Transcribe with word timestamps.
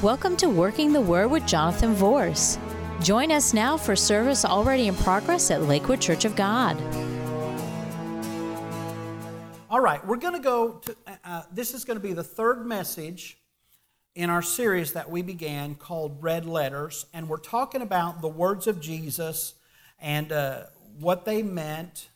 Welcome 0.00 0.36
to 0.36 0.48
Working 0.48 0.92
the 0.92 1.00
Word 1.00 1.26
with 1.26 1.44
Jonathan 1.44 1.92
Vorse. 1.92 2.56
Join 3.02 3.32
us 3.32 3.52
now 3.52 3.76
for 3.76 3.96
service 3.96 4.44
already 4.44 4.86
in 4.86 4.94
progress 4.94 5.50
at 5.50 5.62
Lakewood 5.62 6.00
Church 6.00 6.24
of 6.24 6.36
God. 6.36 6.76
All 9.68 9.80
right, 9.80 10.06
we're 10.06 10.18
going 10.18 10.34
to 10.34 10.40
go 10.40 10.74
to, 10.74 10.96
uh, 11.04 11.16
uh, 11.24 11.42
this 11.50 11.74
is 11.74 11.84
going 11.84 11.96
to 11.96 12.00
be 12.02 12.12
the 12.12 12.22
third 12.22 12.64
message 12.64 13.38
in 14.14 14.30
our 14.30 14.40
series 14.40 14.92
that 14.92 15.10
we 15.10 15.20
began 15.20 15.74
called 15.74 16.22
Red 16.22 16.46
Letters, 16.46 17.06
and 17.12 17.28
we're 17.28 17.36
talking 17.36 17.82
about 17.82 18.22
the 18.22 18.28
words 18.28 18.68
of 18.68 18.80
Jesus 18.80 19.54
and 19.98 20.30
uh, 20.30 20.66
what 21.00 21.24
they 21.24 21.42
meant, 21.42 22.08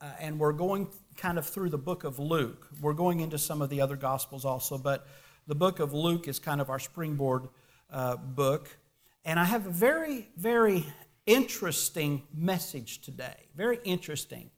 uh, 0.00 0.06
and 0.18 0.38
we're 0.38 0.54
going 0.54 0.88
kind 1.18 1.36
of 1.36 1.44
through 1.44 1.68
the 1.68 1.76
book 1.76 2.04
of 2.04 2.18
Luke. 2.18 2.68
We're 2.80 2.94
going 2.94 3.20
into 3.20 3.36
some 3.36 3.60
of 3.60 3.68
the 3.68 3.82
other 3.82 3.96
Gospels 3.96 4.46
also, 4.46 4.78
but 4.78 5.06
the 5.48 5.54
book 5.54 5.80
of 5.80 5.94
Luke 5.94 6.28
is 6.28 6.38
kind 6.38 6.60
of 6.60 6.68
our 6.68 6.78
springboard 6.78 7.48
uh, 7.90 8.16
book. 8.16 8.68
And 9.24 9.40
I 9.40 9.44
have 9.44 9.66
a 9.66 9.70
very, 9.70 10.28
very 10.36 10.86
interesting 11.24 12.22
message 12.34 13.00
today. 13.00 13.48
Very 13.56 13.80
interesting. 13.82 14.50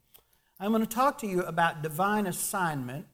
I'm 0.58 0.72
going 0.72 0.84
to 0.84 0.92
talk 0.92 1.18
to 1.18 1.28
you 1.28 1.42
about 1.42 1.82
divine 1.82 2.26
assignment. 2.26 3.06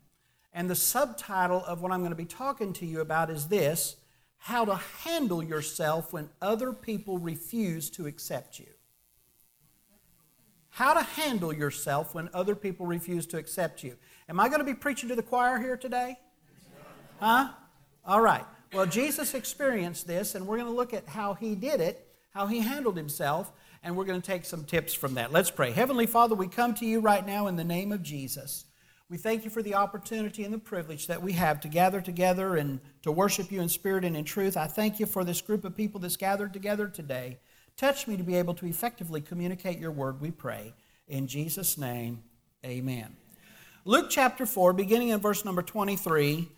And 0.55 0.71
the 0.71 0.75
subtitle 0.75 1.63
of 1.67 1.83
what 1.83 1.93
I'm 1.93 2.01
going 2.01 2.13
to 2.13 2.17
be 2.17 2.25
talking 2.25 2.73
to 2.73 2.87
you 2.87 3.03
about 3.03 3.29
is 3.29 3.49
this 3.49 3.97
How 4.39 4.65
to 4.65 4.77
Handle 5.05 5.43
Yourself 5.43 6.15
When 6.15 6.31
Other 6.41 6.73
People 6.73 7.19
Refuse 7.19 7.91
to 7.91 8.07
Accept 8.07 8.59
You. 8.59 8.67
How 10.71 10.95
to 10.95 11.03
handle 11.03 11.53
yourself 11.53 12.15
when 12.15 12.31
other 12.33 12.55
people 12.55 12.87
refuse 12.87 13.27
to 13.27 13.39
accept 13.39 13.83
you. 13.83 13.97
Am 14.29 14.39
I 14.39 14.49
going 14.49 14.59
to 14.59 14.65
be 14.65 14.75
preaching 14.75 15.09
to 15.09 15.15
the 15.15 15.23
choir 15.23 15.59
here 15.59 15.77
today? 15.77 16.17
Huh? 17.19 17.49
All 18.07 18.21
right. 18.21 18.45
Well, 18.73 18.87
Jesus 18.87 19.35
experienced 19.35 20.07
this, 20.07 20.37
and 20.37 20.47
we're 20.47 20.59
going 20.59 20.69
to 20.69 20.77
look 20.77 20.95
at 20.95 21.09
how 21.09 21.35
he 21.35 21.57
did 21.57 21.81
it, 21.81 22.07
how 22.31 22.47
he 22.47 22.61
handled 22.61 22.97
himself, 22.97 23.51
and 23.83 23.97
we're 23.97 24.05
going 24.05 24.21
to 24.21 24.27
take 24.27 24.45
some 24.45 24.65
tips 24.65 24.95
from 24.95 25.15
that. 25.15 25.33
Let's 25.33 25.51
pray. 25.51 25.73
Heavenly 25.73 26.07
Father, 26.07 26.37
we 26.37 26.47
come 26.47 26.73
to 26.75 26.87
you 26.87 27.01
right 27.01 27.27
now 27.27 27.49
in 27.49 27.57
the 27.57 27.65
name 27.65 27.91
of 27.91 28.05
Jesus. 28.05 28.65
We 29.09 29.17
thank 29.17 29.45
you 29.45 29.51
for 29.51 29.61
the 29.61 29.75
opportunity 29.75 30.45
and 30.45 30.55
the 30.55 30.59
privilege 30.59 31.09
that 31.09 31.21
we 31.21 31.33
have 31.33 31.61
to 31.63 31.69
gather 31.69 32.01
together 32.01 32.57
and 32.57 32.81
to 33.03 33.11
worship 33.11 33.51
you 33.51 33.61
in 33.61 33.69
spirit 33.69 34.05
and 34.05 34.17
in 34.17 34.25
truth. 34.25 34.57
I 34.57 34.69
thank 34.69 35.01
you 35.01 35.07
for 35.07 35.25
this 35.25 35.41
group 35.41 35.65
of 35.65 35.77
people 35.77 36.01
that's 36.01 36.17
gathered 36.17 36.53
together 36.53 36.87
today. 36.87 37.39
Touch 37.77 38.07
me 38.07 38.17
to 38.17 38.23
be 38.23 38.37
able 38.37 38.55
to 38.55 38.67
effectively 38.67 39.21
communicate 39.21 39.79
your 39.79 39.91
word, 39.91 40.21
we 40.21 40.31
pray. 40.31 40.75
In 41.09 41.27
Jesus' 41.27 41.77
name, 41.77 42.23
amen. 42.65 43.17
Luke 43.85 44.11
chapter 44.11 44.47
4, 44.47 44.73
beginning 44.73 45.09
in 45.09 45.19
verse 45.19 45.45
number 45.45 45.63
23. 45.63 46.49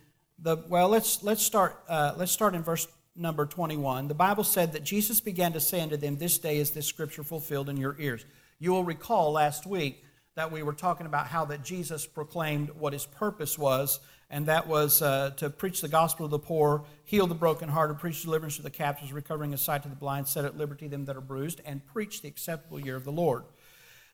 The, 0.41 0.57
well, 0.69 0.87
let's, 0.87 1.21
let's, 1.21 1.43
start, 1.43 1.83
uh, 1.89 2.13
let's 2.15 2.31
start 2.31 2.55
in 2.55 2.63
verse 2.63 2.87
number 3.13 3.45
21. 3.45 4.07
The 4.07 4.13
Bible 4.13 4.45
said 4.45 4.71
that 4.71 4.83
Jesus 4.83 5.19
began 5.19 5.51
to 5.51 5.59
say 5.59 5.81
unto 5.81 5.97
them, 5.97 6.17
This 6.17 6.37
day 6.37 6.59
is 6.59 6.71
this 6.71 6.85
scripture 6.85 7.23
fulfilled 7.23 7.67
in 7.67 7.75
your 7.75 7.97
ears. 7.99 8.23
You 8.57 8.71
will 8.71 8.85
recall 8.85 9.33
last 9.33 9.65
week 9.65 10.05
that 10.35 10.49
we 10.49 10.63
were 10.63 10.73
talking 10.73 11.05
about 11.05 11.27
how 11.27 11.43
that 11.45 11.63
Jesus 11.63 12.05
proclaimed 12.05 12.69
what 12.69 12.93
his 12.93 13.05
purpose 13.05 13.57
was, 13.57 13.99
and 14.29 14.45
that 14.45 14.65
was 14.65 15.01
uh, 15.01 15.31
to 15.37 15.49
preach 15.49 15.81
the 15.81 15.89
gospel 15.89 16.27
to 16.27 16.31
the 16.31 16.39
poor, 16.39 16.85
heal 17.03 17.27
the 17.27 17.35
brokenhearted, 17.35 17.99
preach 17.99 18.23
deliverance 18.23 18.55
to 18.55 18.61
the 18.61 18.69
captives, 18.69 19.11
recovering 19.11 19.53
a 19.53 19.57
sight 19.57 19.83
to 19.83 19.89
the 19.89 19.95
blind, 19.95 20.25
set 20.29 20.45
at 20.45 20.57
liberty 20.57 20.87
them 20.87 21.03
that 21.03 21.17
are 21.17 21.21
bruised, 21.21 21.59
and 21.65 21.85
preach 21.85 22.21
the 22.21 22.29
acceptable 22.29 22.79
year 22.79 22.95
of 22.95 23.03
the 23.03 23.11
Lord. 23.11 23.43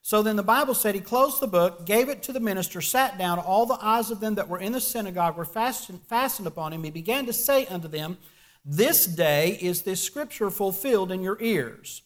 So 0.06 0.22
then 0.22 0.36
the 0.36 0.42
Bible 0.44 0.74
said 0.74 0.94
he 0.94 1.00
closed 1.00 1.40
the 1.40 1.48
book, 1.48 1.84
gave 1.84 2.08
it 2.08 2.22
to 2.22 2.32
the 2.32 2.38
minister, 2.38 2.80
sat 2.80 3.18
down. 3.18 3.40
All 3.40 3.66
the 3.66 3.84
eyes 3.84 4.12
of 4.12 4.20
them 4.20 4.36
that 4.36 4.48
were 4.48 4.60
in 4.60 4.70
the 4.70 4.80
synagogue 4.80 5.36
were 5.36 5.44
fastened, 5.44 6.00
fastened 6.02 6.46
upon 6.46 6.72
him. 6.72 6.84
He 6.84 6.92
began 6.92 7.26
to 7.26 7.32
say 7.32 7.66
unto 7.66 7.88
them, 7.88 8.16
This 8.64 9.04
day 9.04 9.58
is 9.60 9.82
this 9.82 10.00
scripture 10.00 10.48
fulfilled 10.48 11.10
in 11.10 11.22
your 11.22 11.42
ears. 11.42 12.02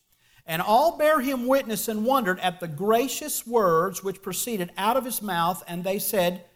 And 0.47 0.63
all 0.63 0.97
bare 0.97 1.21
him 1.21 1.47
witness 1.47 1.89
and 1.89 2.07
wondered 2.07 2.41
at 2.41 2.59
the 2.59 2.69
gracious 2.69 3.47
words 3.47 4.03
which 4.03 4.23
proceeded 4.23 4.71
out 4.79 4.97
of 4.97 5.05
his 5.05 5.21
mouth. 5.21 5.63
And 5.69 5.85
they 5.85 5.99
said, 5.99 6.47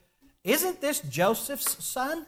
Isn't 0.45 0.81
this 0.81 1.01
Joseph's 1.01 1.85
son? 1.85 2.25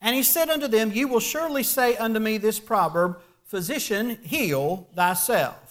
And 0.00 0.16
he 0.16 0.24
said 0.24 0.50
unto 0.50 0.66
them, 0.66 0.90
You 0.90 1.06
will 1.06 1.20
surely 1.20 1.62
say 1.62 1.96
unto 1.96 2.18
me 2.18 2.36
this 2.38 2.58
proverb, 2.58 3.20
Physician, 3.44 4.18
heal 4.24 4.88
thyself. 4.96 5.61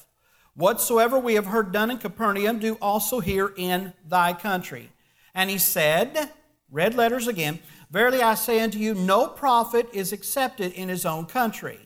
Whatsoever 0.56 1.18
we 1.18 1.36
have 1.36 1.46
heard 1.48 1.72
done 1.72 1.92
in 1.92 1.98
Capernaum, 1.98 2.60
do 2.60 2.78
also 2.82 3.20
here 3.20 3.54
in 3.56 3.94
thy 4.08 4.34
country. 4.34 4.92
And 5.34 5.50
he 5.50 5.58
said, 5.58 6.32
red 6.70 6.94
letters 6.96 7.28
again, 7.28 7.60
Verily 7.92 8.22
I 8.22 8.36
say 8.36 8.62
unto 8.62 8.80
you, 8.80 8.94
no 8.94 9.28
prophet 9.28 9.90
is 9.92 10.14
accepted 10.14 10.72
in 10.72 10.88
his 10.88 11.06
own 11.06 11.26
country. 11.26 11.78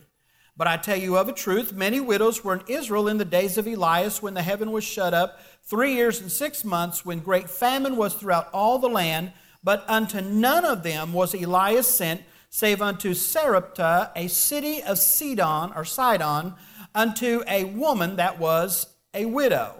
But 0.56 0.68
I 0.68 0.78
tell 0.78 0.98
you 0.98 1.18
of 1.18 1.28
a 1.28 1.34
truth, 1.34 1.74
many 1.74 2.00
widows 2.00 2.44
were 2.44 2.53
in 2.53 2.62
Israel 2.68 3.08
in 3.08 3.18
the 3.18 3.26
days 3.26 3.58
of 3.58 3.66
Elias, 3.66 4.22
when 4.22 4.36
the 4.36 4.44
heaven 4.44 4.72
was 4.72 4.84
shut 4.84 5.16
up, 5.16 5.40
three 5.64 5.96
years 5.96 6.22
and 6.22 6.32
six 6.32 6.64
months, 6.64 7.03
when 7.03 7.20
great 7.20 7.50
famine 7.50 7.97
was 7.97 8.14
throughout 8.14 8.50
all 8.53 8.78
the 8.78 8.88
land. 8.88 9.34
But 9.64 9.84
unto 9.88 10.22
none 10.22 10.64
of 10.64 10.84
them 10.84 11.12
was 11.12 11.34
Elias 11.34 11.88
sent, 11.88 12.22
save 12.52 12.84
unto 12.84 13.16
Sarepta, 13.16 14.12
a 14.16 14.28
city 14.28 14.84
of 14.84 15.00
Sidon 15.00 15.74
or 15.76 15.84
Sidon, 15.84 16.53
unto 16.95 17.44
a 17.47 17.66
woman 17.66 18.16
that 18.16 18.39
was 18.39 18.88
a 19.13 19.25
widow. 19.25 19.75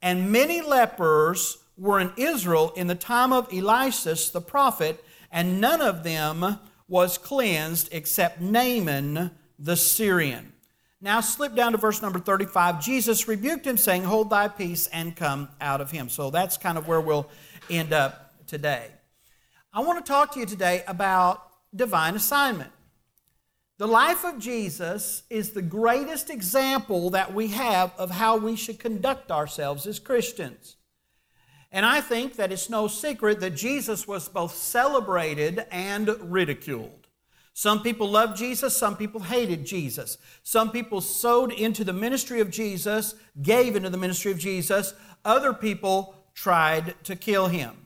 And 0.00 0.30
many 0.30 0.60
lepers 0.60 1.58
were 1.76 1.98
in 1.98 2.12
Israel 2.16 2.72
in 2.76 2.86
the 2.86 2.94
time 2.94 3.32
of 3.32 3.52
Elias 3.52 4.28
the 4.30 4.40
prophet, 4.40 5.02
and 5.30 5.60
none 5.60 5.80
of 5.80 6.04
them 6.04 6.58
was 6.86 7.18
cleansed 7.18 7.88
except 7.90 8.40
Naaman 8.40 9.30
the 9.58 9.76
Syrian. 9.76 10.52
Now 11.00 11.20
slip 11.20 11.56
down 11.56 11.72
to 11.72 11.78
verse 11.78 12.00
number 12.02 12.20
35. 12.20 12.80
Jesus 12.80 13.26
rebuked 13.26 13.66
him, 13.66 13.76
saying, 13.76 14.04
Hold 14.04 14.30
thy 14.30 14.46
peace 14.46 14.86
and 14.88 15.16
come 15.16 15.48
out 15.60 15.80
of 15.80 15.90
him. 15.90 16.08
So 16.08 16.30
that's 16.30 16.56
kind 16.56 16.78
of 16.78 16.86
where 16.86 17.00
we'll 17.00 17.28
end 17.68 17.92
up 17.92 18.34
today. 18.46 18.86
I 19.72 19.80
want 19.80 20.04
to 20.04 20.08
talk 20.08 20.32
to 20.34 20.40
you 20.40 20.46
today 20.46 20.84
about 20.86 21.42
divine 21.74 22.14
assignment. 22.14 22.70
The 23.82 23.88
life 23.88 24.24
of 24.24 24.38
Jesus 24.38 25.24
is 25.28 25.50
the 25.50 25.60
greatest 25.60 26.30
example 26.30 27.10
that 27.10 27.34
we 27.34 27.48
have 27.48 27.92
of 27.98 28.12
how 28.12 28.36
we 28.36 28.54
should 28.54 28.78
conduct 28.78 29.32
ourselves 29.32 29.88
as 29.88 29.98
Christians. 29.98 30.76
And 31.72 31.84
I 31.84 32.00
think 32.00 32.36
that 32.36 32.52
it's 32.52 32.70
no 32.70 32.86
secret 32.86 33.40
that 33.40 33.56
Jesus 33.56 34.06
was 34.06 34.28
both 34.28 34.54
celebrated 34.54 35.66
and 35.72 36.08
ridiculed. 36.20 37.08
Some 37.54 37.82
people 37.82 38.08
loved 38.08 38.36
Jesus, 38.36 38.76
some 38.76 38.96
people 38.96 39.22
hated 39.22 39.66
Jesus. 39.66 40.16
Some 40.44 40.70
people 40.70 41.00
sowed 41.00 41.50
into 41.50 41.82
the 41.82 41.92
ministry 41.92 42.38
of 42.38 42.52
Jesus, 42.52 43.16
gave 43.42 43.74
into 43.74 43.90
the 43.90 43.98
ministry 43.98 44.30
of 44.30 44.38
Jesus. 44.38 44.94
Other 45.24 45.52
people 45.52 46.14
tried 46.34 46.94
to 47.02 47.16
kill 47.16 47.48
him. 47.48 47.81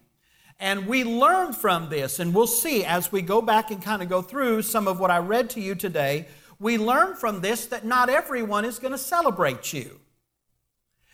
And 0.59 0.87
we 0.87 1.05
learn 1.05 1.53
from 1.53 1.91
this, 1.91 2.19
and 2.19 2.35
we'll 2.35 2.47
see 2.47 2.85
as 2.85 3.13
we 3.13 3.21
go 3.21 3.43
back 3.43 3.71
and 3.71 3.83
kind 3.83 4.03
of 4.03 4.09
go 4.09 4.23
through 4.23 4.63
some 4.63 4.89
of 4.89 4.99
what 4.99 5.11
I 5.11 5.19
read 5.19 5.51
to 5.51 5.61
you 5.61 5.75
today. 5.75 6.29
We 6.59 6.79
learn 6.79 7.15
from 7.15 7.43
this 7.43 7.67
that 7.67 7.85
not 7.85 8.09
everyone 8.09 8.65
is 8.65 8.79
going 8.79 8.93
to 8.93 8.99
celebrate 8.99 9.73
you. 9.75 10.01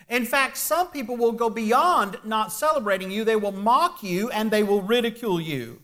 In 0.08 0.24
fact, 0.26 0.58
some 0.58 0.88
people 0.88 1.16
will 1.16 1.32
go 1.32 1.50
beyond 1.50 2.18
not 2.24 2.52
celebrating 2.52 3.10
you, 3.10 3.24
they 3.24 3.36
will 3.36 3.52
mock 3.52 4.02
you 4.02 4.30
and 4.30 4.50
they 4.50 4.62
will 4.62 4.82
ridicule 4.82 5.40
you. 5.40 5.80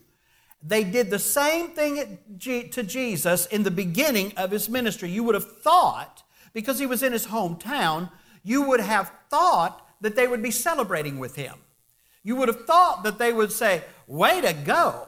They 0.61 0.83
did 0.83 1.09
the 1.09 1.19
same 1.19 1.69
thing 1.69 2.19
to 2.39 2.83
Jesus 2.83 3.45
in 3.47 3.63
the 3.63 3.71
beginning 3.71 4.33
of 4.37 4.51
his 4.51 4.69
ministry. 4.69 5.09
You 5.09 5.23
would 5.23 5.35
have 5.35 5.59
thought, 5.61 6.23
because 6.53 6.79
he 6.79 6.85
was 6.85 7.01
in 7.01 7.11
his 7.11 7.27
hometown, 7.27 8.11
you 8.43 8.61
would 8.63 8.81
have 8.81 9.11
thought 9.29 9.85
that 10.01 10.15
they 10.15 10.27
would 10.27 10.43
be 10.43 10.51
celebrating 10.51 11.17
with 11.17 11.35
him. 11.35 11.55
You 12.23 12.35
would 12.35 12.47
have 12.47 12.65
thought 12.65 13.03
that 13.03 13.17
they 13.17 13.33
would 13.33 13.51
say, 13.51 13.83
Way 14.07 14.41
to 14.41 14.53
go. 14.53 15.07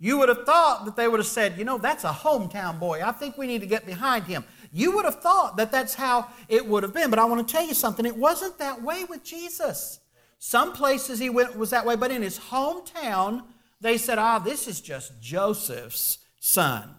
You 0.00 0.18
would 0.18 0.28
have 0.28 0.46
thought 0.46 0.84
that 0.84 0.96
they 0.96 1.08
would 1.08 1.20
have 1.20 1.26
said, 1.26 1.58
You 1.58 1.64
know, 1.64 1.78
that's 1.78 2.04
a 2.04 2.10
hometown 2.10 2.78
boy. 2.78 3.02
I 3.04 3.12
think 3.12 3.36
we 3.36 3.46
need 3.46 3.60
to 3.60 3.66
get 3.66 3.86
behind 3.86 4.24
him. 4.24 4.44
You 4.72 4.92
would 4.96 5.04
have 5.04 5.20
thought 5.20 5.56
that 5.56 5.72
that's 5.72 5.94
how 5.94 6.28
it 6.48 6.66
would 6.66 6.82
have 6.82 6.92
been. 6.92 7.10
But 7.10 7.18
I 7.18 7.24
want 7.24 7.46
to 7.46 7.52
tell 7.52 7.66
you 7.66 7.74
something. 7.74 8.04
It 8.04 8.16
wasn't 8.16 8.58
that 8.58 8.82
way 8.82 9.04
with 9.04 9.24
Jesus. 9.24 10.00
Some 10.38 10.72
places 10.72 11.18
he 11.18 11.30
went 11.30 11.56
was 11.56 11.70
that 11.70 11.84
way, 11.84 11.96
but 11.96 12.10
in 12.10 12.22
his 12.22 12.38
hometown, 12.38 13.42
they 13.80 13.98
said, 13.98 14.18
Ah, 14.18 14.38
this 14.38 14.68
is 14.68 14.80
just 14.80 15.20
Joseph's 15.20 16.18
son. 16.38 16.96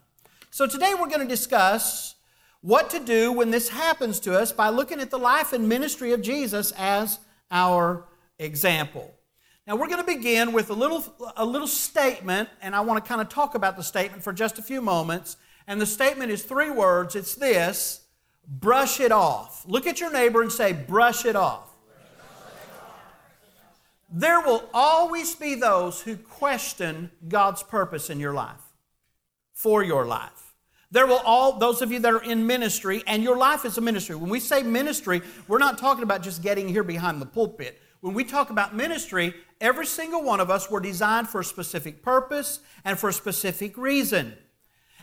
So 0.51 0.67
today 0.67 0.93
we're 0.93 1.07
going 1.07 1.21
to 1.21 1.27
discuss 1.27 2.15
what 2.61 2.89
to 2.89 2.99
do 2.99 3.31
when 3.31 3.51
this 3.51 3.69
happens 3.69 4.19
to 4.21 4.37
us 4.37 4.51
by 4.51 4.69
looking 4.69 4.99
at 4.99 5.11
the 5.11 5.17
life 5.17 5.53
and 5.53 5.69
ministry 5.69 6.11
of 6.11 6.21
Jesus 6.21 6.73
as 6.77 7.19
our 7.51 8.05
example. 8.37 9.13
Now 9.69 9.75
we're 9.75 9.87
going 9.87 10.03
to 10.03 10.03
begin 10.03 10.51
with 10.51 10.71
a 10.71 10.73
little, 10.73 11.03
a 11.37 11.45
little 11.45 11.67
statement, 11.67 12.49
and 12.59 12.75
I 12.75 12.79
want 12.79 13.05
to 13.05 13.07
kind 13.07 13.21
of 13.21 13.29
talk 13.29 13.53
about 13.53 13.77
the 13.77 13.83
statement 13.83 14.23
for 14.23 14.33
just 14.33 14.57
a 14.57 14.63
few 14.63 14.81
moments. 14.81 15.37
And 15.67 15.79
the 15.79 15.85
statement 15.85 16.31
is 16.31 16.41
three 16.41 16.71
words 16.71 17.15
it's 17.15 17.35
this 17.35 18.01
brush 18.47 18.99
it 18.99 19.11
off. 19.11 19.63
Look 19.67 19.85
at 19.85 19.99
your 19.99 20.11
neighbor 20.11 20.41
and 20.41 20.51
say, 20.51 20.73
brush 20.73 21.23
it 21.23 21.35
off. 21.35 21.69
There 24.11 24.41
will 24.41 24.67
always 24.73 25.35
be 25.35 25.53
those 25.53 26.01
who 26.01 26.17
question 26.17 27.11
God's 27.27 27.61
purpose 27.61 28.09
in 28.09 28.19
your 28.19 28.33
life, 28.33 28.73
for 29.53 29.83
your 29.83 30.07
life. 30.07 30.55
There 30.89 31.05
will 31.05 31.21
all, 31.23 31.59
those 31.59 31.83
of 31.83 31.91
you 31.91 31.99
that 31.99 32.11
are 32.11 32.23
in 32.23 32.47
ministry, 32.47 33.03
and 33.05 33.21
your 33.21 33.37
life 33.37 33.65
is 33.65 33.77
a 33.77 33.81
ministry. 33.81 34.15
When 34.15 34.31
we 34.31 34.39
say 34.39 34.63
ministry, 34.63 35.21
we're 35.47 35.59
not 35.59 35.77
talking 35.77 36.01
about 36.01 36.23
just 36.23 36.41
getting 36.41 36.67
here 36.67 36.83
behind 36.83 37.21
the 37.21 37.27
pulpit. 37.27 37.79
When 38.01 38.13
we 38.13 38.23
talk 38.23 38.49
about 38.49 38.75
ministry, 38.75 39.33
every 39.59 39.85
single 39.85 40.23
one 40.23 40.39
of 40.39 40.49
us 40.49 40.71
were 40.71 40.79
designed 40.79 41.27
for 41.27 41.41
a 41.41 41.45
specific 41.45 42.01
purpose 42.01 42.59
and 42.85 42.97
for 42.97 43.09
a 43.09 43.13
specific 43.13 43.77
reason. 43.77 44.37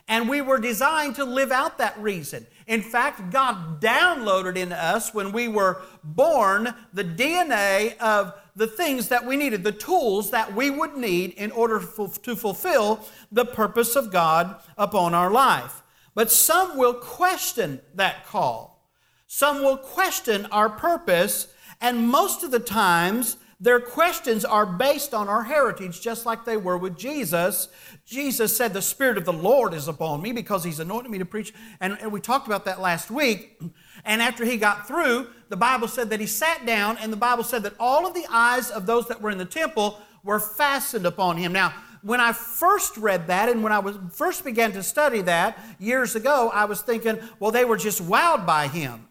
And 0.08 0.28
we 0.28 0.40
were 0.40 0.58
designed 0.58 1.16
to 1.16 1.24
live 1.24 1.50
out 1.50 1.78
that 1.78 1.98
reason. 1.98 2.46
In 2.68 2.80
fact, 2.80 3.30
God 3.30 3.80
downloaded 3.80 4.56
in 4.56 4.72
us 4.72 5.12
when 5.12 5.32
we 5.32 5.48
were 5.48 5.82
born 6.04 6.74
the 6.92 7.04
DNA 7.04 7.98
of 7.98 8.32
the 8.54 8.68
things 8.68 9.08
that 9.08 9.26
we 9.26 9.36
needed, 9.36 9.64
the 9.64 9.72
tools 9.72 10.30
that 10.30 10.54
we 10.54 10.70
would 10.70 10.96
need 10.96 11.32
in 11.32 11.50
order 11.50 11.80
to 11.80 12.36
fulfill 12.36 13.00
the 13.32 13.44
purpose 13.44 13.96
of 13.96 14.12
God 14.12 14.56
upon 14.78 15.12
our 15.12 15.30
life. 15.30 15.82
But 16.14 16.30
some 16.30 16.78
will 16.78 16.94
question 16.94 17.80
that 17.94 18.26
call. 18.26 18.88
Some 19.26 19.62
will 19.62 19.76
question 19.76 20.46
our 20.46 20.70
purpose, 20.70 21.48
and 21.80 22.08
most 22.08 22.42
of 22.42 22.50
the 22.50 22.60
times, 22.60 23.36
their 23.58 23.80
questions 23.80 24.44
are 24.44 24.66
based 24.66 25.14
on 25.14 25.28
our 25.28 25.44
heritage, 25.44 26.02
just 26.02 26.26
like 26.26 26.44
they 26.44 26.58
were 26.58 26.76
with 26.76 26.98
Jesus. 26.98 27.68
Jesus 28.04 28.54
said, 28.54 28.74
The 28.74 28.82
Spirit 28.82 29.16
of 29.16 29.24
the 29.24 29.32
Lord 29.32 29.72
is 29.72 29.88
upon 29.88 30.20
me 30.20 30.32
because 30.32 30.62
He's 30.62 30.78
anointed 30.78 31.10
me 31.10 31.18
to 31.18 31.24
preach. 31.24 31.54
And, 31.80 31.96
and, 32.00 32.12
we 32.12 32.20
talked 32.20 32.46
about 32.46 32.66
that 32.66 32.80
last 32.82 33.10
week. 33.10 33.58
And 34.04 34.20
after 34.20 34.44
He 34.44 34.58
got 34.58 34.86
through, 34.86 35.28
the 35.48 35.56
Bible 35.56 35.88
said 35.88 36.10
that 36.10 36.20
He 36.20 36.26
sat 36.26 36.66
down, 36.66 36.98
and 36.98 37.10
the 37.10 37.16
Bible 37.16 37.44
said 37.44 37.62
that 37.62 37.72
all 37.80 38.06
of 38.06 38.12
the 38.12 38.26
eyes 38.30 38.70
of 38.70 38.84
those 38.84 39.08
that 39.08 39.22
were 39.22 39.30
in 39.30 39.38
the 39.38 39.46
temple 39.46 40.00
were 40.22 40.38
fastened 40.38 41.06
upon 41.06 41.38
Him. 41.38 41.52
Now, 41.52 41.72
when 42.02 42.20
I 42.20 42.32
first 42.32 42.98
read 42.98 43.26
that 43.28 43.48
and 43.48 43.62
when 43.62 43.72
I 43.72 43.78
was 43.78 43.96
first 44.12 44.44
began 44.44 44.72
to 44.72 44.82
study 44.82 45.22
that 45.22 45.58
years 45.78 46.14
ago, 46.14 46.50
I 46.52 46.66
was 46.66 46.82
thinking, 46.82 47.18
well, 47.40 47.50
they 47.50 47.64
were 47.64 47.78
just 47.78 48.02
wowed 48.02 48.44
by 48.44 48.68
Him. 48.68 49.08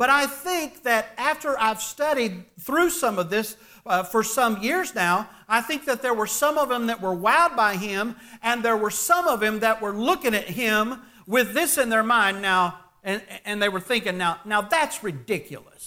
But 0.00 0.08
I 0.08 0.26
think 0.26 0.84
that 0.84 1.12
after 1.18 1.60
I've 1.60 1.82
studied 1.82 2.44
through 2.58 2.88
some 2.88 3.18
of 3.18 3.28
this, 3.28 3.58
uh, 3.84 4.02
for 4.02 4.24
some 4.24 4.62
years 4.62 4.94
now, 4.94 5.28
I 5.46 5.60
think 5.60 5.84
that 5.84 6.00
there 6.00 6.14
were 6.14 6.26
some 6.26 6.56
of 6.56 6.70
them 6.70 6.86
that 6.86 7.02
were 7.02 7.14
wowed 7.14 7.54
by 7.54 7.76
him, 7.76 8.16
and 8.42 8.62
there 8.62 8.78
were 8.78 8.90
some 8.90 9.26
of 9.26 9.40
them 9.40 9.60
that 9.60 9.82
were 9.82 9.92
looking 9.92 10.34
at 10.34 10.44
him 10.44 11.02
with 11.26 11.52
this 11.52 11.76
in 11.76 11.90
their 11.90 12.02
mind 12.02 12.40
now, 12.40 12.78
and, 13.04 13.20
and 13.44 13.60
they 13.60 13.68
were 13.68 13.78
thinking, 13.78 14.16
now, 14.16 14.40
now 14.46 14.62
that's 14.62 15.04
ridiculous. 15.04 15.79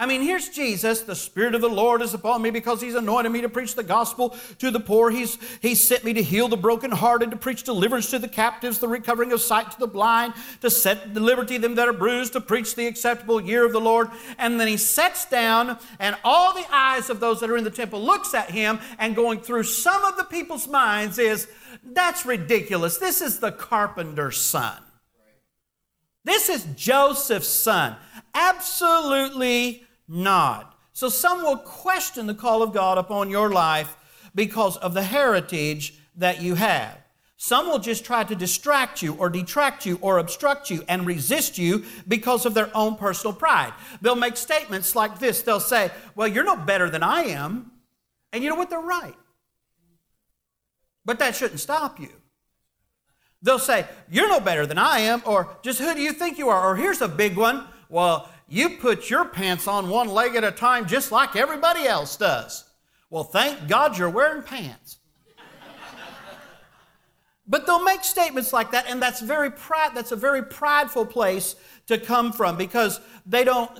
I 0.00 0.06
mean, 0.06 0.22
here's 0.22 0.48
Jesus. 0.48 1.00
The 1.00 1.16
Spirit 1.16 1.56
of 1.56 1.60
the 1.60 1.68
Lord 1.68 2.02
is 2.02 2.14
upon 2.14 2.40
me 2.40 2.50
because 2.50 2.80
He's 2.80 2.94
anointed 2.94 3.32
me 3.32 3.40
to 3.40 3.48
preach 3.48 3.74
the 3.74 3.82
gospel 3.82 4.36
to 4.58 4.70
the 4.70 4.78
poor. 4.78 5.10
He's, 5.10 5.36
he's 5.60 5.82
sent 5.82 6.04
me 6.04 6.12
to 6.12 6.22
heal 6.22 6.46
the 6.46 6.56
brokenhearted, 6.56 7.32
to 7.32 7.36
preach 7.36 7.64
deliverance 7.64 8.08
to 8.10 8.20
the 8.20 8.28
captives, 8.28 8.78
the 8.78 8.86
recovering 8.86 9.32
of 9.32 9.40
sight 9.40 9.72
to 9.72 9.78
the 9.80 9.88
blind, 9.88 10.34
to 10.60 10.70
set 10.70 11.14
the 11.14 11.20
liberty 11.20 11.58
them 11.58 11.74
that 11.74 11.88
are 11.88 11.92
bruised, 11.92 12.34
to 12.34 12.40
preach 12.40 12.76
the 12.76 12.86
acceptable 12.86 13.40
year 13.40 13.64
of 13.64 13.72
the 13.72 13.80
Lord. 13.80 14.08
And 14.38 14.60
then 14.60 14.68
He 14.68 14.76
sets 14.76 15.24
down, 15.24 15.78
and 15.98 16.16
all 16.22 16.54
the 16.54 16.66
eyes 16.72 17.10
of 17.10 17.18
those 17.18 17.40
that 17.40 17.50
are 17.50 17.56
in 17.56 17.64
the 17.64 17.70
temple 17.70 18.00
looks 18.00 18.34
at 18.34 18.52
Him, 18.52 18.78
and 19.00 19.16
going 19.16 19.40
through 19.40 19.64
some 19.64 20.04
of 20.04 20.16
the 20.16 20.24
people's 20.24 20.68
minds 20.68 21.18
is, 21.18 21.48
that's 21.82 22.24
ridiculous. 22.24 22.98
This 22.98 23.20
is 23.20 23.40
the 23.40 23.50
carpenter's 23.50 24.40
son. 24.40 24.76
This 26.24 26.48
is 26.48 26.64
Joseph's 26.76 27.48
son. 27.48 27.96
Absolutely 28.32 29.86
not. 30.08 30.74
So 30.92 31.08
some 31.08 31.42
will 31.42 31.58
question 31.58 32.26
the 32.26 32.34
call 32.34 32.62
of 32.62 32.72
God 32.72 32.98
upon 32.98 33.30
your 33.30 33.50
life 33.50 33.96
because 34.34 34.76
of 34.78 34.94
the 34.94 35.02
heritage 35.02 35.94
that 36.16 36.42
you 36.42 36.54
have. 36.56 36.98
Some 37.40 37.68
will 37.68 37.78
just 37.78 38.04
try 38.04 38.24
to 38.24 38.34
distract 38.34 39.00
you 39.00 39.14
or 39.14 39.30
detract 39.30 39.86
you 39.86 39.98
or 40.00 40.18
obstruct 40.18 40.70
you 40.70 40.82
and 40.88 41.06
resist 41.06 41.56
you 41.56 41.84
because 42.08 42.44
of 42.44 42.54
their 42.54 42.68
own 42.76 42.96
personal 42.96 43.32
pride. 43.32 43.72
They'll 44.02 44.16
make 44.16 44.36
statements 44.36 44.96
like 44.96 45.20
this. 45.20 45.42
They'll 45.42 45.60
say, 45.60 45.92
Well, 46.16 46.26
you're 46.26 46.42
no 46.42 46.56
better 46.56 46.90
than 46.90 47.04
I 47.04 47.26
am. 47.26 47.70
And 48.32 48.42
you 48.42 48.50
know 48.50 48.56
what? 48.56 48.70
They're 48.70 48.80
right. 48.80 49.14
But 51.04 51.20
that 51.20 51.36
shouldn't 51.36 51.60
stop 51.60 52.00
you. 52.00 52.10
They'll 53.40 53.60
say, 53.60 53.86
You're 54.10 54.28
no 54.28 54.40
better 54.40 54.66
than 54.66 54.78
I 54.78 55.00
am, 55.00 55.22
or 55.24 55.56
just 55.62 55.78
who 55.78 55.94
do 55.94 56.00
you 56.00 56.12
think 56.12 56.38
you 56.38 56.48
are? 56.48 56.68
Or 56.68 56.74
here's 56.74 57.00
a 57.02 57.08
big 57.08 57.36
one. 57.36 57.64
Well, 57.88 58.28
you 58.48 58.70
put 58.70 59.10
your 59.10 59.24
pants 59.26 59.68
on 59.68 59.88
one 59.88 60.08
leg 60.08 60.34
at 60.34 60.44
a 60.44 60.50
time 60.50 60.86
just 60.86 61.12
like 61.12 61.36
everybody 61.36 61.86
else 61.86 62.16
does. 62.16 62.64
Well, 63.10 63.24
thank 63.24 63.68
God 63.68 63.96
you're 63.96 64.10
wearing 64.10 64.42
pants. 64.42 64.98
but 67.46 67.66
they'll 67.66 67.84
make 67.84 68.04
statements 68.04 68.52
like 68.52 68.70
that, 68.72 68.86
and 68.88 69.00
that's 69.00 69.20
very 69.20 69.50
pride, 69.50 69.92
that's 69.94 70.12
a 70.12 70.16
very 70.16 70.42
prideful 70.42 71.06
place 71.06 71.56
to 71.88 71.98
come 71.98 72.32
from 72.32 72.56
because 72.56 73.00
they 73.24 73.44
don't 73.44 73.70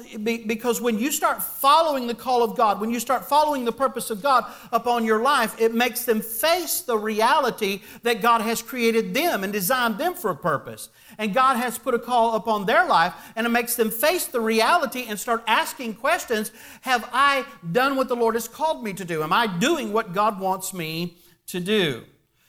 because 0.47 0.81
when 0.81 0.99
you 0.99 1.13
start 1.13 1.43
following 1.43 2.07
the 2.07 2.15
call 2.15 2.43
of 2.43 2.57
God, 2.57 2.81
when 2.81 2.91
you 2.91 3.01
start 3.01 3.27
following 3.27 3.65
the 3.65 3.73
purpose 3.73 4.11
of 4.11 4.23
God 4.23 4.45
upon 4.73 5.05
your 5.05 5.23
life, 5.23 5.59
it 5.61 5.75
makes 5.75 6.05
them 6.05 6.21
face 6.21 6.81
the 6.81 6.97
reality 6.97 7.83
that 8.03 8.21
God 8.21 8.41
has 8.41 8.61
created 8.63 9.15
them 9.15 9.45
and 9.45 9.53
designed 9.53 9.99
them 9.99 10.15
for 10.15 10.31
a 10.31 10.37
purpose. 10.37 10.89
And 11.19 11.35
God 11.35 11.57
has 11.57 11.79
put 11.79 11.95
a 11.95 11.99
call 11.99 12.35
upon 12.35 12.67
their 12.67 12.87
life, 12.87 13.15
and 13.37 13.47
it 13.47 13.51
makes 13.51 13.77
them 13.77 13.91
face 13.91 14.27
the 14.27 14.41
reality 14.41 15.05
and 15.09 15.19
start 15.19 15.45
asking 15.47 15.95
questions 15.95 16.51
Have 16.83 17.09
I 17.13 17.45
done 17.73 17.97
what 17.97 18.09
the 18.09 18.17
Lord 18.17 18.35
has 18.35 18.49
called 18.49 18.83
me 18.83 18.93
to 18.95 19.05
do? 19.05 19.23
Am 19.23 19.33
I 19.33 19.47
doing 19.47 19.93
what 19.93 20.15
God 20.15 20.41
wants 20.41 20.73
me 20.73 21.19
to 21.47 21.61
do? 21.61 22.05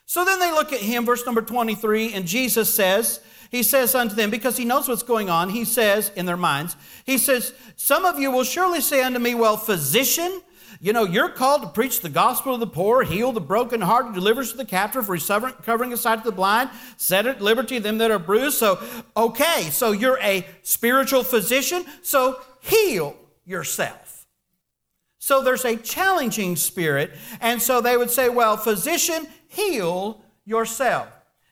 So 0.06 0.26
then 0.26 0.40
they 0.40 0.52
look 0.52 0.74
at 0.74 0.80
him, 0.80 1.06
verse 1.06 1.26
number 1.26 1.42
23, 1.42 2.14
and 2.14 2.26
Jesus 2.26 2.74
says, 2.74 3.20
he 3.50 3.64
says 3.64 3.96
unto 3.96 4.16
them, 4.16 4.30
because 4.30 4.58
he 4.58 4.66
knows 4.66 4.88
what's 4.88 5.04
going 5.04 5.30
on, 5.30 5.50
he 5.50 5.66
says 5.66 6.12
in 6.16 6.26
their 6.26 6.38
minds, 6.38 6.76
he 7.06 7.18
says, 7.18 7.54
Some 7.76 8.06
of 8.06 8.20
you 8.20 8.32
will 8.32 8.44
surely 8.44 8.82
say 8.82 9.02
unto 9.04 9.20
me, 9.20 9.34
Well, 9.36 9.58
physician, 9.58 10.42
you 10.80 10.94
know, 10.94 11.04
you're 11.04 11.30
called 11.30 11.64
to 11.64 11.68
preach 11.68 12.02
the 12.02 12.10
gospel 12.10 12.54
to 12.54 12.60
the 12.60 12.72
poor, 12.72 13.04
heal 13.04 13.32
the 13.32 13.42
brokenhearted, 13.42 14.14
deliver 14.14 14.44
to 14.44 14.56
the 14.56 14.66
captive, 14.66 15.10
recovering 15.10 15.90
the 15.90 15.98
sight 15.98 16.20
to 16.20 16.30
the 16.30 16.36
blind, 16.36 16.70
set 16.96 17.26
at 17.26 17.42
liberty 17.42 17.80
them 17.80 17.98
that 17.98 18.12
are 18.12 18.20
bruised. 18.20 18.58
So, 18.58 18.80
okay, 19.18 19.70
so 19.72 19.92
you're 19.92 20.20
a 20.22 20.46
spiritual 20.62 21.24
physician, 21.24 21.84
so 22.02 22.40
heal 22.62 23.18
yourself. 23.46 24.28
So 25.18 25.44
there's 25.44 25.66
a 25.66 25.76
challenging 25.76 26.56
spirit, 26.56 27.12
and 27.42 27.62
so 27.62 27.82
they 27.82 27.98
would 27.98 28.12
say, 28.12 28.30
Well, 28.30 28.56
physician, 28.56 29.28
heal 29.48 30.22
yourself. 30.46 31.08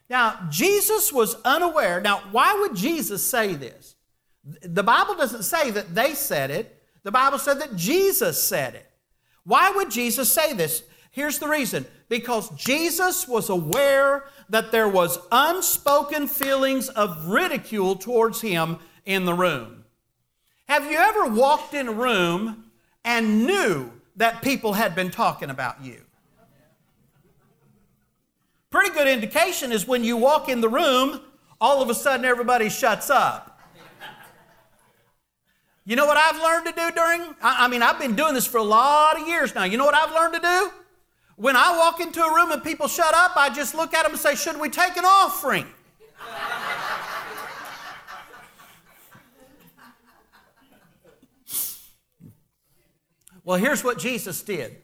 Now, 0.10 0.48
Jesus 0.50 1.12
was 1.12 1.36
unaware. 1.44 2.00
Now, 2.00 2.22
why 2.32 2.58
would 2.62 2.76
Jesus 2.76 3.26
say 3.26 3.54
this? 3.56 3.96
The 4.62 4.84
Bible 4.84 5.16
doesn't 5.16 5.44
say 5.44 5.72
that 5.72 5.94
they 5.94 6.14
said 6.14 6.52
it, 6.52 6.82
the 7.04 7.12
Bible 7.12 7.40
said 7.40 7.60
that 7.60 7.76
Jesus 7.76 8.42
said 8.42 8.76
it. 8.76 8.90
Why 9.44 9.72
would 9.72 9.92
Jesus 9.92 10.32
say 10.32 10.54
this? 10.54 10.84
Here's 11.12 11.40
the 11.40 11.48
reason 11.48 11.86
because 12.10 12.50
Jesus 12.52 13.28
was 13.28 13.50
aware 13.50 14.26
that 14.50 14.72
there 14.72 14.88
was 14.88 15.20
unspoken 15.32 16.28
feelings 16.28 16.90
of 16.90 17.28
ridicule 17.28 17.96
towards 17.96 18.42
him 18.42 18.78
in 19.06 19.26
the 19.26 19.34
room. 19.34 19.86
Have 20.68 20.92
you 20.92 20.98
ever 20.98 21.26
walked 21.26 21.74
in 21.74 21.88
a 21.88 21.94
room 21.94 22.66
and 23.04 23.46
knew 23.46 23.92
that 24.18 24.42
people 24.42 24.74
had 24.74 24.96
been 24.96 25.12
talking 25.12 25.50
about 25.50 25.84
you? 25.84 26.02
Pretty 28.70 28.92
good 28.92 29.08
indication 29.08 29.72
is 29.72 29.88
when 29.88 30.04
you 30.04 30.18
walk 30.18 30.50
in 30.50 30.60
the 30.60 30.68
room, 30.68 31.22
all 31.62 31.82
of 31.82 31.90
a 31.90 31.96
sudden 31.96 32.26
everybody 32.26 32.70
shuts 32.70 33.10
up. 33.10 33.54
You 35.86 35.96
know 35.96 36.06
what 36.06 36.18
I've 36.18 36.42
learned 36.42 36.66
to 36.66 36.74
do 36.74 36.92
during? 36.92 37.34
I, 37.42 37.70
mean, 37.70 37.82
I've 37.82 37.98
been 37.98 38.14
doing 38.14 38.34
this 38.34 38.46
for 38.46 38.58
a 38.58 38.64
lot 38.64 39.22
of 39.22 39.26
years 39.26 39.56
now. 39.56 39.64
You 39.64 39.78
know 39.78 39.86
what 39.86 39.96
I've 39.96 40.14
learned 40.14 40.34
to 40.34 40.42
do? 40.42 40.72
When 41.38 41.56
I 41.56 41.78
walk 41.78 42.02
into 42.02 42.22
a 42.22 42.36
room 42.36 42.52
and 42.52 42.62
people 42.62 42.90
shut 42.90 43.14
up, 43.16 43.38
I 43.38 43.50
just 43.50 43.74
look 43.74 43.94
at 43.94 44.04
them 44.04 44.12
and 44.12 44.20
say, 44.20 44.36
Should 44.36 44.60
we 44.60 44.68
take 44.68 44.98
an 44.98 45.06
offering? 45.06 45.66
well, 53.46 53.58
here's 53.58 53.82
what 53.82 53.98
Jesus 53.98 54.42
did. 54.42 54.84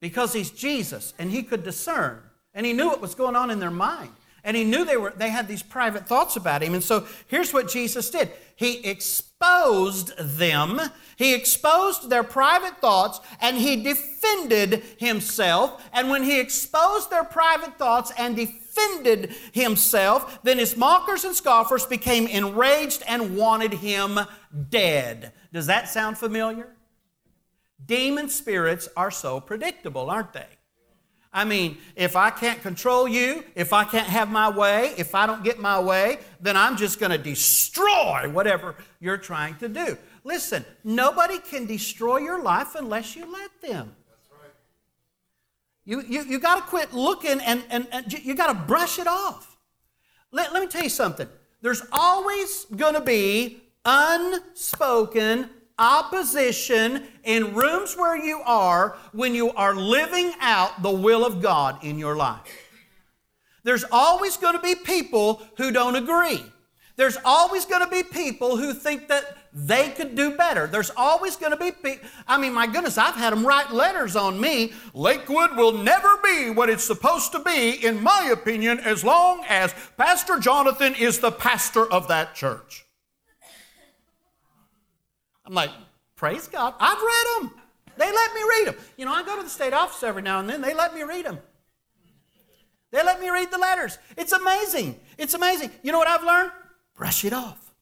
Because 0.00 0.34
he's 0.34 0.50
Jesus 0.50 1.14
and 1.18 1.30
he 1.30 1.42
could 1.42 1.64
discern 1.64 2.27
and 2.58 2.66
he 2.66 2.72
knew 2.72 2.88
what 2.88 3.00
was 3.00 3.14
going 3.14 3.36
on 3.36 3.52
in 3.52 3.60
their 3.60 3.70
mind. 3.70 4.10
And 4.42 4.56
he 4.56 4.64
knew 4.64 4.84
they, 4.84 4.96
were, 4.96 5.12
they 5.16 5.30
had 5.30 5.46
these 5.46 5.62
private 5.62 6.08
thoughts 6.08 6.34
about 6.34 6.60
him. 6.60 6.74
And 6.74 6.82
so 6.82 7.06
here's 7.28 7.52
what 7.52 7.68
Jesus 7.68 8.10
did 8.10 8.32
He 8.56 8.84
exposed 8.84 10.18
them, 10.18 10.80
He 11.16 11.34
exposed 11.34 12.10
their 12.10 12.24
private 12.24 12.80
thoughts, 12.80 13.20
and 13.40 13.56
He 13.56 13.80
defended 13.80 14.82
Himself. 14.98 15.88
And 15.92 16.10
when 16.10 16.24
He 16.24 16.40
exposed 16.40 17.10
their 17.10 17.22
private 17.22 17.78
thoughts 17.78 18.12
and 18.18 18.34
defended 18.34 19.36
Himself, 19.52 20.40
then 20.42 20.58
His 20.58 20.76
mockers 20.76 21.24
and 21.24 21.36
scoffers 21.36 21.86
became 21.86 22.26
enraged 22.26 23.04
and 23.06 23.36
wanted 23.36 23.74
Him 23.74 24.18
dead. 24.68 25.32
Does 25.52 25.66
that 25.66 25.88
sound 25.88 26.18
familiar? 26.18 26.74
Demon 27.86 28.28
spirits 28.28 28.88
are 28.96 29.12
so 29.12 29.38
predictable, 29.40 30.10
aren't 30.10 30.32
they? 30.32 30.57
I 31.38 31.44
mean, 31.44 31.78
if 31.94 32.16
I 32.16 32.30
can't 32.30 32.60
control 32.62 33.06
you, 33.06 33.44
if 33.54 33.72
I 33.72 33.84
can't 33.84 34.08
have 34.08 34.28
my 34.28 34.50
way, 34.50 34.92
if 34.98 35.14
I 35.14 35.24
don't 35.24 35.44
get 35.44 35.60
my 35.60 35.78
way, 35.78 36.18
then 36.40 36.56
I'm 36.56 36.76
just 36.76 36.98
going 36.98 37.12
to 37.12 37.18
destroy 37.18 38.28
whatever 38.28 38.74
you're 38.98 39.18
trying 39.18 39.54
to 39.58 39.68
do. 39.68 39.96
Listen, 40.24 40.64
nobody 40.82 41.38
can 41.38 41.64
destroy 41.64 42.16
your 42.16 42.42
life 42.42 42.74
unless 42.74 43.14
you 43.14 43.24
let 43.32 43.52
them. 43.62 43.94
That's 44.08 44.28
right. 44.32 44.50
You, 45.84 46.02
you, 46.08 46.24
you 46.24 46.40
got 46.40 46.56
to 46.56 46.62
quit 46.62 46.92
looking 46.92 47.38
and, 47.38 47.62
and, 47.70 47.86
and 47.92 48.12
you 48.12 48.34
got 48.34 48.48
to 48.48 48.54
brush 48.66 48.98
it 48.98 49.06
off. 49.06 49.56
Let, 50.32 50.52
let 50.52 50.60
me 50.60 50.66
tell 50.66 50.82
you 50.82 50.88
something. 50.88 51.28
There's 51.62 51.82
always 51.92 52.64
going 52.64 52.94
to 52.94 53.00
be 53.00 53.62
unspoken 53.84 55.50
opposition 55.78 57.06
in 57.24 57.54
rooms 57.54 57.96
where 57.96 58.16
you 58.16 58.40
are 58.44 58.96
when 59.12 59.34
you 59.34 59.52
are 59.52 59.74
living 59.74 60.32
out 60.40 60.82
the 60.82 60.90
will 60.90 61.24
of 61.24 61.40
God 61.40 61.82
in 61.84 61.98
your 61.98 62.16
life. 62.16 62.64
There's 63.64 63.84
always 63.90 64.36
going 64.36 64.54
to 64.54 64.62
be 64.62 64.74
people 64.74 65.42
who 65.56 65.70
don't 65.70 65.96
agree. 65.96 66.42
There's 66.96 67.16
always 67.24 67.64
going 67.64 67.84
to 67.84 67.90
be 67.90 68.02
people 68.02 68.56
who 68.56 68.74
think 68.74 69.06
that 69.06 69.36
they 69.54 69.90
could 69.90 70.16
do 70.16 70.36
better. 70.36 70.66
There's 70.66 70.90
always 70.96 71.36
going 71.36 71.52
to 71.52 71.56
be 71.56 71.70
people. 71.70 72.08
I 72.26 72.38
mean, 72.38 72.52
my 72.52 72.66
goodness, 72.66 72.98
I've 72.98 73.14
had 73.14 73.32
them 73.32 73.46
write 73.46 73.72
letters 73.72 74.16
on 74.16 74.40
me. 74.40 74.72
Lakewood 74.94 75.56
will 75.56 75.72
never 75.72 76.16
be 76.24 76.50
what 76.50 76.68
it's 76.68 76.82
supposed 76.82 77.30
to 77.32 77.38
be, 77.38 77.84
in 77.86 78.02
my 78.02 78.30
opinion, 78.32 78.80
as 78.80 79.04
long 79.04 79.44
as 79.48 79.74
Pastor 79.96 80.40
Jonathan 80.40 80.96
is 80.96 81.20
the 81.20 81.30
pastor 81.30 81.86
of 81.86 82.08
that 82.08 82.34
church. 82.34 82.84
I'm 85.48 85.54
like, 85.54 85.70
praise 86.14 86.46
God. 86.46 86.74
I've 86.78 86.98
read 86.98 87.26
them. 87.40 87.60
They 87.96 88.12
let 88.12 88.34
me 88.34 88.40
read 88.42 88.68
them. 88.68 88.76
You 88.96 89.06
know, 89.06 89.12
I 89.12 89.24
go 89.24 89.36
to 89.36 89.42
the 89.42 89.48
state 89.48 89.72
office 89.72 90.02
every 90.02 90.22
now 90.22 90.38
and 90.40 90.48
then. 90.48 90.60
They 90.60 90.74
let 90.74 90.94
me 90.94 91.02
read 91.02 91.24
them. 91.24 91.38
They 92.90 93.02
let 93.02 93.20
me 93.20 93.30
read 93.30 93.50
the 93.50 93.58
letters. 93.58 93.98
It's 94.16 94.32
amazing. 94.32 95.00
It's 95.16 95.34
amazing. 95.34 95.70
You 95.82 95.92
know 95.92 95.98
what 95.98 96.06
I've 96.06 96.22
learned? 96.22 96.52
Brush 96.94 97.24
it 97.24 97.32
off. 97.32 97.74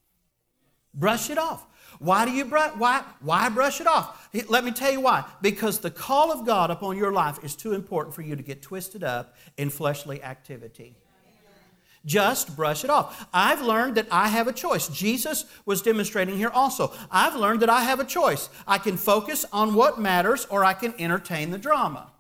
Brush 0.94 1.28
it 1.28 1.38
off. 1.38 1.66
Why 1.99 2.25
do 2.25 2.30
you 2.30 2.44
brush? 2.44 2.73
Why, 2.76 3.02
why 3.20 3.49
brush 3.49 3.80
it 3.80 3.87
off? 3.87 4.28
Let 4.49 4.64
me 4.64 4.70
tell 4.70 4.92
you 4.92 5.00
why. 5.00 5.25
Because 5.42 5.80
the 5.80 5.90
call 5.90 6.30
of 6.30 6.46
God 6.46 6.70
upon 6.70 6.96
your 6.96 7.12
life 7.12 7.42
is 7.42 7.56
too 7.56 7.73
important 7.73 8.14
for 8.14 8.23
you 8.23 8.37
to 8.37 8.42
get 8.42 8.62
twisted 8.62 9.02
up 9.02 9.35
in 9.56 9.70
fleshly 9.70 10.23
activity. 10.23 10.96
Just 12.06 12.54
brush 12.54 12.84
it 12.84 12.90
off. 12.90 13.26
I've 13.34 13.60
learned 13.60 13.96
that 13.96 14.06
I 14.12 14.28
have 14.28 14.46
a 14.46 14.52
choice. 14.52 14.88
Jesus 14.88 15.44
was 15.66 15.82
demonstrating 15.82 16.36
here 16.36 16.50
also. 16.54 16.92
I've 17.10 17.34
learned 17.34 17.60
that 17.62 17.70
I 17.70 17.82
have 17.82 17.98
a 17.98 18.04
choice. 18.04 18.48
I 18.66 18.78
can 18.78 18.96
focus 18.96 19.44
on 19.52 19.75
what 19.75 20.00
matters 20.00 20.46
or 20.48 20.64
I 20.64 20.72
can 20.72 20.94
entertain 20.98 21.50
the 21.50 21.58
drama. 21.58 22.12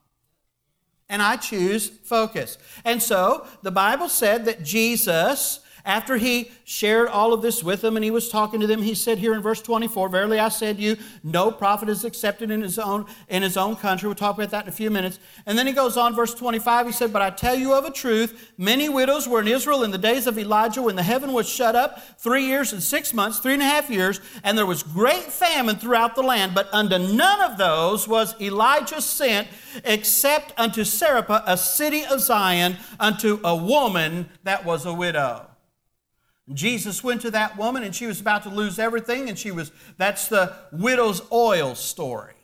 And 1.08 1.22
I 1.22 1.36
choose 1.36 1.88
focus. 1.88 2.58
And 2.84 3.00
so 3.00 3.46
the 3.62 3.70
Bible 3.70 4.08
said 4.08 4.44
that 4.46 4.64
Jesus 4.64 5.60
after 5.86 6.16
he 6.16 6.50
shared 6.64 7.08
all 7.08 7.32
of 7.32 7.42
this 7.42 7.62
with 7.62 7.80
them 7.80 7.96
and 7.96 8.04
he 8.04 8.10
was 8.10 8.28
talking 8.28 8.58
to 8.58 8.66
them, 8.66 8.82
he 8.82 8.94
said 8.94 9.18
here 9.18 9.32
in 9.34 9.40
verse 9.40 9.62
24, 9.62 10.08
Verily 10.08 10.40
I 10.40 10.48
said 10.48 10.78
to 10.78 10.82
you, 10.82 10.96
no 11.22 11.52
prophet 11.52 11.88
is 11.88 12.04
accepted 12.04 12.50
in 12.50 12.60
his 12.60 12.76
own 12.78 13.06
in 13.28 13.42
his 13.42 13.56
own 13.56 13.76
country. 13.76 14.08
We'll 14.08 14.16
talk 14.16 14.36
about 14.36 14.50
that 14.50 14.64
in 14.64 14.68
a 14.68 14.72
few 14.72 14.90
minutes. 14.90 15.20
And 15.46 15.56
then 15.56 15.66
he 15.66 15.72
goes 15.72 15.96
on, 15.96 16.14
verse 16.14 16.34
25, 16.34 16.86
he 16.86 16.92
said, 16.92 17.12
But 17.12 17.22
I 17.22 17.30
tell 17.30 17.54
you 17.54 17.72
of 17.72 17.84
a 17.84 17.92
truth, 17.92 18.52
many 18.58 18.88
widows 18.88 19.28
were 19.28 19.40
in 19.40 19.46
Israel 19.46 19.84
in 19.84 19.92
the 19.92 19.98
days 19.98 20.26
of 20.26 20.38
Elijah 20.38 20.82
when 20.82 20.96
the 20.96 21.04
heaven 21.04 21.32
was 21.32 21.48
shut 21.48 21.76
up 21.76 22.02
three 22.18 22.46
years 22.46 22.72
and 22.72 22.82
six 22.82 23.14
months, 23.14 23.38
three 23.38 23.54
and 23.54 23.62
a 23.62 23.66
half 23.66 23.88
years, 23.88 24.20
and 24.42 24.58
there 24.58 24.66
was 24.66 24.82
great 24.82 25.24
famine 25.24 25.76
throughout 25.76 26.16
the 26.16 26.22
land. 26.22 26.52
But 26.52 26.68
unto 26.74 26.98
none 26.98 27.48
of 27.48 27.58
those 27.58 28.08
was 28.08 28.34
Elijah 28.40 29.00
sent, 29.00 29.46
except 29.84 30.52
unto 30.58 30.82
Zarephath, 30.82 31.44
a 31.46 31.56
city 31.56 32.04
of 32.04 32.20
Zion, 32.20 32.76
unto 32.98 33.38
a 33.44 33.54
woman 33.54 34.28
that 34.42 34.64
was 34.64 34.84
a 34.84 34.92
widow. 34.92 35.46
Jesus 36.52 37.02
went 37.02 37.22
to 37.22 37.30
that 37.32 37.56
woman 37.56 37.82
and 37.82 37.94
she 37.94 38.06
was 38.06 38.20
about 38.20 38.44
to 38.44 38.48
lose 38.48 38.78
everything, 38.78 39.28
and 39.28 39.38
she 39.38 39.50
was, 39.50 39.72
that's 39.96 40.28
the 40.28 40.54
widow's 40.70 41.22
oil 41.32 41.74
story. 41.74 42.34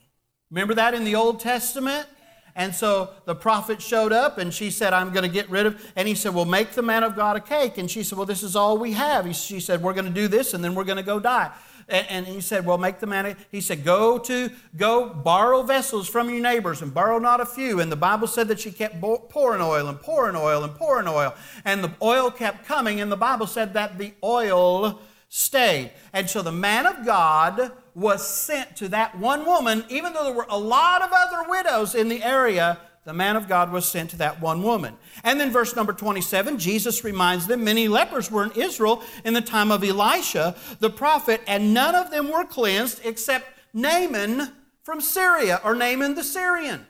Remember 0.50 0.74
that 0.74 0.94
in 0.94 1.04
the 1.04 1.14
Old 1.14 1.40
Testament? 1.40 2.06
And 2.54 2.74
so 2.74 3.10
the 3.24 3.34
prophet 3.34 3.80
showed 3.80 4.12
up 4.12 4.36
and 4.36 4.52
she 4.52 4.70
said, 4.70 4.92
I'm 4.92 5.10
going 5.10 5.22
to 5.22 5.28
get 5.28 5.48
rid 5.48 5.64
of, 5.64 5.92
and 5.96 6.06
he 6.06 6.14
said, 6.14 6.34
Well, 6.34 6.44
make 6.44 6.72
the 6.72 6.82
man 6.82 7.02
of 7.02 7.16
God 7.16 7.36
a 7.36 7.40
cake. 7.40 7.78
And 7.78 7.90
she 7.90 8.02
said, 8.02 8.18
Well, 8.18 8.26
this 8.26 8.42
is 8.42 8.54
all 8.54 8.76
we 8.76 8.92
have. 8.92 9.24
He, 9.24 9.32
she 9.32 9.58
said, 9.58 9.82
We're 9.82 9.94
going 9.94 10.04
to 10.04 10.10
do 10.10 10.28
this 10.28 10.52
and 10.52 10.62
then 10.62 10.74
we're 10.74 10.84
going 10.84 10.98
to 10.98 11.02
go 11.02 11.18
die. 11.18 11.50
And, 11.88 12.26
he 12.26 12.40
said, 12.40 12.64
Well, 12.64 12.78
make 12.78 12.98
the 13.00 13.06
man. 13.06 13.36
He 13.50 13.60
said, 13.60 13.84
Go 13.84 14.18
to, 14.18 14.50
go 14.76 15.08
borrow 15.08 15.62
vessels 15.62 16.08
from 16.08 16.30
your 16.30 16.40
neighbors 16.40 16.82
and 16.82 16.92
borrow 16.92 17.18
not 17.18 17.40
a 17.40 17.46
few. 17.46 17.80
And 17.80 17.90
the 17.90 17.96
Bible 17.96 18.26
said 18.26 18.48
that 18.48 18.60
she 18.60 18.70
kept 18.70 19.00
pouring 19.00 19.60
oil 19.60 19.88
and 19.88 20.00
pouring 20.00 20.36
oil 20.36 20.64
and 20.64 20.74
pouring 20.74 21.08
oil. 21.08 21.34
And 21.64 21.82
the 21.82 21.92
oil 22.00 22.30
kept 22.30 22.66
coming. 22.66 23.00
And 23.00 23.10
the 23.10 23.16
Bible 23.16 23.46
said 23.46 23.74
that 23.74 23.98
the 23.98 24.12
oil 24.22 25.00
stayed. 25.28 25.92
And 26.12 26.28
so 26.28 26.42
the 26.42 26.52
man 26.52 26.86
of 26.86 27.06
God 27.06 27.72
was 27.94 28.26
sent 28.26 28.76
to 28.76 28.88
that 28.88 29.18
one 29.18 29.44
woman, 29.44 29.84
even 29.88 30.12
though 30.12 30.24
there 30.24 30.34
were 30.34 30.46
a 30.48 30.58
lot 30.58 31.02
of 31.02 31.10
other 31.12 31.48
widows 31.48 31.94
in 31.94 32.08
the 32.08 32.22
area 32.22 32.78
the 33.04 33.12
man 33.12 33.34
of 33.34 33.48
God 33.48 33.72
was 33.72 33.86
sent 33.86 34.10
to 34.10 34.16
that 34.18 34.40
one 34.40 34.62
woman. 34.62 34.96
And 35.24 35.40
then, 35.40 35.50
verse 35.50 35.74
number 35.74 35.92
27, 35.92 36.58
Jesus 36.58 37.02
reminds 37.02 37.46
them 37.46 37.64
many 37.64 37.88
lepers 37.88 38.30
were 38.30 38.44
in 38.44 38.52
Israel 38.52 39.02
in 39.24 39.34
the 39.34 39.40
time 39.40 39.72
of 39.72 39.82
Elisha, 39.82 40.54
the 40.78 40.90
prophet, 40.90 41.40
and 41.46 41.74
none 41.74 41.94
of 41.94 42.10
them 42.10 42.30
were 42.30 42.44
cleansed 42.44 43.00
except 43.04 43.46
Naaman 43.74 44.52
from 44.82 45.00
Syria, 45.00 45.60
or 45.64 45.74
Naaman 45.74 46.14
the 46.14 46.22
Syrian. 46.24 46.86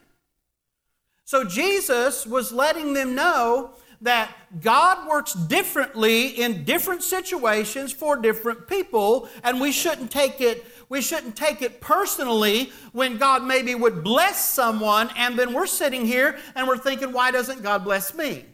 So, 1.25 1.45
Jesus 1.45 2.27
was 2.27 2.53
letting 2.53 2.93
them 2.93 3.15
know 3.15 3.71
that 4.03 4.35
God 4.61 5.09
works 5.09 5.33
differently 5.33 6.27
in 6.27 6.65
different 6.65 7.03
situations 7.03 7.93
for 7.93 8.17
different 8.17 8.67
people, 8.67 9.29
and 9.45 9.61
we 9.61 9.73
shouldn't 9.73 10.11
take 10.11 10.41
it 10.41 10.67
we 10.93 11.01
shouldn't 11.01 11.35
take 11.35 11.63
it 11.63 11.81
personally 11.81 12.71
when 12.93 13.17
God 13.17 13.43
maybe 13.43 13.75
would 13.75 14.05
bless 14.05 14.45
someone, 14.45 15.09
and 15.17 15.39
then 15.39 15.55
we're 15.55 15.67
sitting 15.67 16.05
here 16.05 16.37
and 16.55 16.69
we're 16.69 16.77
thinking, 16.77 17.15
why 17.15 17.31
doesn't 17.31 17.63
God 17.63 17.83
bless 17.83 18.15
me? 18.15 18.45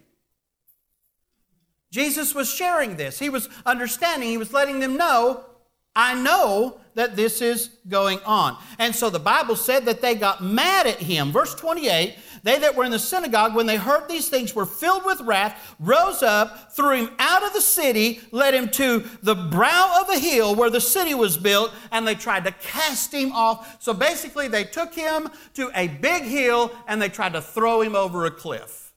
Jesus 1.91 2.33
was 2.33 2.49
sharing 2.49 2.95
this. 2.95 3.19
He 3.19 3.29
was 3.29 3.49
understanding, 3.65 4.29
he 4.29 4.37
was 4.37 4.53
letting 4.53 4.79
them 4.79 4.95
know, 4.95 5.43
I 5.93 6.13
know 6.13 6.78
that 6.95 7.15
this 7.15 7.41
is 7.41 7.69
going 7.87 8.19
on. 8.25 8.57
And 8.77 8.95
so 8.95 9.09
the 9.09 9.19
Bible 9.19 9.55
said 9.55 9.85
that 9.85 10.01
they 10.01 10.15
got 10.15 10.43
mad 10.43 10.87
at 10.87 10.99
him. 10.99 11.31
Verse 11.31 11.55
28 11.55 12.15
they 12.43 12.59
that 12.59 12.75
were 12.75 12.83
in 12.83 12.91
the 12.91 12.99
synagogue, 12.99 13.55
when 13.55 13.65
they 13.65 13.75
heard 13.75 14.07
these 14.07 14.29
things, 14.29 14.55
were 14.55 14.65
filled 14.65 15.05
with 15.05 15.21
wrath, 15.21 15.75
rose 15.79 16.23
up, 16.23 16.73
threw 16.73 16.95
him 16.95 17.11
out 17.19 17.43
of 17.43 17.53
the 17.53 17.61
city, 17.61 18.21
led 18.31 18.53
him 18.53 18.69
to 18.69 19.05
the 19.21 19.35
brow 19.35 19.99
of 20.01 20.09
a 20.09 20.19
hill 20.19 20.55
where 20.55 20.69
the 20.69 20.81
city 20.81 21.13
was 21.13 21.37
built, 21.37 21.73
and 21.91 22.07
they 22.07 22.15
tried 22.15 22.45
to 22.45 22.51
cast 22.51 23.13
him 23.13 23.31
off. 23.31 23.81
So 23.81 23.93
basically, 23.93 24.47
they 24.47 24.63
took 24.63 24.93
him 24.93 25.29
to 25.55 25.71
a 25.75 25.87
big 25.87 26.23
hill 26.23 26.71
and 26.87 27.01
they 27.01 27.09
tried 27.09 27.33
to 27.33 27.41
throw 27.41 27.81
him 27.81 27.95
over 27.95 28.25
a 28.25 28.31
cliff. 28.31 28.93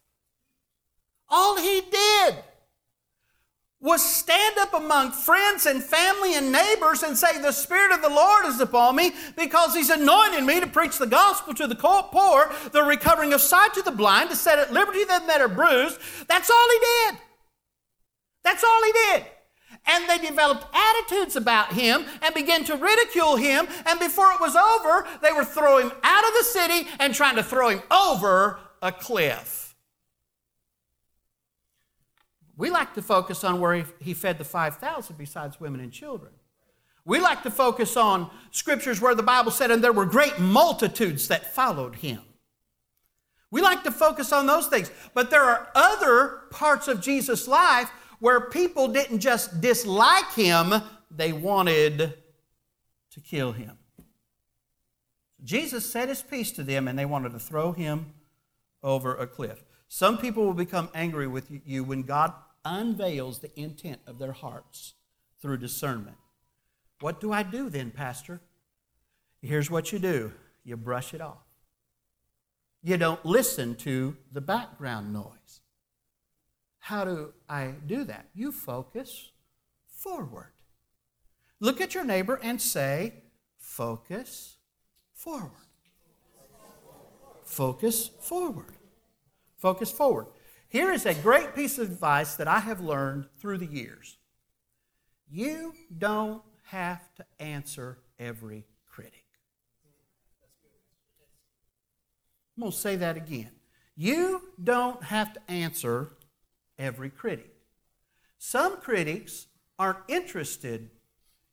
All 1.28 1.56
he 1.58 1.82
did 1.90 2.36
was 3.82 4.02
stand 4.02 4.56
up 4.58 4.72
among 4.74 5.10
friends 5.10 5.66
and 5.66 5.82
family 5.82 6.36
and 6.36 6.52
neighbors 6.52 7.02
and 7.02 7.18
say, 7.18 7.40
The 7.42 7.50
Spirit 7.50 7.92
of 7.92 8.00
the 8.00 8.08
Lord 8.08 8.46
is 8.46 8.60
upon 8.60 8.94
me 8.94 9.12
because 9.36 9.74
He's 9.74 9.90
anointed 9.90 10.44
me 10.44 10.60
to 10.60 10.68
preach 10.68 10.98
the 10.98 11.06
gospel 11.06 11.52
to 11.54 11.66
the 11.66 11.74
poor, 11.74 12.52
the 12.70 12.84
recovering 12.84 13.32
of 13.32 13.40
sight 13.40 13.74
to 13.74 13.82
the 13.82 13.90
blind, 13.90 14.30
to 14.30 14.36
set 14.36 14.60
at 14.60 14.72
liberty 14.72 15.04
them 15.04 15.26
that 15.26 15.40
are 15.40 15.48
bruised. 15.48 15.98
That's 16.28 16.48
all 16.48 16.68
He 16.72 16.78
did. 16.78 17.20
That's 18.44 18.62
all 18.62 18.84
He 18.84 18.92
did. 18.92 19.26
And 19.86 20.08
they 20.08 20.18
developed 20.18 20.64
attitudes 20.72 21.34
about 21.34 21.72
him 21.72 22.04
and 22.22 22.32
began 22.34 22.62
to 22.64 22.76
ridicule 22.76 23.34
him. 23.34 23.66
And 23.84 23.98
before 23.98 24.30
it 24.32 24.40
was 24.40 24.54
over, 24.54 25.08
they 25.22 25.32
were 25.32 25.44
throwing 25.44 25.88
him 25.88 25.96
out 26.04 26.24
of 26.24 26.34
the 26.34 26.44
city 26.44 26.88
and 27.00 27.12
trying 27.12 27.34
to 27.34 27.42
throw 27.42 27.70
him 27.70 27.82
over 27.90 28.60
a 28.80 28.92
cliff. 28.92 29.61
We 32.56 32.70
like 32.70 32.94
to 32.94 33.02
focus 33.02 33.44
on 33.44 33.60
where 33.60 33.84
he, 34.00 34.14
fed 34.14 34.38
the 34.38 34.44
5,000 34.44 35.16
besides 35.16 35.58
women 35.60 35.80
and 35.80 35.92
children. 35.92 36.32
We 37.04 37.20
like 37.20 37.42
to 37.42 37.50
focus 37.50 37.96
on 37.96 38.30
scriptures 38.50 39.00
where 39.00 39.14
the 39.14 39.22
Bible 39.22 39.50
said, 39.50 39.70
and 39.70 39.82
there 39.82 39.92
were 39.92 40.06
great 40.06 40.38
multitudes 40.38 41.28
that 41.28 41.52
followed 41.54 41.96
him. 41.96 42.20
We 43.50 43.60
like 43.60 43.82
to 43.84 43.90
focus 43.90 44.32
on 44.32 44.46
those 44.46 44.66
things. 44.66 44.90
But 45.12 45.30
there 45.30 45.42
are 45.42 45.68
other 45.74 46.42
parts 46.50 46.88
of 46.88 47.00
Jesus' 47.00 47.48
life 47.48 47.90
where 48.18 48.40
people 48.40 48.88
didn't 48.88 49.18
just 49.18 49.60
dislike 49.60 50.32
him, 50.34 50.72
they 51.10 51.32
wanted 51.32 52.14
to 53.10 53.20
kill 53.20 53.52
him. 53.52 53.78
Jesus 55.42 55.90
said 55.90 56.08
his 56.08 56.22
piece 56.22 56.52
to 56.52 56.62
them, 56.62 56.86
and 56.86 56.98
they 56.98 57.04
wanted 57.04 57.32
to 57.32 57.40
throw 57.40 57.72
him 57.72 58.14
over 58.82 59.14
a 59.16 59.26
cliff. 59.26 59.64
Some 59.94 60.16
people 60.16 60.46
will 60.46 60.54
become 60.54 60.88
angry 60.94 61.26
with 61.26 61.50
you 61.66 61.84
when 61.84 62.00
God 62.04 62.32
unveils 62.64 63.40
the 63.40 63.50
intent 63.60 64.00
of 64.06 64.18
their 64.18 64.32
hearts 64.32 64.94
through 65.38 65.58
discernment. 65.58 66.16
What 67.00 67.20
do 67.20 67.30
I 67.30 67.42
do 67.42 67.68
then, 67.68 67.90
Pastor? 67.90 68.40
Here's 69.42 69.70
what 69.70 69.92
you 69.92 69.98
do 69.98 70.32
you 70.64 70.78
brush 70.78 71.12
it 71.12 71.20
off. 71.20 71.44
You 72.82 72.96
don't 72.96 73.22
listen 73.22 73.74
to 73.84 74.16
the 74.32 74.40
background 74.40 75.12
noise. 75.12 75.60
How 76.78 77.04
do 77.04 77.34
I 77.46 77.74
do 77.86 78.04
that? 78.04 78.28
You 78.34 78.50
focus 78.50 79.30
forward. 79.94 80.54
Look 81.60 81.82
at 81.82 81.94
your 81.94 82.04
neighbor 82.04 82.40
and 82.42 82.62
say, 82.62 83.12
focus 83.58 84.56
forward. 85.12 85.68
Focus 87.44 88.08
forward. 88.22 88.78
Focus 89.62 89.92
forward. 89.92 90.26
Here 90.68 90.90
is 90.90 91.06
a 91.06 91.14
great 91.14 91.54
piece 91.54 91.78
of 91.78 91.88
advice 91.88 92.34
that 92.34 92.48
I 92.48 92.58
have 92.58 92.80
learned 92.80 93.26
through 93.38 93.58
the 93.58 93.66
years. 93.66 94.16
You 95.30 95.72
don't 95.96 96.42
have 96.64 97.14
to 97.14 97.24
answer 97.38 97.98
every 98.18 98.64
critic. 98.90 99.24
I'm 102.56 102.62
going 102.62 102.72
to 102.72 102.76
say 102.78 102.96
that 102.96 103.16
again. 103.16 103.52
You 103.94 104.42
don't 104.62 105.04
have 105.04 105.32
to 105.34 105.40
answer 105.48 106.08
every 106.76 107.10
critic. 107.10 107.54
Some 108.38 108.78
critics 108.78 109.46
aren't 109.78 109.98
interested 110.08 110.90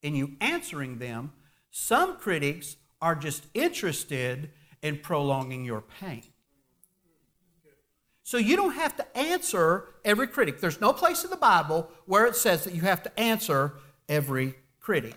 in 0.01 0.15
you 0.15 0.35
answering 0.41 0.97
them, 0.97 1.33
some 1.69 2.17
critics 2.17 2.77
are 3.03 3.13
just 3.13 3.45
interested 3.53 4.49
in 4.81 4.97
prolonging 4.97 5.63
your 5.63 5.81
pain. 5.81 6.23
So 8.29 8.37
you 8.37 8.55
don't 8.55 8.75
have 8.75 8.95
to 8.97 9.17
answer 9.17 9.85
every 10.05 10.27
critic. 10.27 10.61
There's 10.61 10.79
no 10.79 10.93
place 10.93 11.23
in 11.23 11.31
the 11.31 11.35
Bible 11.35 11.89
where 12.05 12.27
it 12.27 12.35
says 12.35 12.63
that 12.63 12.75
you 12.75 12.81
have 12.81 13.01
to 13.01 13.19
answer 13.19 13.73
every 14.07 14.53
critic. 14.79 15.15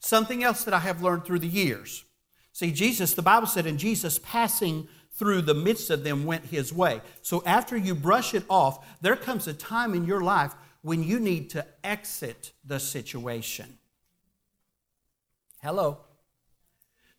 Something 0.00 0.42
else 0.42 0.64
that 0.64 0.74
I 0.74 0.80
have 0.80 1.00
learned 1.00 1.24
through 1.24 1.38
the 1.38 1.46
years. 1.46 2.02
See, 2.52 2.72
Jesus, 2.72 3.14
the 3.14 3.22
Bible 3.22 3.46
said, 3.46 3.66
and 3.66 3.78
Jesus 3.78 4.18
passing 4.18 4.88
through 5.12 5.42
the 5.42 5.54
midst 5.54 5.88
of 5.88 6.02
them 6.02 6.26
went 6.26 6.46
his 6.46 6.72
way. 6.72 7.00
So 7.22 7.44
after 7.46 7.76
you 7.76 7.94
brush 7.94 8.34
it 8.34 8.42
off, 8.50 8.84
there 9.00 9.14
comes 9.14 9.46
a 9.46 9.52
time 9.52 9.94
in 9.94 10.04
your 10.04 10.22
life 10.22 10.56
when 10.82 11.04
you 11.04 11.20
need 11.20 11.50
to 11.50 11.64
exit 11.84 12.50
the 12.64 12.80
situation. 12.80 13.78
Hello. 15.62 15.98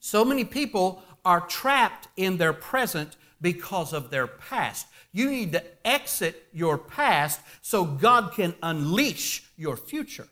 So 0.02 0.26
many 0.26 0.44
people 0.44 1.02
are 1.24 1.40
trapped 1.40 2.10
in 2.18 2.36
their 2.36 2.52
present 2.52 3.16
because 3.42 3.94
of 3.94 4.10
their 4.10 4.28
past. 4.28 4.88
You 5.12 5.32
need 5.32 5.54
to 5.54 5.64
exit 5.86 6.48
your 6.54 6.78
past 6.78 7.42
so 7.62 7.84
God 7.84 8.34
can 8.34 8.54
unleash 8.62 9.50
your 9.58 9.76
future. 9.76 10.28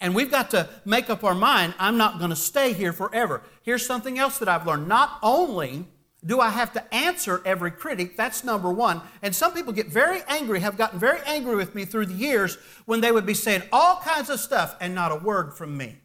And 0.00 0.16
we've 0.16 0.32
got 0.32 0.50
to 0.50 0.68
make 0.84 1.08
up 1.08 1.22
our 1.22 1.34
mind 1.34 1.74
I'm 1.78 1.96
not 1.96 2.18
going 2.18 2.30
to 2.30 2.36
stay 2.36 2.72
here 2.72 2.92
forever. 2.92 3.42
Here's 3.62 3.86
something 3.86 4.18
else 4.18 4.38
that 4.38 4.48
I've 4.48 4.66
learned. 4.66 4.88
Not 4.88 5.18
only 5.22 5.86
do 6.24 6.40
I 6.40 6.50
have 6.50 6.72
to 6.74 6.94
answer 6.94 7.40
every 7.44 7.70
critic, 7.70 8.16
that's 8.16 8.44
number 8.44 8.70
one. 8.70 9.00
And 9.22 9.34
some 9.34 9.54
people 9.54 9.72
get 9.72 9.88
very 9.88 10.20
angry, 10.28 10.60
have 10.60 10.76
gotten 10.76 10.98
very 10.98 11.20
angry 11.24 11.56
with 11.56 11.74
me 11.74 11.84
through 11.84 12.06
the 12.06 12.14
years 12.14 12.58
when 12.84 13.00
they 13.00 13.12
would 13.12 13.26
be 13.26 13.34
saying 13.34 13.62
all 13.72 13.96
kinds 13.96 14.28
of 14.28 14.40
stuff 14.40 14.76
and 14.80 14.94
not 14.94 15.12
a 15.12 15.16
word 15.16 15.54
from 15.54 15.76
me. 15.76 15.98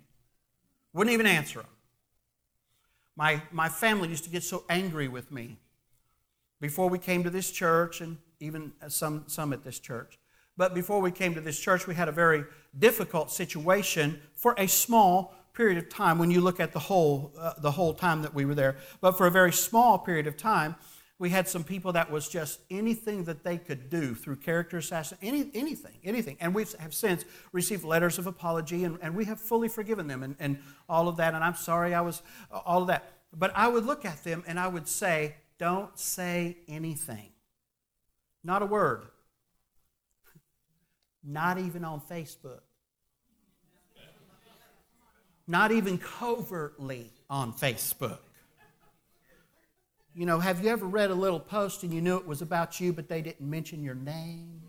Wouldn't 0.94 1.14
even 1.14 1.28
answer 1.28 1.60
them. 1.60 1.70
My, 3.18 3.42
my 3.52 3.68
family 3.68 4.10
used 4.10 4.24
to 4.26 4.30
get 4.30 4.44
so 4.44 4.64
angry 4.70 5.08
with 5.08 5.32
me 5.32 5.58
before 6.62 6.88
we 6.88 7.00
came 7.00 7.24
to 7.24 7.32
this 7.32 7.52
church 7.52 8.00
and 8.00 8.18
even 8.40 8.74
some, 8.90 9.24
some 9.26 9.52
at 9.54 9.64
this 9.64 9.80
church. 9.80 10.20
But 10.56 10.76
before 10.76 11.02
we 11.02 11.12
came 11.12 11.34
to 11.34 11.42
this 11.42 11.60
church, 11.60 11.88
we 11.88 11.96
had 11.96 12.08
a 12.08 12.12
very 12.12 12.46
difficult 12.78 13.32
situation 13.32 14.22
for 14.34 14.54
a 14.60 14.68
small 14.68 15.34
period 15.56 15.80
of 15.80 15.90
time 15.90 16.20
when 16.20 16.30
you 16.30 16.42
look 16.42 16.60
at 16.60 16.74
the 16.74 16.80
whole, 16.80 17.34
uh, 17.40 17.54
the 17.58 17.72
whole 17.72 17.96
time 17.96 18.22
that 18.22 18.36
we 18.36 18.46
were 18.46 18.54
there. 18.54 18.78
But 19.02 19.18
for 19.18 19.26
a 19.26 19.32
very 19.32 19.52
small 19.52 19.98
period 19.98 20.28
of 20.28 20.38
time, 20.38 20.76
we 21.20 21.30
had 21.32 21.48
some 21.48 21.64
people 21.64 21.94
that 21.94 22.12
was 22.12 22.30
just 22.30 22.60
anything 22.70 23.24
that 23.24 23.44
they 23.44 23.58
could 23.58 23.90
do 23.90 24.14
through 24.14 24.36
character 24.36 24.78
assassination, 24.78 25.18
any, 25.28 25.50
anything, 25.56 25.96
anything. 26.04 26.38
And 26.40 26.54
we 26.54 26.66
have 26.80 26.94
since 26.94 27.26
received 27.52 27.84
letters 27.84 28.20
of 28.20 28.28
apology, 28.28 28.84
and, 28.84 29.00
and 29.02 29.16
we 29.16 29.26
have 29.26 29.40
fully 29.40 29.68
forgiven 29.68 30.08
them 30.08 30.22
and, 30.22 30.36
and 30.40 30.60
all 30.88 31.08
of 31.08 31.18
that. 31.18 31.34
And 31.34 31.44
I'm 31.44 31.56
sorry 31.56 31.96
I 31.96 32.02
was, 32.02 32.22
all 32.52 32.82
of 32.82 32.88
that. 32.88 33.12
But 33.36 33.52
I 33.56 33.68
would 33.68 33.86
look 33.86 34.06
at 34.06 34.24
them 34.24 34.44
and 34.48 34.60
I 34.60 34.68
would 34.68 34.88
say, 34.88 35.36
don't 35.58 35.98
say 35.98 36.58
anything. 36.68 37.30
Not 38.44 38.62
a 38.62 38.68
word. 38.68 39.08
Not 41.24 41.58
even 41.58 41.84
on 41.84 42.00
Facebook. 42.00 42.62
Not 45.48 45.72
even 45.72 45.98
covertly 45.98 47.12
on 47.30 47.54
Facebook. 47.54 48.20
You 50.18 50.26
know, 50.26 50.40
have 50.40 50.64
you 50.64 50.72
ever 50.72 50.88
read 50.88 51.12
a 51.12 51.16
little 51.16 51.40
post 51.40 51.84
and 51.84 51.94
you 51.94 52.02
knew 52.02 52.18
it 52.18 52.26
was 52.26 52.42
about 52.42 52.80
you, 52.82 52.92
but 52.92 53.08
they 53.08 53.22
didn't 53.22 53.48
mention 53.48 53.84
your 53.84 53.94
name? 53.94 54.64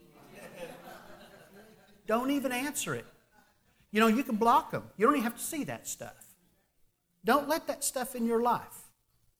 Don't 2.06 2.30
even 2.30 2.52
answer 2.52 2.94
it. 2.94 3.06
You 3.90 4.00
know, 4.00 4.08
you 4.08 4.22
can 4.22 4.36
block 4.36 4.72
them. 4.72 4.82
You 4.98 5.06
don't 5.06 5.14
even 5.14 5.24
have 5.24 5.38
to 5.38 5.42
see 5.42 5.64
that 5.64 5.88
stuff. 5.88 6.34
Don't 7.24 7.48
let 7.48 7.66
that 7.66 7.82
stuff 7.82 8.14
in 8.14 8.26
your 8.26 8.42
life. 8.42 8.90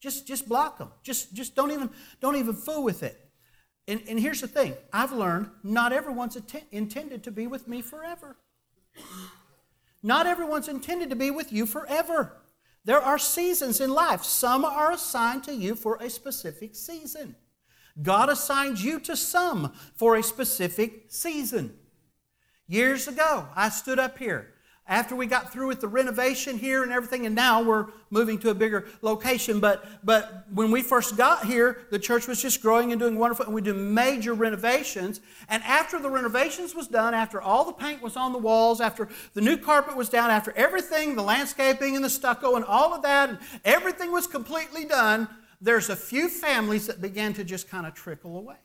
Just, 0.01 0.27
just 0.27 0.49
block 0.49 0.79
them. 0.79 0.93
Just, 1.03 1.35
just 1.35 1.55
don't 1.55 1.73
even, 1.73 1.91
don't 2.23 2.37
even 2.37 2.55
fool 2.55 2.83
with 2.85 3.03
it. 3.03 3.29
And, 3.87 4.01
and 4.09 4.19
here's 4.19 4.41
the 4.41 4.49
thing 4.49 4.77
I've 4.91 5.13
learned 5.13 5.51
not 5.63 5.93
everyone's 5.93 6.37
att- 6.37 6.65
intended 6.73 7.23
to 7.25 7.31
be 7.31 7.47
with 7.47 7.69
me 7.69 7.83
forever. 7.83 8.39
Not 10.03 10.27
everyone's 10.27 10.69
intended 10.69 11.11
to 11.11 11.17
be 11.17 11.31
with 11.31 11.53
you 11.53 11.67
forever. 11.67 12.33
There 12.89 13.03
are 13.03 13.19
seasons 13.19 13.83
in 13.83 13.91
life. 13.91 14.25
Some 14.25 14.65
are 14.65 14.93
assigned 14.93 15.45
to 15.45 15.55
you 15.55 15.75
for 15.75 15.97
a 15.97 16.09
specific 16.09 16.75
season. 16.75 17.37
God 18.01 18.31
assigns 18.31 18.83
you 18.83 18.99
to 19.01 19.15
some 19.15 19.75
for 19.95 20.17
a 20.17 20.23
specific 20.23 21.05
season. 21.09 21.77
Years 22.67 23.07
ago, 23.07 23.47
I 23.55 23.69
stood 23.69 23.99
up 23.99 24.17
here 24.17 24.55
after 24.89 25.15
we 25.15 25.27
got 25.27 25.53
through 25.53 25.69
with 25.69 25.81
the 25.81 25.89
renovation 25.89 26.59
here 26.59 26.83
and 26.83 26.91
everything, 26.91 27.27
and 27.27 27.35
now 27.35 27.63
we're 27.63 27.87
moving 28.11 28.39
to 28.39 28.51
a 28.51 28.55
bigger 28.55 28.87
location. 29.03 29.61
But, 29.61 29.85
but 30.03 30.47
when 30.53 30.71
we 30.71 30.83
first 30.83 31.17
got 31.17 31.45
here, 31.45 31.87
the 31.91 31.99
church 31.99 32.27
was 32.27 32.41
just 32.41 32.63
growing 32.63 32.91
and 32.91 32.99
doing 32.99 33.19
wonderful, 33.19 33.45
and 33.45 33.55
we 33.55 33.61
did 33.61 33.77
major 33.77 34.33
renovations. 34.33 35.21
And 35.49 35.63
after 35.65 35.99
the 35.99 36.09
renovations 36.09 36.75
was 36.75 36.89
done, 36.89 37.13
after 37.13 37.41
all 37.41 37.65
the 37.65 37.73
paint 37.73 38.03
was 38.03 38.17
on 38.17 38.33
the 38.33 38.39
walls, 38.39 38.81
after 38.81 39.09
the 39.35 39.43
new 39.43 39.59
carpet 39.59 39.97
was 39.97 40.09
down, 40.09 40.31
after 40.31 40.53
everything, 40.57 41.15
the 41.15 41.23
landscaping 41.23 41.95
and 41.95 42.05
the 42.05 42.11
stucco 42.11 42.57
and 42.57 42.65
all 42.65 42.95
of 42.95 43.03
that, 43.03 43.29
and 43.29 43.39
everything 43.65 44.11
was 44.11 44.27
completely 44.27 44.87
done, 44.87 45.29
there's 45.61 45.91
a 45.91 45.97
few 45.97 46.29
families 46.29 46.87
that 46.87 47.03
began 47.03 47.35
to 47.35 47.45
just 47.45 47.69
kind 47.69 47.87
of 47.87 47.93
trickle 47.93 48.39
away. 48.39 48.57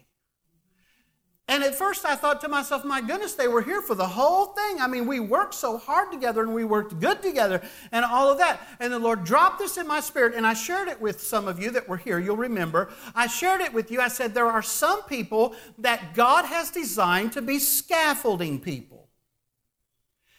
And 1.49 1.62
at 1.62 1.75
first 1.75 2.06
I 2.06 2.15
thought 2.15 2.39
to 2.41 2.47
myself, 2.47 2.86
my 2.86 3.01
goodness, 3.01 3.34
they 3.34 3.49
were 3.49 3.62
here 3.62 3.82
for 3.82 3.95
the 3.95 4.08
whole 4.08 4.45
thing. 4.45 4.79
I 4.79 4.88
mean, 4.88 5.06
we 5.06 5.19
worked 5.19 5.53
so 5.53 5.77
hard 5.77 6.10
together 6.10 6.41
and 6.41 6.53
we 6.53 6.63
worked 6.63 6.99
good 7.01 7.21
together 7.21 7.62
and 7.91 8.06
all 8.06 8.32
of 8.32 8.38
that. 8.38 8.62
And 8.79 8.93
the 8.93 8.99
Lord 8.99 9.25
dropped 9.25 9.60
this 9.60 9.77
in 9.77 9.86
my 9.86 9.99
spirit 9.99 10.36
and 10.36 10.47
I 10.47 10.53
shared 10.53 10.88
it 10.88 11.01
with 11.01 11.19
some 11.19 11.47
of 11.49 11.62
you 11.62 11.69
that 11.71 11.88
were 11.88 11.97
here. 11.97 12.17
You'll 12.17 12.38
remember. 12.38 12.89
I 13.13 13.27
shared 13.27 13.60
it 13.60 13.73
with 13.73 13.91
you. 13.91 13.99
I 13.99 14.08
said, 14.08 14.34
there 14.34 14.47
are 14.47 14.62
some 14.62 15.03
people 15.03 15.53
that 15.79 16.13
God 16.13 16.45
has 16.45 16.71
designed 16.71 17.34
to 17.34 17.41
be 17.41 17.60
scaffolding 17.60 18.62
people. 18.62 19.10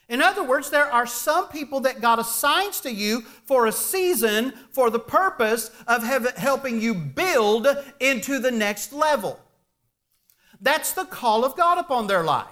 In 0.08 0.22
other 0.22 0.42
words, 0.42 0.70
there 0.70 0.90
are 0.90 1.06
some 1.06 1.48
people 1.48 1.80
that 1.80 2.00
God 2.00 2.18
assigns 2.18 2.80
to 2.80 2.92
you 2.92 3.20
for 3.20 3.66
a 3.66 3.72
season 3.72 4.52
for 4.70 4.88
the 4.90 4.98
purpose 4.98 5.70
of 5.86 6.02
helping 6.02 6.80
you 6.80 6.94
build 6.94 7.66
into 8.00 8.38
the 8.38 8.50
next 8.50 8.92
level. 8.92 9.38
That's 10.60 10.92
the 10.92 11.04
call 11.04 11.44
of 11.44 11.56
God 11.56 11.78
upon 11.78 12.06
their 12.06 12.24
life. 12.24 12.48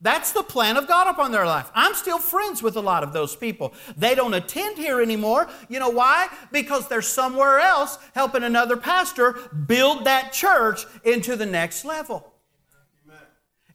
That's 0.00 0.32
the 0.32 0.42
plan 0.42 0.76
of 0.76 0.88
God 0.88 1.06
upon 1.06 1.30
their 1.30 1.46
life. 1.46 1.70
I'm 1.76 1.94
still 1.94 2.18
friends 2.18 2.60
with 2.60 2.74
a 2.74 2.80
lot 2.80 3.04
of 3.04 3.12
those 3.12 3.36
people. 3.36 3.72
They 3.96 4.16
don't 4.16 4.34
attend 4.34 4.76
here 4.76 5.00
anymore. 5.00 5.48
You 5.68 5.78
know 5.78 5.90
why? 5.90 6.26
Because 6.50 6.88
they're 6.88 7.02
somewhere 7.02 7.60
else 7.60 7.98
helping 8.12 8.42
another 8.42 8.76
pastor 8.76 9.34
build 9.66 10.04
that 10.06 10.32
church 10.32 10.86
into 11.04 11.36
the 11.36 11.46
next 11.46 11.84
level. 11.84 12.32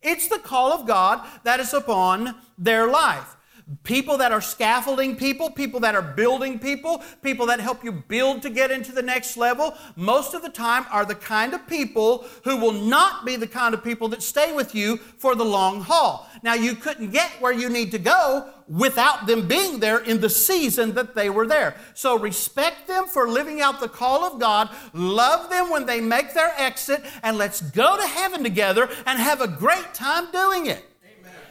It's 0.01 0.27
the 0.27 0.39
call 0.39 0.73
of 0.73 0.85
God 0.85 1.25
that 1.45 1.61
is 1.61 1.73
upon 1.73 2.35
their 2.57 2.89
life. 2.89 3.36
People 3.83 4.17
that 4.19 4.31
are 4.31 4.39
scaffolding 4.39 5.17
people, 5.17 5.49
people 5.49 5.81
that 5.81 5.93
are 5.93 6.01
building 6.01 6.57
people, 6.57 7.03
people 7.21 7.45
that 7.47 7.59
help 7.59 7.83
you 7.83 7.91
build 7.91 8.41
to 8.43 8.49
get 8.49 8.71
into 8.71 8.93
the 8.93 9.01
next 9.01 9.35
level, 9.35 9.73
most 9.97 10.33
of 10.33 10.41
the 10.41 10.49
time 10.49 10.85
are 10.89 11.03
the 11.03 11.15
kind 11.15 11.53
of 11.53 11.67
people 11.67 12.25
who 12.45 12.55
will 12.55 12.71
not 12.71 13.25
be 13.25 13.35
the 13.35 13.47
kind 13.47 13.73
of 13.73 13.83
people 13.83 14.07
that 14.07 14.23
stay 14.23 14.53
with 14.53 14.73
you 14.73 14.95
for 14.95 15.35
the 15.35 15.43
long 15.43 15.81
haul. 15.81 16.29
Now, 16.43 16.53
you 16.53 16.75
couldn't 16.75 17.11
get 17.11 17.29
where 17.41 17.51
you 17.51 17.67
need 17.67 17.91
to 17.91 17.99
go 17.99 18.49
without 18.69 19.27
them 19.27 19.49
being 19.49 19.79
there 19.79 19.99
in 19.99 20.21
the 20.21 20.29
season 20.29 20.93
that 20.93 21.13
they 21.13 21.29
were 21.29 21.47
there. 21.47 21.75
So 21.93 22.17
respect 22.17 22.87
them 22.87 23.05
for 23.05 23.27
living 23.27 23.59
out 23.59 23.81
the 23.81 23.89
call 23.89 24.23
of 24.23 24.39
God, 24.39 24.69
love 24.93 25.49
them 25.49 25.69
when 25.69 25.85
they 25.85 25.99
make 25.99 26.33
their 26.33 26.53
exit, 26.57 27.03
and 27.21 27.37
let's 27.37 27.59
go 27.59 27.97
to 27.97 28.07
heaven 28.07 28.43
together 28.43 28.89
and 29.05 29.19
have 29.19 29.41
a 29.41 29.47
great 29.47 29.93
time 29.93 30.31
doing 30.31 30.67
it. 30.67 30.85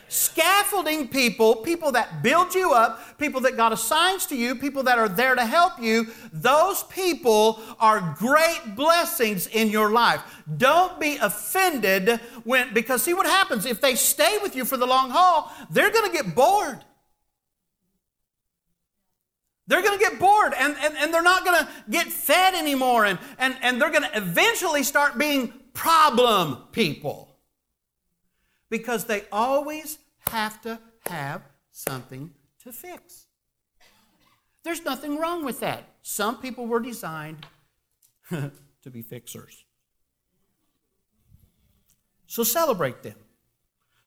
Scaffolding 0.09 1.09
people, 1.09 1.57
people 1.57 1.91
that 1.93 2.23
build 2.23 2.55
you 2.55 2.73
up, 2.73 3.19
people 3.19 3.41
that 3.41 3.57
God 3.57 3.73
assigns 3.73 4.27
to 4.27 4.37
you, 4.37 4.55
people 4.55 4.85
that 4.85 4.99
are 4.99 5.09
there 5.09 5.35
to 5.35 5.45
help 5.45 5.81
you, 5.81 6.07
those 6.33 6.85
people 6.85 7.61
are 7.81 8.15
great 8.17 8.77
blessings 8.77 9.49
in 9.49 9.69
your 9.69 9.91
life. 9.91 10.23
Don't 10.57 11.01
be 11.01 11.17
offended 11.17 12.21
when, 12.45 12.73
because 12.73 13.03
see 13.03 13.15
what 13.15 13.27
happens 13.27 13.67
if 13.67 13.81
they 13.81 13.97
stay 13.97 14.39
with 14.43 14.55
you 14.55 14.65
for 14.65 14.77
the 14.77 14.87
long 14.87 15.11
haul, 15.11 15.53
they're 15.71 15.91
going 15.91 16.09
to 16.09 16.17
get 16.17 16.35
bored. 16.35 16.79
They're 19.67 19.83
going 19.83 19.99
to 19.99 20.05
get 20.05 20.21
bored 20.21 20.55
and, 20.57 20.77
and, 20.81 20.97
and 20.97 21.13
they're 21.13 21.23
not 21.23 21.45
going 21.45 21.65
to 21.65 21.69
get 21.91 22.07
fed 22.07 22.55
anymore, 22.55 23.05
and, 23.05 23.19
and, 23.39 23.57
and 23.61 23.83
they're 23.83 23.91
going 23.91 24.05
to 24.05 24.17
eventually 24.17 24.85
start 24.85 25.19
being 25.19 25.53
problem 25.75 26.59
people 26.71 27.26
because 28.71 29.05
they 29.05 29.23
always 29.31 29.99
have 30.31 30.61
to 30.63 30.79
have 31.07 31.43
something 31.71 32.31
to 32.63 32.73
fix. 32.73 33.27
There's 34.65 34.85
nothing 34.85 35.19
wrong 35.19 35.45
with 35.45 35.61
that. 35.61 35.85
Some 36.03 36.39
people 36.39 36.67
were 36.67 36.81
designed 36.81 37.47
to 38.31 38.91
be 38.91 39.03
fixers. 39.03 39.65
So 42.27 42.43
celebrate 42.43 43.03
them. 43.03 43.17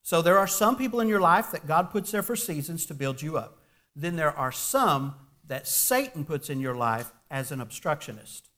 So 0.02 0.22
there 0.22 0.38
are 0.38 0.46
some 0.46 0.76
people 0.76 1.00
in 1.00 1.08
your 1.08 1.20
life 1.20 1.50
that 1.52 1.66
God 1.66 1.90
puts 1.90 2.10
there 2.10 2.22
for 2.22 2.36
seasons 2.36 2.84
to 2.86 2.94
build 2.94 3.22
you 3.22 3.38
up. 3.38 3.62
Then 3.94 4.16
there 4.16 4.36
are 4.36 4.52
some 4.52 5.14
that 5.46 5.66
Satan 5.66 6.24
puts 6.24 6.50
in 6.50 6.60
your 6.60 6.74
life 6.74 7.12
as 7.30 7.52
an 7.52 7.60
obstructionist, 7.60 8.48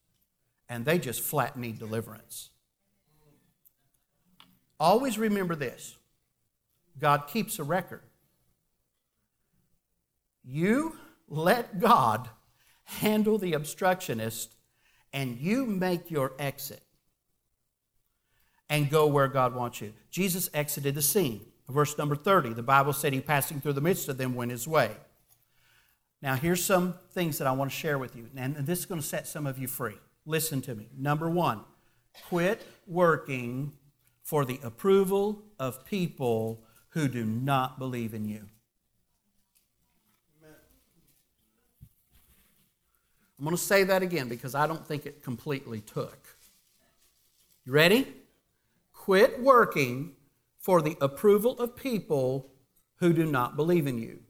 and 0.68 0.84
they 0.84 0.98
just 0.98 1.20
flat 1.20 1.56
need 1.56 1.78
deliverance. 1.78 2.50
Always 4.82 5.16
remember 5.16 5.54
this 5.54 5.96
God 6.98 7.28
keeps 7.28 7.60
a 7.60 7.62
record. 7.62 8.02
You 10.42 10.96
let 11.28 11.78
God 11.78 12.28
handle 12.82 13.38
the 13.38 13.52
obstructionist 13.52 14.56
and 15.12 15.38
you 15.38 15.66
make 15.66 16.10
your 16.10 16.32
exit 16.36 16.82
and 18.68 18.90
go 18.90 19.06
where 19.06 19.28
God 19.28 19.54
wants 19.54 19.80
you. 19.80 19.92
Jesus 20.10 20.50
exited 20.52 20.96
the 20.96 21.02
scene. 21.02 21.42
Verse 21.68 21.96
number 21.96 22.16
30, 22.16 22.54
the 22.54 22.62
Bible 22.64 22.92
said 22.92 23.12
he 23.12 23.20
passing 23.20 23.60
through 23.60 23.74
the 23.74 23.80
midst 23.80 24.08
of 24.08 24.18
them 24.18 24.34
went 24.34 24.50
his 24.50 24.66
way. 24.66 24.90
Now, 26.20 26.34
here's 26.34 26.64
some 26.64 26.94
things 27.12 27.38
that 27.38 27.46
I 27.46 27.52
want 27.52 27.70
to 27.70 27.76
share 27.76 27.98
with 27.98 28.16
you, 28.16 28.28
and 28.36 28.56
this 28.56 28.80
is 28.80 28.86
going 28.86 29.00
to 29.00 29.06
set 29.06 29.28
some 29.28 29.46
of 29.46 29.60
you 29.60 29.68
free. 29.68 29.98
Listen 30.26 30.60
to 30.62 30.74
me. 30.74 30.88
Number 30.98 31.30
one, 31.30 31.60
quit 32.28 32.66
working 32.88 33.74
for 34.22 34.44
the 34.44 34.60
approval 34.62 35.42
of 35.58 35.84
people 35.84 36.64
who 36.90 37.08
do 37.08 37.24
not 37.24 37.78
believe 37.78 38.14
in 38.14 38.26
you. 38.26 38.48
I'm 43.38 43.44
going 43.44 43.56
to 43.56 43.62
say 43.62 43.82
that 43.82 44.02
again 44.02 44.28
because 44.28 44.54
I 44.54 44.68
don't 44.68 44.86
think 44.86 45.04
it 45.04 45.20
completely 45.20 45.80
took. 45.80 46.36
You 47.64 47.72
ready? 47.72 48.06
Quit 48.92 49.42
working 49.42 50.12
for 50.60 50.80
the 50.80 50.96
approval 51.00 51.58
of 51.58 51.74
people 51.74 52.52
who 52.98 53.12
do 53.12 53.26
not 53.26 53.56
believe 53.56 53.88
in 53.88 53.98
you. 53.98 54.20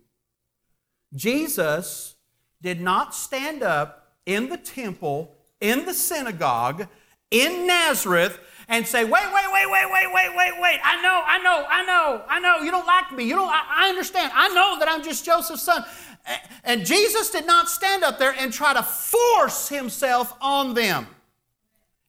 Jesus 1.15 2.15
did 2.63 2.81
not 2.81 3.15
stand 3.15 3.63
up 3.63 4.15
in 4.25 4.49
the 4.49 4.57
temple, 4.57 5.37
in 5.61 5.85
the 5.85 5.93
synagogue, 5.93 6.89
in 7.33 7.67
Nazareth, 7.67 8.39
and 8.69 8.87
say, 8.87 9.05
wait, 9.05 9.13
wait, 9.13 9.45
wait, 9.53 9.71
wait, 9.71 9.91
wait, 9.91 10.13
wait, 10.15 10.37
wait, 10.37 10.53
wait. 10.61 10.81
I 10.85 11.03
know, 11.03 11.23
I 11.27 11.39
know, 11.43 11.67
I 11.69 11.85
know, 11.85 12.23
I 12.29 12.41
know. 12.41 12.65
You 12.65 12.71
don't 12.71 12.87
like 12.87 13.13
me. 13.13 13.25
You 13.25 13.35
don't, 13.35 13.49
I, 13.49 13.63
I 13.69 13.89
understand. 13.89 14.33
I 14.35 14.49
know 14.49 14.79
that 14.79 14.89
I'm 14.89 15.03
just 15.03 15.25
Joseph's 15.25 15.63
son. 15.63 15.85
And 16.65 16.87
Jesus 16.87 17.31
did 17.31 17.47
not 17.47 17.69
stand 17.69 18.05
up 18.05 18.19
there 18.19 18.35
and 18.39 18.53
try 18.53 18.73
to 18.73 18.83
force 18.83 19.69
himself 19.69 20.33
on 20.41 20.75
them. 20.75 21.07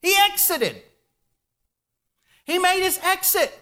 He 0.01 0.15
exited. 0.31 0.81
He 2.45 2.59
made 2.59 2.81
his 2.81 2.99
exit. 3.03 3.59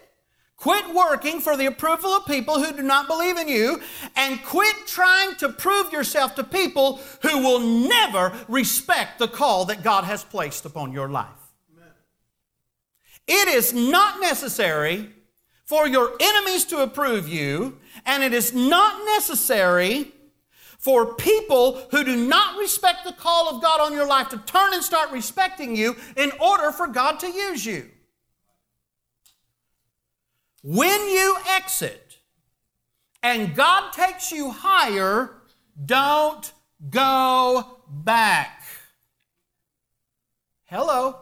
Quit 0.56 0.94
working 0.94 1.40
for 1.40 1.56
the 1.56 1.66
approval 1.66 2.10
of 2.10 2.24
people 2.26 2.62
who 2.62 2.72
do 2.72 2.82
not 2.82 3.08
believe 3.08 3.36
in 3.36 3.48
you 3.48 3.80
and 4.14 4.40
quit 4.44 4.86
trying 4.86 5.34
to 5.36 5.48
prove 5.48 5.92
yourself 5.92 6.36
to 6.36 6.44
people 6.44 7.00
who 7.22 7.38
will 7.38 7.58
never 7.58 8.32
respect 8.46 9.18
the 9.18 9.26
call 9.26 9.64
that 9.64 9.82
God 9.82 10.04
has 10.04 10.22
placed 10.22 10.64
upon 10.64 10.92
your 10.92 11.08
life. 11.08 11.41
It 13.26 13.48
is 13.48 13.72
not 13.72 14.20
necessary 14.20 15.10
for 15.64 15.86
your 15.86 16.12
enemies 16.20 16.64
to 16.66 16.82
approve 16.82 17.28
you, 17.28 17.78
and 18.04 18.22
it 18.22 18.32
is 18.32 18.52
not 18.52 19.04
necessary 19.06 20.12
for 20.78 21.14
people 21.14 21.80
who 21.92 22.02
do 22.02 22.16
not 22.16 22.58
respect 22.58 23.04
the 23.04 23.12
call 23.12 23.48
of 23.48 23.62
God 23.62 23.80
on 23.80 23.92
your 23.92 24.06
life 24.06 24.28
to 24.30 24.38
turn 24.38 24.74
and 24.74 24.82
start 24.82 25.12
respecting 25.12 25.76
you 25.76 25.96
in 26.16 26.32
order 26.40 26.72
for 26.72 26.88
God 26.88 27.20
to 27.20 27.28
use 27.28 27.64
you. 27.64 27.88
When 30.64 31.08
you 31.08 31.36
exit 31.48 32.18
and 33.22 33.54
God 33.54 33.92
takes 33.92 34.32
you 34.32 34.50
higher, 34.50 35.30
don't 35.86 36.52
go 36.90 37.78
back. 37.88 38.62
Hello. 40.64 41.21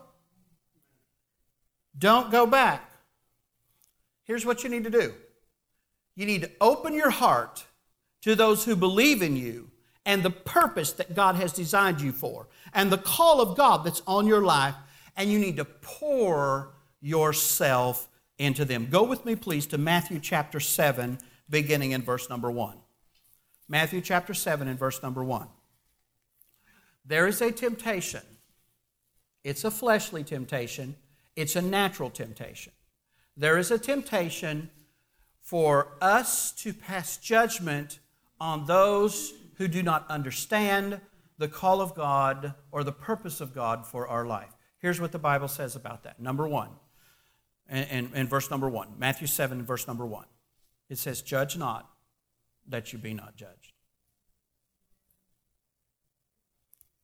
Don't 2.01 2.33
go 2.33 2.47
back. 2.47 2.91
Here's 4.25 4.47
what 4.47 4.65
you 4.65 4.71
need 4.71 4.85
to 4.85 4.91
do 4.91 5.15
you 6.17 6.27
need 6.27 6.43
to 6.43 6.51
open 6.61 6.95
your 6.95 7.11
heart 7.11 7.65
to 8.23 8.35
those 8.35 8.65
who 8.65 8.75
believe 8.75 9.23
in 9.23 9.37
you 9.37 9.71
and 10.05 10.23
the 10.23 10.31
purpose 10.31 10.93
that 10.93 11.15
God 11.15 11.37
has 11.37 11.53
designed 11.53 12.01
you 12.01 12.11
for 12.11 12.49
and 12.75 12.91
the 12.91 12.99
call 12.99 13.41
of 13.41 13.57
God 13.57 13.85
that's 13.85 14.03
on 14.07 14.27
your 14.27 14.43
life, 14.43 14.75
and 15.17 15.31
you 15.31 15.39
need 15.39 15.57
to 15.57 15.65
pour 15.65 16.73
yourself 17.01 18.09
into 18.39 18.65
them. 18.65 18.89
Go 18.91 19.03
with 19.03 19.25
me, 19.25 19.37
please, 19.37 19.67
to 19.67 19.79
Matthew 19.79 20.19
chapter 20.21 20.59
7, 20.59 21.19
beginning 21.49 21.93
in 21.93 22.03
verse 22.03 22.31
number 22.31 22.51
1. 22.51 22.77
Matthew 23.69 24.01
chapter 24.01 24.33
7 24.33 24.69
and 24.69 24.79
verse 24.79 25.03
number 25.03 25.23
1. 25.23 25.47
There 27.05 27.27
is 27.27 27.41
a 27.41 27.53
temptation. 27.53 28.23
It's 29.45 29.65
a 29.65 29.71
fleshly 29.71 30.25
temptation 30.25 30.97
it's 31.37 31.57
a 31.57 31.62
natural 31.62 32.11
temptation. 32.11 32.73
There 33.37 33.59
is 33.59 33.71
a 33.71 33.79
temptation 33.79 34.71
for 35.40 35.97
us 36.01 36.53
to 36.53 36.73
pass 36.73 37.16
judgment 37.16 37.99
on 38.40 38.66
those 38.66 39.33
who 39.57 39.69
do 39.69 39.83
not 39.83 40.09
understand 40.09 41.01
the 41.38 41.49
call 41.49 41.81
of 41.81 41.95
God 41.95 42.55
or 42.71 42.85
the 42.85 42.93
purpose 42.93 43.40
of 43.40 43.55
God 43.55 43.87
for 43.87 44.07
our 44.07 44.27
life. 44.27 44.51
Here's 44.79 45.01
what 45.01 45.12
the 45.12 45.19
Bible 45.19 45.49
says 45.49 45.77
about 45.77 46.05
that. 46.05 46.21
Number 46.21 46.49
one, 46.49 46.71
and, 47.69 48.11
and, 48.14 48.29
verse 48.29 48.51
number 48.51 48.69
one, 48.69 48.88
Matthew 48.99 49.29
7, 49.29 49.62
verse 49.62 49.87
number 49.87 50.05
one. 50.05 50.27
It 50.88 50.99
says, 50.99 51.23
Judge 51.23 51.57
not 51.57 51.88
that 52.66 52.93
you 52.93 52.99
be 52.99 53.14
not 53.14 53.37
judged. 53.37 53.60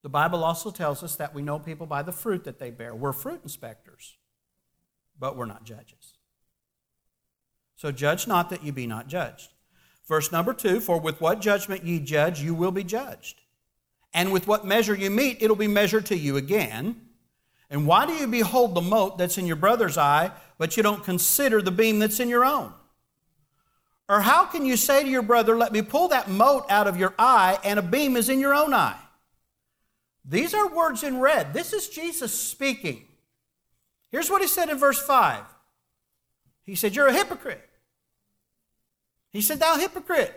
The 0.07 0.11
Bible 0.11 0.45
also 0.45 0.71
tells 0.71 1.03
us 1.03 1.17
that 1.17 1.35
we 1.35 1.43
know 1.43 1.59
people 1.59 1.85
by 1.85 2.05
the 2.05 2.13
fruit 2.13 2.45
that 2.45 2.61
they 2.61 2.71
bear. 2.71 2.95
We're 2.95 3.13
fruit 3.13 3.41
inspectors, 3.43 4.17
but 5.19 5.37
we're 5.37 5.47
not 5.47 5.65
judges. 5.65 6.15
So 7.75 7.91
judge 7.91 8.29
not 8.29 8.49
that 8.51 8.63
ye 8.63 8.71
be 8.71 8.87
not 8.87 9.09
judged. 9.09 9.51
Verse 10.07 10.31
number 10.31 10.55
two 10.55 10.79
For 10.79 11.01
with 11.01 11.21
what 11.21 11.41
judgment 11.41 11.85
ye 11.85 11.99
judge, 11.99 12.41
you 12.41 12.55
will 12.55 12.71
be 12.71 12.85
judged. 12.85 13.41
And 14.15 14.31
with 14.31 14.47
what 14.47 14.65
measure 14.65 14.95
you 14.95 15.11
meet, 15.11 15.39
it'll 15.41 15.57
be 15.57 15.67
measured 15.67 16.07
to 16.07 16.17
you 16.17 16.37
again. 16.37 17.01
And 17.69 17.85
why 17.85 18.07
do 18.07 18.13
you 18.13 18.29
behold 18.29 18.77
the 18.77 18.83
mote 18.83 19.19
that's 19.19 19.39
in 19.39 19.47
your 19.47 19.57
brother's 19.57 19.99
eye, 19.99 20.31
but 20.57 20.77
you 20.77 20.85
don't 20.85 21.03
consider 21.03 21.61
the 21.61 21.73
beam 21.73 21.99
that's 21.99 22.21
in 22.21 22.29
your 22.29 22.45
own? 22.45 22.73
Or 24.09 24.21
how 24.21 24.45
can 24.45 24.65
you 24.67 24.77
say 24.77 25.03
to 25.03 25.09
your 25.09 25.23
brother, 25.23 25.57
Let 25.57 25.73
me 25.73 25.83
pull 25.83 26.07
that 26.11 26.31
mote 26.31 26.65
out 26.71 26.87
of 26.87 26.97
your 26.97 27.13
eye, 27.19 27.59
and 27.65 27.81
a 27.81 27.83
beam 27.83 28.17
is 28.17 28.29
in 28.29 28.39
your 28.39 28.55
own 28.55 28.73
eye? 28.73 29.01
These 30.29 30.55
are 30.55 30.69
words 30.69 31.03
in 31.03 31.21
red. 31.21 31.55
This 31.55 31.73
is 31.73 31.89
Jesus 31.89 32.39
speaking. 32.39 33.07
Here's 34.11 34.31
what 34.31 34.43
he 34.43 34.49
said 34.49 34.69
in 34.69 34.79
verse 34.79 35.01
5 35.01 35.43
He 36.65 36.75
said, 36.75 36.97
You're 36.97 37.09
a 37.09 37.13
hypocrite. 37.13 37.63
He 39.31 39.41
said, 39.41 39.61
Thou 39.61 39.79
hypocrite. 39.79 40.35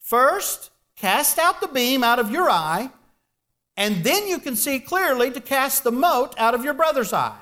First, 0.00 0.70
cast 0.96 1.38
out 1.38 1.60
the 1.60 1.68
beam 1.68 2.04
out 2.04 2.18
of 2.18 2.30
your 2.30 2.50
eye, 2.50 2.90
and 3.76 4.04
then 4.04 4.26
you 4.26 4.38
can 4.38 4.56
see 4.56 4.78
clearly 4.78 5.30
to 5.30 5.40
cast 5.40 5.84
the 5.84 5.92
mote 5.92 6.34
out 6.38 6.54
of 6.54 6.64
your 6.64 6.74
brother's 6.74 7.12
eye. 7.12 7.38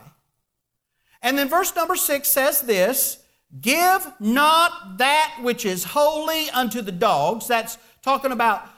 And 1.23 1.37
then 1.37 1.49
verse 1.49 1.75
number 1.75 1.97
6 1.97 2.29
says 2.29 2.63
this 2.63 3.25
Give 3.61 4.07
not 4.21 4.99
that 4.99 5.39
which 5.43 5.65
is 5.65 5.85
holy 5.85 6.49
unto 6.51 6.83
the 6.83 6.93
dogs. 6.93 7.49
That's 7.49 7.79
talking 8.03 8.31
about 8.31 8.69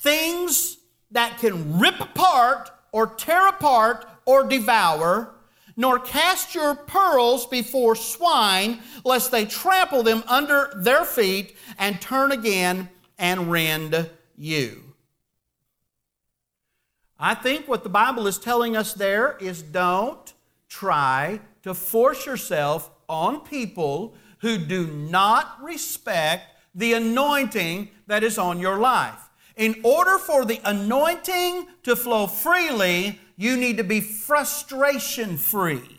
things 0.00 0.77
that 1.10 1.38
can 1.38 1.78
rip 1.78 2.00
apart 2.00 2.70
or 2.92 3.06
tear 3.06 3.48
apart 3.48 4.06
or 4.24 4.44
devour, 4.44 5.34
nor 5.76 5.98
cast 5.98 6.54
your 6.54 6.74
pearls 6.74 7.46
before 7.46 7.94
swine, 7.94 8.80
lest 9.04 9.30
they 9.30 9.44
trample 9.44 10.02
them 10.02 10.24
under 10.26 10.70
their 10.76 11.04
feet 11.04 11.56
and 11.78 12.00
turn 12.00 12.32
again 12.32 12.88
and 13.18 13.50
rend 13.50 14.10
you. 14.36 14.82
I 17.18 17.34
think 17.34 17.66
what 17.66 17.82
the 17.82 17.88
Bible 17.88 18.26
is 18.26 18.38
telling 18.38 18.76
us 18.76 18.94
there 18.94 19.36
is 19.40 19.62
don't 19.62 20.32
try 20.68 21.40
to 21.62 21.74
force 21.74 22.26
yourself 22.26 22.90
on 23.08 23.40
people 23.40 24.14
who 24.40 24.58
do 24.58 24.86
not 24.86 25.60
respect 25.62 26.44
the 26.74 26.92
anointing 26.92 27.88
that 28.06 28.22
is 28.22 28.38
on 28.38 28.60
your 28.60 28.78
life. 28.78 29.27
In 29.58 29.80
order 29.82 30.18
for 30.18 30.44
the 30.44 30.60
anointing 30.64 31.66
to 31.82 31.96
flow 31.96 32.28
freely, 32.28 33.20
you 33.36 33.56
need 33.56 33.76
to 33.76 33.84
be 33.84 34.00
frustration 34.00 35.36
free. 35.36 35.98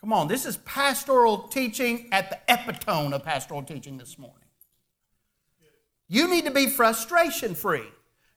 Come 0.00 0.14
on, 0.14 0.26
this 0.26 0.46
is 0.46 0.56
pastoral 0.58 1.38
teaching 1.48 2.08
at 2.12 2.30
the 2.30 2.38
epitome 2.48 3.12
of 3.12 3.24
pastoral 3.24 3.62
teaching 3.62 3.98
this 3.98 4.18
morning. 4.18 4.48
You 6.08 6.30
need 6.30 6.46
to 6.46 6.50
be 6.50 6.66
frustration 6.66 7.54
free. 7.54 7.88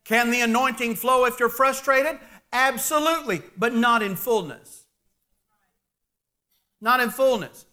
Can 0.03 0.31
the 0.31 0.41
anointing 0.41 0.95
flow 0.95 1.25
if 1.25 1.39
you're 1.39 1.47
frustrated? 1.47 2.19
Absolutely, 2.51 3.41
but 3.55 3.73
not 3.73 4.01
in 4.01 4.15
fullness. 4.15 4.85
Not 6.81 6.99
in 6.99 7.09
fullness. 7.09 7.65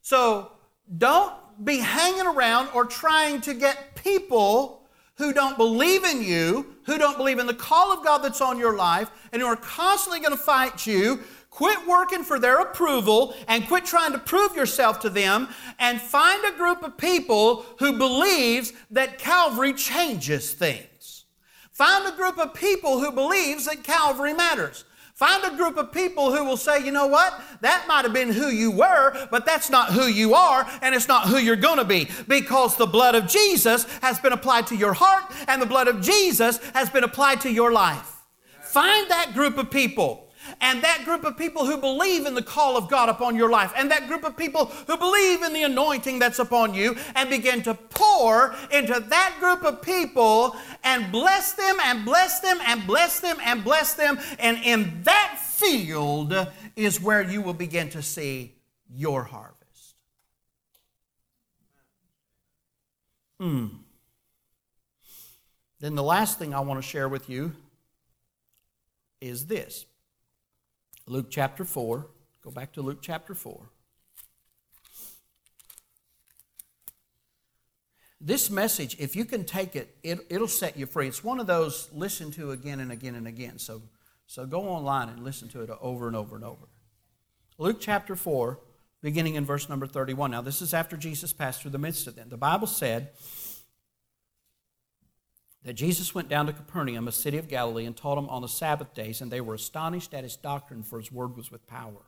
So 0.00 0.52
don't 0.96 1.34
be 1.64 1.78
hanging 1.78 2.26
around 2.26 2.68
or 2.74 2.84
trying 2.84 3.40
to 3.42 3.54
get 3.54 3.94
people 3.96 4.82
who 5.16 5.32
don't 5.32 5.56
believe 5.56 6.04
in 6.04 6.22
you, 6.22 6.74
who 6.84 6.96
don't 6.96 7.16
believe 7.16 7.38
in 7.38 7.46
the 7.46 7.54
call 7.54 7.92
of 7.92 8.04
God 8.04 8.18
that's 8.18 8.40
on 8.40 8.58
your 8.58 8.76
life, 8.76 9.10
and 9.32 9.42
who 9.42 9.48
are 9.48 9.56
constantly 9.56 10.18
going 10.18 10.32
to 10.32 10.42
fight 10.42 10.86
you 10.86 11.20
Quit 11.50 11.84
working 11.86 12.22
for 12.22 12.38
their 12.38 12.60
approval 12.60 13.34
and 13.48 13.66
quit 13.66 13.84
trying 13.84 14.12
to 14.12 14.18
prove 14.18 14.54
yourself 14.54 15.00
to 15.00 15.10
them 15.10 15.48
and 15.80 16.00
find 16.00 16.44
a 16.44 16.56
group 16.56 16.82
of 16.82 16.96
people 16.96 17.66
who 17.80 17.98
believes 17.98 18.72
that 18.92 19.18
Calvary 19.18 19.72
changes 19.72 20.52
things. 20.52 21.24
Find 21.72 22.06
a 22.06 22.16
group 22.16 22.38
of 22.38 22.54
people 22.54 23.00
who 23.00 23.10
believes 23.10 23.66
that 23.66 23.82
Calvary 23.82 24.32
matters. 24.32 24.84
Find 25.20 25.44
a 25.44 25.54
group 25.54 25.76
of 25.76 25.92
people 25.92 26.34
who 26.34 26.46
will 26.46 26.56
say, 26.56 26.82
you 26.82 26.92
know 26.92 27.06
what? 27.06 27.42
That 27.60 27.84
might 27.86 28.06
have 28.06 28.14
been 28.14 28.32
who 28.32 28.48
you 28.48 28.70
were, 28.70 29.28
but 29.30 29.44
that's 29.44 29.68
not 29.68 29.92
who 29.92 30.06
you 30.06 30.32
are, 30.32 30.66
and 30.80 30.94
it's 30.94 31.08
not 31.08 31.28
who 31.28 31.36
you're 31.36 31.56
going 31.56 31.76
to 31.76 31.84
be 31.84 32.08
because 32.26 32.78
the 32.78 32.86
blood 32.86 33.14
of 33.14 33.26
Jesus 33.26 33.84
has 34.00 34.18
been 34.18 34.32
applied 34.32 34.66
to 34.68 34.76
your 34.76 34.94
heart 34.94 35.24
and 35.46 35.60
the 35.60 35.66
blood 35.66 35.88
of 35.88 36.00
Jesus 36.00 36.56
has 36.72 36.88
been 36.88 37.04
applied 37.04 37.42
to 37.42 37.52
your 37.52 37.70
life. 37.70 38.22
Find 38.62 39.10
that 39.10 39.34
group 39.34 39.58
of 39.58 39.70
people 39.70 40.29
and 40.60 40.82
that 40.82 41.04
group 41.04 41.24
of 41.24 41.36
people 41.36 41.66
who 41.66 41.76
believe 41.76 42.26
in 42.26 42.34
the 42.34 42.42
call 42.42 42.76
of 42.76 42.88
God 42.88 43.08
upon 43.08 43.36
your 43.36 43.50
life, 43.50 43.72
and 43.76 43.90
that 43.90 44.08
group 44.08 44.24
of 44.24 44.36
people 44.36 44.66
who 44.66 44.96
believe 44.96 45.42
in 45.42 45.52
the 45.52 45.62
anointing 45.62 46.18
that's 46.18 46.38
upon 46.38 46.74
you, 46.74 46.96
and 47.14 47.30
begin 47.30 47.62
to 47.62 47.74
pour 47.74 48.54
into 48.70 49.00
that 49.00 49.36
group 49.40 49.64
of 49.64 49.82
people 49.82 50.56
and 50.84 51.10
bless 51.10 51.52
them 51.52 51.76
and 51.84 52.04
bless 52.04 52.40
them 52.40 52.58
and 52.66 52.86
bless 52.86 53.20
them 53.20 53.36
and 53.42 53.64
bless 53.64 53.94
them. 53.94 54.18
And 54.38 54.58
in 54.64 55.02
that 55.04 55.38
field 55.38 56.34
is 56.76 57.00
where 57.00 57.22
you 57.22 57.42
will 57.42 57.54
begin 57.54 57.90
to 57.90 58.02
see 58.02 58.54
your 58.88 59.24
harvest. 59.24 59.94
Hmm. 63.38 63.66
Then 65.80 65.94
the 65.94 66.02
last 66.02 66.38
thing 66.38 66.54
I 66.54 66.60
want 66.60 66.82
to 66.82 66.86
share 66.86 67.08
with 67.08 67.30
you 67.30 67.52
is 69.20 69.46
this. 69.46 69.86
Luke 71.10 71.26
chapter 71.28 71.64
4. 71.64 72.06
Go 72.44 72.50
back 72.52 72.72
to 72.74 72.82
Luke 72.82 73.00
chapter 73.02 73.34
4. 73.34 73.68
This 78.20 78.48
message, 78.48 78.96
if 79.00 79.16
you 79.16 79.24
can 79.24 79.44
take 79.44 79.74
it, 79.74 79.96
it 80.04 80.30
will 80.30 80.46
set 80.46 80.76
you 80.76 80.86
free. 80.86 81.08
It's 81.08 81.24
one 81.24 81.40
of 81.40 81.48
those 81.48 81.90
listen 81.92 82.30
to 82.32 82.52
again 82.52 82.78
and 82.78 82.92
again 82.92 83.16
and 83.16 83.26
again. 83.26 83.58
So, 83.58 83.82
so 84.28 84.46
go 84.46 84.60
online 84.60 85.08
and 85.08 85.24
listen 85.24 85.48
to 85.48 85.62
it 85.62 85.70
over 85.80 86.06
and 86.06 86.14
over 86.14 86.36
and 86.36 86.44
over. 86.44 86.68
Luke 87.58 87.78
chapter 87.80 88.14
4, 88.14 88.60
beginning 89.02 89.34
in 89.34 89.44
verse 89.44 89.68
number 89.68 89.88
31. 89.88 90.30
Now, 90.30 90.42
this 90.42 90.62
is 90.62 90.72
after 90.72 90.96
Jesus 90.96 91.32
passed 91.32 91.62
through 91.62 91.72
the 91.72 91.78
midst 91.78 92.06
of 92.06 92.14
them. 92.14 92.28
The 92.28 92.36
Bible 92.36 92.68
said, 92.68 93.08
that 95.64 95.74
Jesus 95.74 96.14
went 96.14 96.28
down 96.28 96.46
to 96.46 96.52
Capernaum, 96.52 97.06
a 97.06 97.12
city 97.12 97.36
of 97.36 97.48
Galilee, 97.48 97.84
and 97.84 97.96
taught 97.96 98.14
them 98.14 98.28
on 98.28 98.42
the 98.42 98.48
Sabbath 98.48 98.94
days, 98.94 99.20
and 99.20 99.30
they 99.30 99.40
were 99.40 99.54
astonished 99.54 100.14
at 100.14 100.24
his 100.24 100.36
doctrine, 100.36 100.82
for 100.82 100.98
his 100.98 101.12
word 101.12 101.36
was 101.36 101.50
with 101.50 101.66
power. 101.66 102.06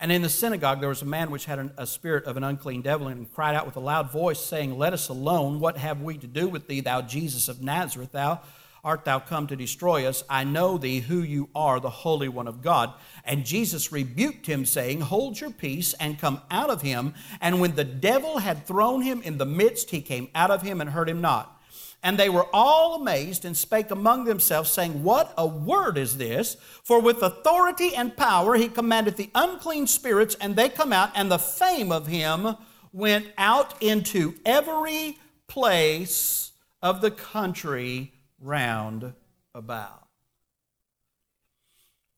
And 0.00 0.12
in 0.12 0.22
the 0.22 0.28
synagogue 0.28 0.80
there 0.80 0.88
was 0.88 1.02
a 1.02 1.06
man 1.06 1.30
which 1.30 1.46
had 1.46 1.72
a 1.76 1.86
spirit 1.86 2.24
of 2.24 2.36
an 2.36 2.44
unclean 2.44 2.82
devil, 2.82 3.08
and 3.08 3.32
cried 3.32 3.54
out 3.54 3.66
with 3.66 3.76
a 3.76 3.80
loud 3.80 4.10
voice, 4.10 4.40
saying, 4.40 4.78
Let 4.78 4.92
us 4.92 5.08
alone. 5.08 5.60
What 5.60 5.76
have 5.76 6.02
we 6.02 6.18
to 6.18 6.26
do 6.26 6.48
with 6.48 6.66
thee, 6.66 6.80
thou 6.80 7.02
Jesus 7.02 7.48
of 7.48 7.62
Nazareth? 7.62 8.12
Thou 8.12 8.40
art 8.84 9.04
thou 9.04 9.18
come 9.18 9.46
to 9.48 9.56
destroy 9.56 10.06
us? 10.06 10.22
I 10.30 10.44
know 10.44 10.78
thee, 10.78 11.00
who 11.00 11.22
you 11.22 11.48
are, 11.54 11.80
the 11.80 11.90
Holy 11.90 12.28
One 12.28 12.48
of 12.48 12.62
God. 12.62 12.94
And 13.24 13.44
Jesus 13.44 13.92
rebuked 13.92 14.46
him, 14.46 14.64
saying, 14.64 15.00
Hold 15.00 15.40
your 15.40 15.50
peace 15.50 15.94
and 15.94 16.18
come 16.18 16.42
out 16.50 16.70
of 16.70 16.82
him. 16.82 17.14
And 17.40 17.60
when 17.60 17.74
the 17.74 17.84
devil 17.84 18.38
had 18.38 18.66
thrown 18.66 19.02
him 19.02 19.20
in 19.22 19.38
the 19.38 19.46
midst, 19.46 19.90
he 19.90 20.00
came 20.00 20.28
out 20.34 20.50
of 20.50 20.62
him 20.62 20.80
and 20.80 20.90
hurt 20.90 21.08
him 21.08 21.20
not. 21.20 21.57
And 22.02 22.16
they 22.16 22.28
were 22.28 22.46
all 22.52 23.00
amazed 23.00 23.44
and 23.44 23.56
spake 23.56 23.90
among 23.90 24.24
themselves, 24.24 24.70
saying, 24.70 25.02
What 25.02 25.34
a 25.36 25.46
word 25.46 25.98
is 25.98 26.16
this? 26.16 26.56
For 26.84 27.00
with 27.00 27.22
authority 27.22 27.94
and 27.94 28.16
power 28.16 28.54
he 28.54 28.68
commanded 28.68 29.16
the 29.16 29.30
unclean 29.34 29.86
spirits, 29.88 30.36
and 30.40 30.54
they 30.54 30.68
come 30.68 30.92
out, 30.92 31.10
and 31.14 31.30
the 31.30 31.38
fame 31.38 31.90
of 31.90 32.06
him 32.06 32.56
went 32.92 33.26
out 33.36 33.82
into 33.82 34.34
every 34.46 35.18
place 35.48 36.52
of 36.82 37.00
the 37.00 37.10
country 37.10 38.12
round 38.40 39.12
about. 39.54 40.06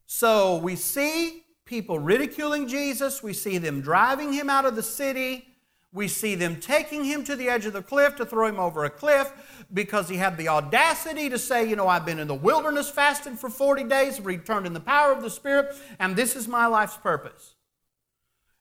So 0.07 0.57
we 0.57 0.77
see 0.77 1.45
people 1.65 1.99
ridiculing 1.99 2.69
Jesus, 2.69 3.23
we 3.23 3.33
see 3.33 3.59
them 3.59 3.81
driving 3.81 4.33
him 4.33 4.51
out 4.51 4.67
of 4.67 4.77
the 4.77 4.83
city. 4.83 5.47
We 5.93 6.07
see 6.07 6.37
them 6.37 6.61
taking 6.61 7.05
him 7.05 7.25
to 7.25 7.35
the 7.35 7.49
edge 7.49 7.67
of 7.67 7.73
the 7.73 7.83
cliff 7.83 8.15
to 8.17 8.25
throw 8.25 8.47
him 8.47 8.61
over 8.61 8.85
a 8.85 8.91
cliff 8.91 9.33
because 9.73 10.09
he 10.09 10.17
had 10.17 10.37
the 10.37 10.49
audacity 10.49 11.29
to 11.29 11.39
say, 11.39 11.69
You 11.69 11.75
know, 11.75 11.89
I've 11.89 12.07
been 12.07 12.21
in 12.21 12.29
the 12.29 12.35
wilderness 12.35 12.89
fasting 12.89 13.37
for 13.37 13.51
40 13.51 13.85
days, 13.85 14.21
returned 14.21 14.67
in 14.67 14.73
the 14.73 14.81
power 14.81 15.13
of 15.13 15.23
the 15.23 15.31
Spirit, 15.31 15.75
and 15.99 16.15
this 16.15 16.37
is 16.37 16.47
my 16.47 16.67
life's 16.67 16.97
purpose. 16.97 17.55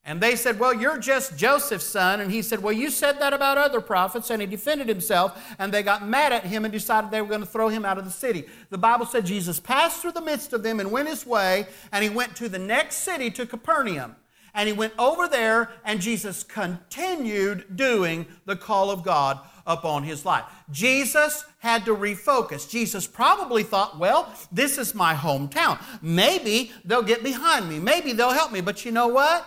And 0.06 0.20
they 0.22 0.36
said, 0.36 0.60
Well, 0.60 0.74
you're 0.74 0.98
just 0.98 1.38
Joseph's 1.38 1.86
son. 1.86 2.20
And 2.20 2.32
he 2.32 2.42
said, 2.42 2.64
Well, 2.64 2.74
you 2.74 2.90
said 2.90 3.20
that 3.20 3.34
about 3.34 3.60
other 3.60 3.82
prophets. 3.82 4.32
And 4.32 4.42
he 4.42 4.48
defended 4.48 4.88
himself. 4.88 5.40
And 5.60 5.72
they 5.72 5.84
got 5.84 6.08
mad 6.08 6.34
at 6.34 6.46
him 6.46 6.66
and 6.66 6.72
decided 6.72 7.12
they 7.12 7.22
were 7.22 7.28
going 7.28 7.42
to 7.42 7.46
throw 7.46 7.70
him 7.70 7.86
out 7.86 8.00
of 8.00 8.06
the 8.06 8.12
city. 8.12 8.46
The 8.70 8.78
Bible 8.78 9.06
said 9.06 9.26
Jesus 9.26 9.60
passed 9.60 10.02
through 10.02 10.14
the 10.14 10.22
midst 10.22 10.54
of 10.54 10.64
them 10.64 10.80
and 10.80 10.92
went 10.92 11.10
his 11.10 11.28
way. 11.28 11.68
And 11.92 12.04
he 12.04 12.10
went 12.10 12.36
to 12.38 12.50
the 12.50 12.58
next 12.58 13.00
city, 13.00 13.30
to 13.32 13.46
Capernaum. 13.46 14.16
And 14.54 14.68
he 14.68 14.74
went 14.74 14.94
over 14.98 15.28
there, 15.28 15.72
and 15.84 16.02
Jesus 16.02 16.44
continued 16.44 17.76
doing 17.76 18.26
the 18.46 18.56
call 18.56 18.92
of 18.92 19.04
God 19.04 19.40
upon 19.66 20.04
his 20.04 20.26
life. 20.26 20.46
Jesus 20.72 21.46
had 21.60 21.86
to 21.86 21.96
refocus. 21.96 22.70
Jesus 22.70 23.06
probably 23.06 23.64
thought, 23.64 24.00
well, 24.00 24.34
this 24.52 24.78
is 24.78 24.96
my 24.96 25.14
hometown. 25.14 25.80
Maybe 26.02 26.72
they'll 26.84 27.04
get 27.04 27.24
behind 27.24 27.70
me. 27.70 27.80
Maybe 27.80 28.14
they'll 28.14 28.32
help 28.32 28.52
me. 28.52 28.62
But 28.62 28.84
you 28.86 28.92
know 28.92 29.08
what? 29.08 29.46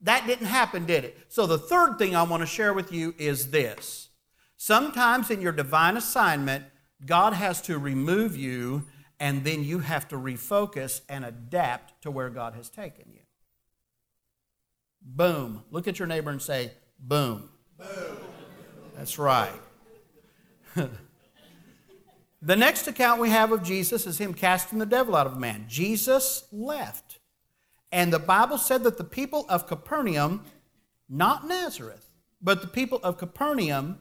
That 0.00 0.26
didn't 0.26 0.46
happen, 0.46 0.84
did 0.84 1.04
it? 1.04 1.18
So 1.28 1.46
the 1.46 1.58
third 1.58 1.98
thing 1.98 2.14
I 2.14 2.22
want 2.22 2.42
to 2.42 2.46
share 2.46 2.74
with 2.74 2.92
you 2.92 3.14
is 3.18 3.50
this. 3.50 4.10
Sometimes 4.56 5.30
in 5.30 5.40
your 5.40 5.52
divine 5.52 5.96
assignment, 5.96 6.64
God 7.04 7.32
has 7.32 7.60
to 7.62 7.78
remove 7.78 8.36
you, 8.36 8.86
and 9.18 9.44
then 9.44 9.64
you 9.64 9.80
have 9.80 10.06
to 10.08 10.16
refocus 10.16 11.00
and 11.08 11.24
adapt 11.24 12.00
to 12.02 12.10
where 12.10 12.30
God 12.30 12.54
has 12.54 12.68
taken 12.68 13.06
you. 13.12 13.13
Boom. 15.04 15.62
Look 15.70 15.86
at 15.86 15.98
your 15.98 16.08
neighbor 16.08 16.30
and 16.30 16.40
say, 16.40 16.72
boom. 16.98 17.50
Boom. 17.78 18.16
That's 18.96 19.18
right. 19.18 19.52
the 20.74 22.56
next 22.56 22.86
account 22.86 23.20
we 23.20 23.28
have 23.28 23.52
of 23.52 23.62
Jesus 23.62 24.06
is 24.06 24.18
him 24.18 24.32
casting 24.32 24.78
the 24.78 24.86
devil 24.86 25.14
out 25.14 25.26
of 25.26 25.34
a 25.34 25.40
man. 25.40 25.66
Jesus 25.68 26.44
left. 26.50 27.18
And 27.92 28.12
the 28.12 28.18
Bible 28.18 28.58
said 28.58 28.82
that 28.84 28.98
the 28.98 29.04
people 29.04 29.46
of 29.48 29.66
Capernaum, 29.66 30.44
not 31.08 31.46
Nazareth, 31.46 32.10
but 32.40 32.60
the 32.60 32.66
people 32.66 32.98
of 33.02 33.18
Capernaum 33.18 33.98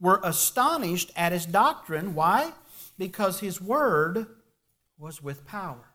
were 0.00 0.20
astonished 0.24 1.12
at 1.14 1.32
his 1.32 1.46
doctrine. 1.46 2.14
Why? 2.14 2.52
Because 2.96 3.40
his 3.40 3.60
word 3.60 4.26
was 4.98 5.22
with 5.22 5.46
power. 5.46 5.92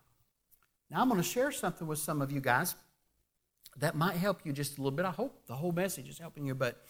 Now, 0.90 1.02
I'm 1.02 1.10
going 1.10 1.22
to 1.22 1.28
share 1.28 1.52
something 1.52 1.88
with 1.88 2.00
some 2.00 2.22
of 2.22 2.32
you 2.32 2.40
guys 2.40 2.76
that 3.78 3.96
might 3.96 4.16
help 4.16 4.42
you 4.46 4.54
just 4.54 4.78
a 4.78 4.82
little 4.82 4.96
bit. 4.96 5.06
I 5.06 5.12
hope 5.12 5.48
the 5.48 5.56
whole 5.56 5.72
message 5.72 6.10
is 6.10 6.20
helping 6.20 6.46
you, 6.46 6.56
but 6.56 6.86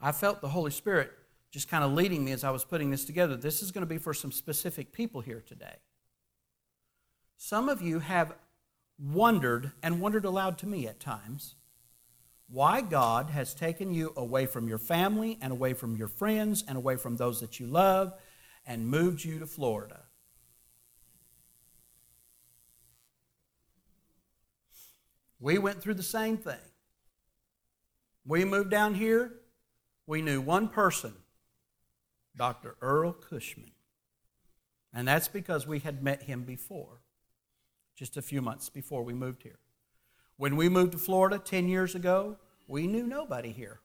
I 0.00 0.12
felt 0.12 0.40
the 0.40 0.48
Holy 0.48 0.70
Spirit 0.70 1.12
just 1.50 1.68
kind 1.68 1.82
of 1.84 1.92
leading 1.92 2.24
me 2.24 2.32
as 2.32 2.44
I 2.44 2.50
was 2.50 2.64
putting 2.64 2.90
this 2.90 3.04
together. 3.04 3.36
This 3.36 3.62
is 3.62 3.70
going 3.70 3.82
to 3.82 3.86
be 3.86 3.98
for 3.98 4.12
some 4.12 4.32
specific 4.32 4.92
people 4.92 5.20
here 5.20 5.42
today. 5.46 5.76
Some 7.36 7.68
of 7.68 7.82
you 7.82 8.00
have 8.00 8.34
wondered, 8.98 9.72
and 9.82 10.00
wondered 10.00 10.24
aloud 10.24 10.58
to 10.58 10.66
me 10.66 10.86
at 10.86 11.00
times, 11.00 11.54
why 12.48 12.80
God 12.80 13.30
has 13.30 13.54
taken 13.54 13.92
you 13.92 14.12
away 14.16 14.46
from 14.46 14.68
your 14.68 14.78
family 14.78 15.38
and 15.42 15.52
away 15.52 15.74
from 15.74 15.96
your 15.96 16.08
friends 16.08 16.64
and 16.66 16.76
away 16.76 16.96
from 16.96 17.16
those 17.16 17.40
that 17.40 17.58
you 17.58 17.66
love 17.66 18.12
and 18.64 18.88
moved 18.88 19.24
you 19.24 19.38
to 19.38 19.46
Florida. 19.46 20.05
We 25.40 25.58
went 25.58 25.82
through 25.82 25.94
the 25.94 26.02
same 26.02 26.36
thing. 26.36 26.58
We 28.24 28.44
moved 28.44 28.70
down 28.70 28.94
here, 28.94 29.32
we 30.06 30.22
knew 30.22 30.40
one 30.40 30.68
person, 30.68 31.14
Dr. 32.36 32.76
Earl 32.80 33.12
Cushman. 33.12 33.72
And 34.92 35.06
that's 35.06 35.28
because 35.28 35.66
we 35.66 35.80
had 35.80 36.02
met 36.02 36.22
him 36.22 36.42
before, 36.42 37.02
just 37.94 38.16
a 38.16 38.22
few 38.22 38.40
months 38.40 38.68
before 38.68 39.02
we 39.02 39.14
moved 39.14 39.42
here. 39.42 39.58
When 40.36 40.56
we 40.56 40.68
moved 40.68 40.92
to 40.92 40.98
Florida 40.98 41.38
10 41.38 41.68
years 41.68 41.94
ago, 41.94 42.36
we 42.66 42.86
knew 42.86 43.06
nobody 43.06 43.52
here. 43.52 43.80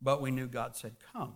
But 0.00 0.20
we 0.20 0.30
knew 0.30 0.46
God 0.46 0.76
said, 0.76 0.96
Come. 1.12 1.34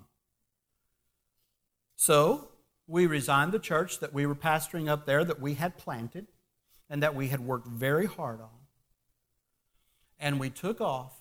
So 1.97 2.51
we 2.87 3.07
resigned 3.07 3.53
the 3.53 3.59
church 3.59 4.01
that 4.01 4.13
we 4.13 4.27
were 4.27 4.35
pastoring 4.35 4.89
up 4.89 5.07
there 5.07 5.25
that 5.25 5.41
we 5.41 5.55
had 5.55 5.77
planted 5.77 6.27
and 6.89 7.03
that 7.03 7.15
we 7.15 7.29
had 7.29 7.41
worked 7.41 7.67
very 7.67 8.07
hard 8.07 8.41
on. 8.41 8.60
And 10.21 10.39
we 10.39 10.51
took 10.51 10.81
off. 10.81 11.15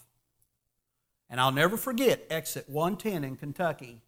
And 1.30 1.40
I'll 1.40 1.52
never 1.52 1.78
forget 1.78 2.26
exit 2.30 2.70
110 2.70 3.24
in 3.24 3.36
Kentucky 3.36 4.02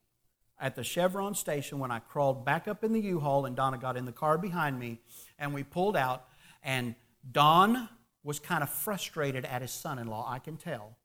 at 0.60 0.76
the 0.76 0.84
Chevron 0.84 1.34
station 1.34 1.80
when 1.80 1.92
I 1.92 2.00
crawled 2.00 2.46
back 2.46 2.68
up 2.68 2.84
in 2.84 2.94
the 2.94 3.02
U 3.02 3.20
Haul 3.20 3.46
and 3.46 3.56
Donna 3.56 3.78
got 3.78 3.98
in 3.98 4.06
the 4.06 4.12
car 4.12 4.38
behind 4.38 4.80
me 4.80 5.00
and 5.40 5.54
we 5.54 5.64
pulled 5.64 5.98
out. 5.98 6.28
And 6.64 6.96
Don 7.32 7.90
was 8.24 8.40
kind 8.40 8.62
of 8.62 8.70
frustrated 8.70 9.46
at 9.46 9.62
his 9.62 9.72
son 9.72 9.98
in 9.98 10.08
law, 10.08 10.26
I 10.30 10.40
can 10.40 10.58
tell. 10.58 10.98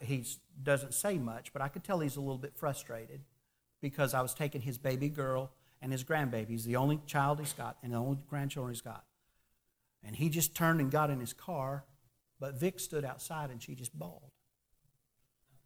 he 0.00 0.24
doesn't 0.60 0.94
say 0.94 1.18
much, 1.18 1.52
but 1.52 1.62
I 1.62 1.68
could 1.68 1.84
tell 1.84 2.00
he's 2.00 2.16
a 2.16 2.20
little 2.20 2.38
bit 2.38 2.56
frustrated 2.56 3.20
because 3.80 4.14
I 4.14 4.22
was 4.22 4.34
taking 4.34 4.60
his 4.60 4.78
baby 4.78 5.08
girl 5.08 5.52
and 5.80 5.92
his 5.92 6.02
grandbaby. 6.02 6.48
He's 6.48 6.64
the 6.64 6.76
only 6.76 7.00
child 7.06 7.38
he's 7.38 7.52
got 7.52 7.76
and 7.82 7.92
the 7.92 7.98
only 7.98 8.18
grandchildren 8.28 8.74
he's 8.74 8.80
got. 8.80 9.04
And 10.02 10.16
he 10.16 10.28
just 10.28 10.54
turned 10.54 10.80
and 10.80 10.90
got 10.90 11.10
in 11.10 11.20
his 11.20 11.32
car, 11.32 11.84
but 12.40 12.54
Vic 12.54 12.80
stood 12.80 13.04
outside 13.04 13.50
and 13.50 13.62
she 13.62 13.74
just 13.74 13.96
bawled. 13.98 14.32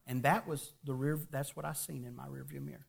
And 0.07 0.23
that 0.25 0.49
was 0.49 0.75
the 0.85 0.95
rear, 0.95 1.21
that's 1.31 1.55
what 1.55 1.65
I 1.65 1.73
seen 1.73 2.05
in 2.05 2.17
my 2.17 2.27
rearview 2.27 2.65
mirror. 2.65 2.87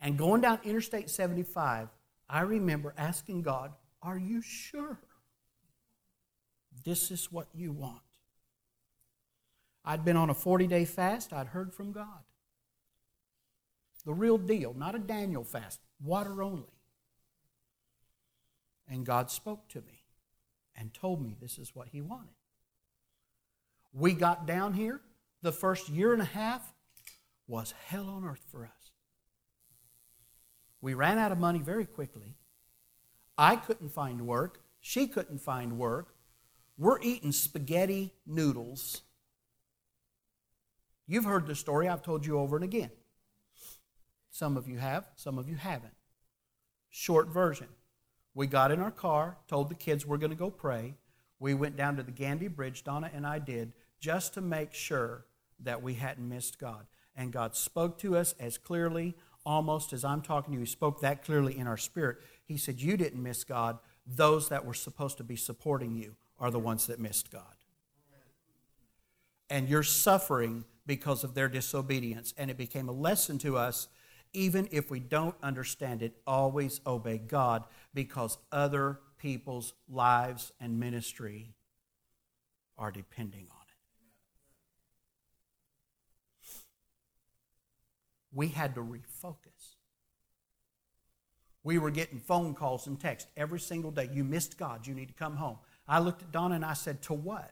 And 0.00 0.18
going 0.18 0.40
down 0.40 0.60
Interstate 0.64 1.10
75, 1.10 1.88
I 2.28 2.40
remember 2.42 2.94
asking 2.96 3.42
God, 3.42 3.72
Are 4.02 4.18
you 4.18 4.42
sure? 4.42 4.98
This 6.84 7.10
is 7.10 7.30
what 7.30 7.48
you 7.54 7.72
want. 7.72 8.00
I'd 9.84 10.04
been 10.04 10.16
on 10.16 10.30
a 10.30 10.34
40 10.34 10.66
day 10.66 10.84
fast, 10.84 11.32
I'd 11.32 11.48
heard 11.48 11.74
from 11.74 11.92
God. 11.92 12.24
The 14.04 14.14
real 14.14 14.38
deal, 14.38 14.74
not 14.74 14.94
a 14.94 14.98
Daniel 14.98 15.44
fast, 15.44 15.80
water 16.02 16.42
only. 16.42 16.72
And 18.88 19.04
God 19.04 19.30
spoke 19.30 19.68
to 19.70 19.80
me 19.82 20.04
and 20.74 20.92
told 20.94 21.22
me 21.22 21.36
this 21.40 21.58
is 21.58 21.74
what 21.74 21.88
He 21.88 22.00
wanted. 22.00 22.39
We 23.92 24.12
got 24.12 24.46
down 24.46 24.74
here, 24.74 25.00
the 25.42 25.52
first 25.52 25.88
year 25.88 26.12
and 26.12 26.22
a 26.22 26.26
half 26.26 26.72
was 27.46 27.74
hell 27.86 28.08
on 28.08 28.24
earth 28.24 28.44
for 28.50 28.64
us. 28.64 28.92
We 30.80 30.94
ran 30.94 31.18
out 31.18 31.32
of 31.32 31.38
money 31.38 31.58
very 31.58 31.84
quickly. 31.84 32.36
I 33.36 33.56
couldn't 33.56 33.90
find 33.90 34.26
work. 34.26 34.60
She 34.80 35.06
couldn't 35.06 35.40
find 35.40 35.78
work. 35.78 36.14
We're 36.78 37.00
eating 37.02 37.32
spaghetti 37.32 38.14
noodles. 38.26 39.02
You've 41.06 41.24
heard 41.24 41.46
the 41.46 41.54
story, 41.54 41.88
I've 41.88 42.02
told 42.02 42.24
you 42.24 42.38
over 42.38 42.56
and 42.56 42.64
again. 42.64 42.90
Some 44.30 44.56
of 44.56 44.68
you 44.68 44.78
have, 44.78 45.06
some 45.16 45.38
of 45.38 45.48
you 45.48 45.56
haven't. 45.56 45.94
Short 46.88 47.28
version. 47.28 47.68
We 48.32 48.46
got 48.46 48.70
in 48.70 48.80
our 48.80 48.92
car, 48.92 49.38
told 49.48 49.68
the 49.68 49.74
kids 49.74 50.06
we're 50.06 50.16
going 50.16 50.30
to 50.30 50.36
go 50.36 50.50
pray. 50.50 50.94
We 51.40 51.52
went 51.54 51.76
down 51.76 51.96
to 51.96 52.02
the 52.02 52.12
Gandy 52.12 52.48
Bridge, 52.48 52.84
Donna 52.84 53.10
and 53.12 53.26
I 53.26 53.38
did, 53.40 53.72
just 54.00 54.34
to 54.34 54.40
make 54.40 54.74
sure 54.74 55.26
that 55.60 55.82
we 55.82 55.94
hadn't 55.94 56.28
missed 56.28 56.58
God. 56.58 56.86
And 57.14 57.32
God 57.32 57.54
spoke 57.54 57.98
to 57.98 58.16
us 58.16 58.34
as 58.40 58.58
clearly, 58.58 59.14
almost 59.44 59.92
as 59.92 60.04
I'm 60.04 60.22
talking 60.22 60.52
to 60.52 60.58
you. 60.58 60.64
He 60.64 60.70
spoke 60.70 61.00
that 61.00 61.24
clearly 61.24 61.58
in 61.58 61.66
our 61.66 61.76
spirit. 61.76 62.18
He 62.44 62.56
said, 62.56 62.80
You 62.80 62.96
didn't 62.96 63.22
miss 63.22 63.44
God. 63.44 63.78
Those 64.06 64.48
that 64.48 64.64
were 64.64 64.74
supposed 64.74 65.18
to 65.18 65.24
be 65.24 65.36
supporting 65.36 65.94
you 65.94 66.16
are 66.38 66.50
the 66.50 66.58
ones 66.58 66.86
that 66.86 66.98
missed 66.98 67.30
God. 67.30 67.42
And 69.50 69.68
you're 69.68 69.82
suffering 69.82 70.64
because 70.86 71.24
of 71.24 71.34
their 71.34 71.48
disobedience. 71.48 72.32
And 72.38 72.50
it 72.50 72.56
became 72.56 72.88
a 72.88 72.92
lesson 72.92 73.38
to 73.38 73.56
us, 73.56 73.88
even 74.32 74.68
if 74.70 74.90
we 74.90 75.00
don't 75.00 75.34
understand 75.42 76.02
it, 76.02 76.16
always 76.26 76.80
obey 76.86 77.18
God 77.18 77.64
because 77.92 78.38
other 78.50 79.00
people's 79.18 79.74
lives 79.88 80.52
and 80.60 80.80
ministry 80.80 81.52
are 82.78 82.90
depending 82.90 83.46
on 83.50 83.56
it. 83.56 83.60
We 88.32 88.48
had 88.48 88.74
to 88.76 88.80
refocus. 88.80 89.74
We 91.62 91.78
were 91.78 91.90
getting 91.90 92.18
phone 92.18 92.54
calls 92.54 92.86
and 92.86 92.98
texts 92.98 93.30
every 93.36 93.60
single 93.60 93.90
day. 93.90 94.08
You 94.12 94.24
missed 94.24 94.58
God. 94.58 94.86
You 94.86 94.94
need 94.94 95.08
to 95.08 95.14
come 95.14 95.36
home. 95.36 95.58
I 95.86 95.98
looked 95.98 96.22
at 96.22 96.32
Donna 96.32 96.54
and 96.54 96.64
I 96.64 96.72
said, 96.72 97.02
To 97.02 97.14
what? 97.14 97.50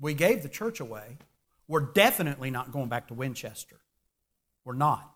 We 0.00 0.14
gave 0.14 0.42
the 0.42 0.48
church 0.48 0.80
away. 0.80 1.18
We're 1.68 1.80
definitely 1.80 2.50
not 2.50 2.72
going 2.72 2.88
back 2.88 3.08
to 3.08 3.14
Winchester. 3.14 3.80
We're 4.64 4.74
not. 4.74 5.12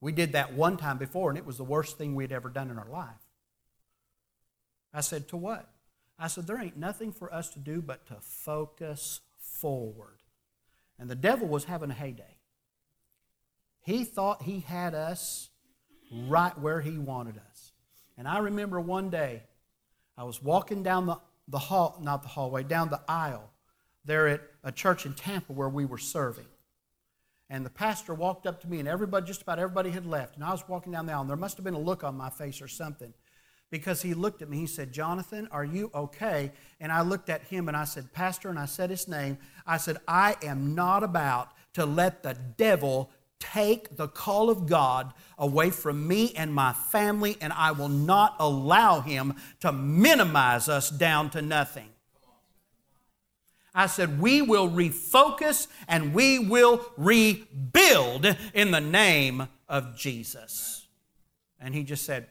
We 0.00 0.12
did 0.12 0.32
that 0.32 0.54
one 0.54 0.76
time 0.76 0.98
before, 0.98 1.30
and 1.30 1.38
it 1.38 1.46
was 1.46 1.56
the 1.56 1.64
worst 1.64 1.98
thing 1.98 2.14
we'd 2.14 2.32
ever 2.32 2.48
done 2.48 2.70
in 2.70 2.78
our 2.78 2.88
life. 2.88 3.14
I 4.92 5.00
said, 5.00 5.28
To 5.28 5.36
what? 5.36 5.68
I 6.18 6.28
said, 6.28 6.46
There 6.46 6.60
ain't 6.60 6.76
nothing 6.76 7.12
for 7.12 7.32
us 7.32 7.50
to 7.50 7.58
do 7.58 7.80
but 7.80 8.06
to 8.06 8.16
focus 8.20 9.20
forward. 9.38 10.18
And 10.98 11.10
the 11.10 11.14
devil 11.14 11.48
was 11.48 11.64
having 11.64 11.90
a 11.90 11.94
heyday. 11.94 12.38
He 13.82 14.04
thought 14.04 14.42
he 14.42 14.60
had 14.60 14.94
us 14.94 15.50
right 16.28 16.58
where 16.58 16.80
he 16.80 16.98
wanted 16.98 17.38
us. 17.50 17.72
And 18.18 18.26
I 18.26 18.38
remember 18.38 18.80
one 18.80 19.10
day, 19.10 19.42
I 20.16 20.24
was 20.24 20.42
walking 20.42 20.82
down 20.82 21.06
the, 21.06 21.18
the 21.48 21.58
hall, 21.58 21.98
not 22.00 22.22
the 22.22 22.28
hallway, 22.28 22.62
down 22.62 22.88
the 22.88 23.00
aisle 23.06 23.50
there 24.04 24.28
at 24.28 24.40
a 24.64 24.72
church 24.72 25.04
in 25.04 25.14
Tampa 25.14 25.52
where 25.52 25.68
we 25.68 25.84
were 25.84 25.98
serving. 25.98 26.46
And 27.50 27.64
the 27.64 27.70
pastor 27.70 28.14
walked 28.14 28.46
up 28.46 28.60
to 28.62 28.68
me, 28.68 28.80
and 28.80 28.88
everybody, 28.88 29.26
just 29.26 29.42
about 29.42 29.58
everybody 29.58 29.90
had 29.90 30.06
left. 30.06 30.34
And 30.34 30.44
I 30.44 30.50
was 30.50 30.66
walking 30.68 30.92
down 30.92 31.06
the 31.06 31.12
aisle, 31.12 31.20
and 31.20 31.30
there 31.30 31.36
must 31.36 31.56
have 31.56 31.64
been 31.64 31.74
a 31.74 31.78
look 31.78 32.02
on 32.02 32.16
my 32.16 32.30
face 32.30 32.60
or 32.60 32.68
something 32.68 33.12
because 33.70 34.02
he 34.02 34.14
looked 34.14 34.42
at 34.42 34.48
me. 34.48 34.58
He 34.58 34.66
said, 34.66 34.92
Jonathan, 34.92 35.48
are 35.50 35.64
you 35.64 35.90
okay? 35.94 36.52
And 36.80 36.92
I 36.92 37.02
looked 37.02 37.28
at 37.28 37.42
him 37.42 37.68
and 37.68 37.76
I 37.76 37.84
said, 37.84 38.12
Pastor, 38.12 38.48
and 38.48 38.58
I 38.58 38.66
said 38.66 38.90
his 38.90 39.08
name. 39.08 39.38
I 39.66 39.76
said, 39.76 39.98
I 40.06 40.36
am 40.42 40.74
not 40.74 41.02
about 41.02 41.50
to 41.74 41.84
let 41.84 42.22
the 42.22 42.36
devil 42.56 43.10
take 43.38 43.96
the 43.96 44.08
call 44.08 44.48
of 44.48 44.66
God 44.66 45.12
away 45.38 45.70
from 45.70 46.08
me 46.08 46.32
and 46.36 46.54
my 46.54 46.72
family, 46.72 47.36
and 47.40 47.52
I 47.52 47.72
will 47.72 47.88
not 47.88 48.36
allow 48.38 49.00
him 49.00 49.34
to 49.60 49.72
minimize 49.72 50.68
us 50.68 50.88
down 50.90 51.30
to 51.30 51.42
nothing. 51.42 51.90
I 53.74 53.86
said, 53.88 54.20
We 54.20 54.40
will 54.40 54.70
refocus 54.70 55.68
and 55.86 56.14
we 56.14 56.38
will 56.38 56.80
rebuild 56.96 58.24
in 58.54 58.70
the 58.70 58.80
name 58.80 59.48
of 59.68 59.96
Jesus. 59.96 60.86
And 61.60 61.74
he 61.74 61.84
just 61.84 62.04
said, 62.04 62.26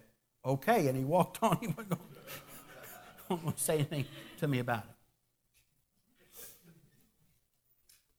Okay. 0.46 0.88
And 0.88 0.98
he 0.98 1.04
walked 1.04 1.40
on. 1.42 1.58
He 1.62 1.68
wasn't 1.68 2.00
going 3.30 3.54
to 3.54 3.60
say 3.60 3.76
anything 3.76 4.06
to 4.40 4.48
me 4.48 4.60
about 4.60 4.84
it. 4.84 4.96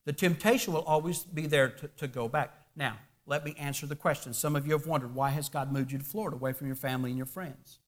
The 0.04 0.12
temptation 0.12 0.72
will 0.72 0.84
always 0.84 1.24
be 1.24 1.46
there 1.46 1.68
to, 1.68 1.88
to 1.88 2.06
go 2.06 2.28
back. 2.28 2.52
Now, 2.76 2.98
let 3.26 3.44
me 3.44 3.54
answer 3.58 3.86
the 3.86 3.96
question. 3.96 4.32
Some 4.32 4.54
of 4.54 4.66
you 4.66 4.72
have 4.72 4.86
wondered 4.86 5.14
why 5.14 5.30
has 5.30 5.48
God 5.48 5.72
moved 5.72 5.90
you 5.90 5.98
to 5.98 6.04
Florida 6.04 6.36
away 6.36 6.52
from 6.52 6.68
your 6.68 6.76
family 6.76 7.10
and 7.10 7.16
your 7.16 7.26
friends? 7.26 7.80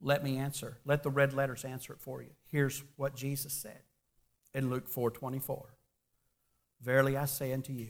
Let 0.00 0.24
me 0.24 0.38
answer. 0.38 0.78
Let 0.86 1.02
the 1.02 1.10
red 1.10 1.34
letters 1.34 1.64
answer 1.64 1.92
it 1.92 2.00
for 2.00 2.22
you. 2.22 2.30
Here's 2.50 2.82
what 2.96 3.14
Jesus 3.14 3.52
said 3.52 3.80
in 4.54 4.70
Luke 4.70 4.88
4 4.88 5.10
24. 5.10 5.74
Verily 6.80 7.16
I 7.16 7.26
say 7.26 7.52
unto 7.52 7.72
you, 7.72 7.88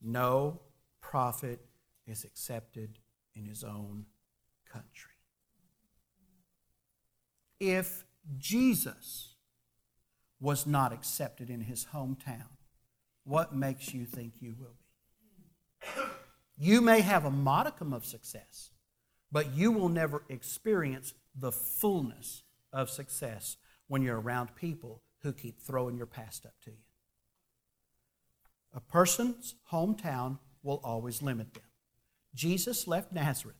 no 0.00 0.60
prophet 1.00 1.60
is 2.06 2.24
accepted 2.24 2.98
in 3.34 3.46
his 3.46 3.64
own 3.64 4.06
country. 4.70 5.12
If 7.60 8.04
Jesus 8.36 9.34
was 10.40 10.66
not 10.66 10.92
accepted 10.92 11.50
in 11.50 11.62
his 11.62 11.86
hometown, 11.94 12.48
what 13.24 13.54
makes 13.54 13.94
you 13.94 14.04
think 14.04 14.34
you 14.40 14.54
will 14.58 14.76
be? 14.76 16.02
You 16.56 16.80
may 16.80 17.00
have 17.00 17.24
a 17.24 17.30
modicum 17.30 17.92
of 17.92 18.04
success, 18.04 18.70
but 19.32 19.54
you 19.54 19.72
will 19.72 19.88
never 19.88 20.22
experience 20.28 21.14
the 21.34 21.50
fullness 21.50 22.42
of 22.72 22.90
success 22.90 23.56
when 23.88 24.02
you're 24.02 24.20
around 24.20 24.54
people 24.54 25.02
who 25.22 25.32
keep 25.32 25.60
throwing 25.60 25.96
your 25.96 26.06
past 26.06 26.46
up 26.46 26.54
to 26.64 26.70
you. 26.70 26.76
A 28.72 28.80
person's 28.80 29.54
hometown 29.72 30.38
will 30.62 30.80
always 30.84 31.22
limit 31.22 31.54
them. 31.54 31.62
Jesus 32.34 32.86
left 32.86 33.12
Nazareth. 33.12 33.56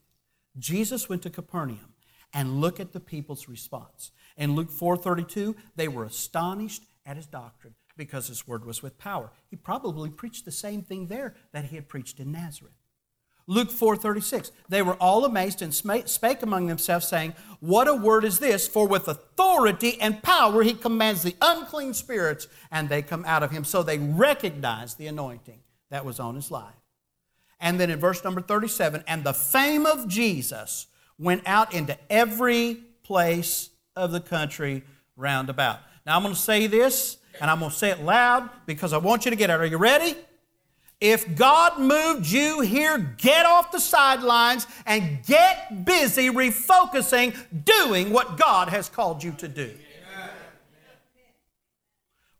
Jesus 0.58 1.08
went 1.08 1.22
to 1.22 1.30
Capernaum 1.30 1.94
and 2.32 2.60
look 2.60 2.80
at 2.80 2.92
the 2.92 3.00
people's 3.00 3.48
response. 3.48 4.10
In 4.36 4.54
Luke 4.54 4.70
4:32, 4.70 5.54
they 5.76 5.88
were 5.88 6.04
astonished 6.04 6.84
at 7.06 7.16
his 7.16 7.26
doctrine 7.26 7.74
because 7.96 8.26
his 8.26 8.46
word 8.46 8.64
was 8.64 8.82
with 8.82 8.98
power. 8.98 9.30
He 9.48 9.56
probably 9.56 10.10
preached 10.10 10.44
the 10.44 10.50
same 10.50 10.82
thing 10.82 11.06
there 11.06 11.34
that 11.52 11.66
he 11.66 11.76
had 11.76 11.88
preached 11.88 12.18
in 12.18 12.32
Nazareth. 12.32 12.74
Luke 13.46 13.70
4:36 13.70 14.50
They 14.68 14.82
were 14.82 14.94
all 14.94 15.24
amazed 15.24 15.62
and 15.62 15.74
spake 15.74 16.42
among 16.42 16.66
themselves 16.66 17.06
saying, 17.06 17.34
"What 17.60 17.86
a 17.86 17.94
word 17.94 18.24
is 18.24 18.38
this? 18.38 18.66
For 18.66 18.88
with 18.88 19.06
authority 19.06 20.00
and 20.00 20.22
power 20.22 20.62
he 20.62 20.74
commands 20.74 21.22
the 21.22 21.36
unclean 21.40 21.94
spirits 21.94 22.48
and 22.70 22.88
they 22.88 23.02
come 23.02 23.24
out 23.26 23.42
of 23.42 23.50
him." 23.50 23.64
So 23.64 23.82
they 23.82 23.98
recognized 23.98 24.98
the 24.98 25.06
anointing 25.06 25.62
that 25.90 26.04
was 26.04 26.18
on 26.18 26.34
his 26.34 26.50
life. 26.50 26.83
And 27.64 27.80
then 27.80 27.88
in 27.88 27.98
verse 27.98 28.22
number 28.22 28.42
37, 28.42 29.04
and 29.08 29.24
the 29.24 29.32
fame 29.32 29.86
of 29.86 30.06
Jesus 30.06 30.86
went 31.18 31.42
out 31.46 31.72
into 31.72 31.96
every 32.10 32.74
place 33.02 33.70
of 33.96 34.12
the 34.12 34.20
country 34.20 34.84
round 35.16 35.48
about. 35.48 35.78
Now 36.04 36.16
I'm 36.16 36.22
going 36.22 36.34
to 36.34 36.40
say 36.40 36.66
this 36.66 37.16
and 37.40 37.50
I'm 37.50 37.60
going 37.60 37.70
to 37.70 37.76
say 37.76 37.88
it 37.88 38.02
loud 38.02 38.50
because 38.66 38.92
I 38.92 38.98
want 38.98 39.24
you 39.24 39.30
to 39.30 39.36
get 39.36 39.48
it. 39.48 39.54
Are 39.54 39.64
you 39.64 39.78
ready? 39.78 40.14
If 41.00 41.36
God 41.36 41.80
moved 41.80 42.26
you 42.26 42.60
here, 42.60 42.98
get 43.16 43.46
off 43.46 43.72
the 43.72 43.80
sidelines 43.80 44.66
and 44.84 45.24
get 45.24 45.86
busy 45.86 46.28
refocusing, 46.28 47.34
doing 47.64 48.10
what 48.10 48.36
God 48.36 48.68
has 48.68 48.90
called 48.90 49.24
you 49.24 49.32
to 49.38 49.48
do. 49.48 49.72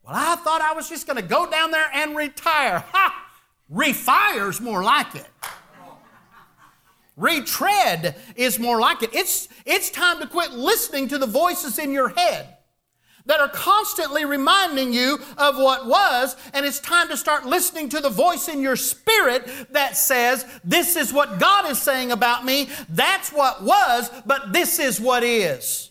Well, 0.03 0.13
I 0.15 0.35
thought 0.35 0.61
I 0.61 0.73
was 0.73 0.87
just 0.87 1.07
going 1.07 1.17
to 1.17 1.27
go 1.27 1.49
down 1.49 1.71
there 1.71 1.89
and 1.91 2.15
retire. 2.15 2.83
Ha! 2.91 3.24
Refire's 3.69 4.61
more 4.61 4.83
like 4.83 5.15
it. 5.15 5.27
Retread 7.17 8.15
is 8.35 8.59
more 8.59 8.79
like 8.79 9.01
it. 9.01 9.13
It's, 9.13 9.47
it's 9.65 9.89
time 9.89 10.19
to 10.19 10.27
quit 10.27 10.51
listening 10.51 11.07
to 11.09 11.17
the 11.17 11.27
voices 11.27 11.79
in 11.79 11.91
your 11.91 12.09
head 12.09 12.55
that 13.25 13.39
are 13.39 13.49
constantly 13.49 14.25
reminding 14.25 14.93
you 14.93 15.17
of 15.37 15.57
what 15.57 15.87
was, 15.87 16.35
and 16.53 16.65
it's 16.65 16.79
time 16.79 17.07
to 17.09 17.17
start 17.17 17.45
listening 17.45 17.89
to 17.89 17.99
the 17.99 18.09
voice 18.09 18.47
in 18.47 18.61
your 18.61 18.75
spirit 18.75 19.49
that 19.71 19.97
says, 19.97 20.45
This 20.63 20.95
is 20.95 21.11
what 21.11 21.39
God 21.39 21.69
is 21.69 21.81
saying 21.81 22.11
about 22.11 22.45
me. 22.45 22.69
That's 22.89 23.31
what 23.31 23.63
was, 23.63 24.11
but 24.25 24.53
this 24.53 24.77
is 24.77 24.99
what 24.99 25.23
is. 25.23 25.89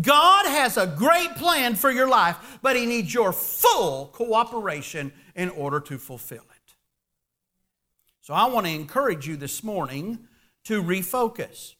God 0.00 0.46
has 0.46 0.76
a 0.76 0.86
great 0.86 1.36
plan 1.36 1.74
for 1.74 1.90
your 1.90 2.08
life, 2.08 2.58
but 2.62 2.76
He 2.76 2.86
needs 2.86 3.12
your 3.12 3.32
full 3.32 4.06
cooperation 4.08 5.12
in 5.34 5.50
order 5.50 5.80
to 5.80 5.98
fulfill 5.98 6.42
it. 6.42 6.74
So 8.20 8.34
I 8.34 8.46
want 8.46 8.66
to 8.66 8.72
encourage 8.72 9.26
you 9.26 9.36
this 9.36 9.62
morning 9.62 10.18
to 10.64 10.82
refocus. 10.82 11.74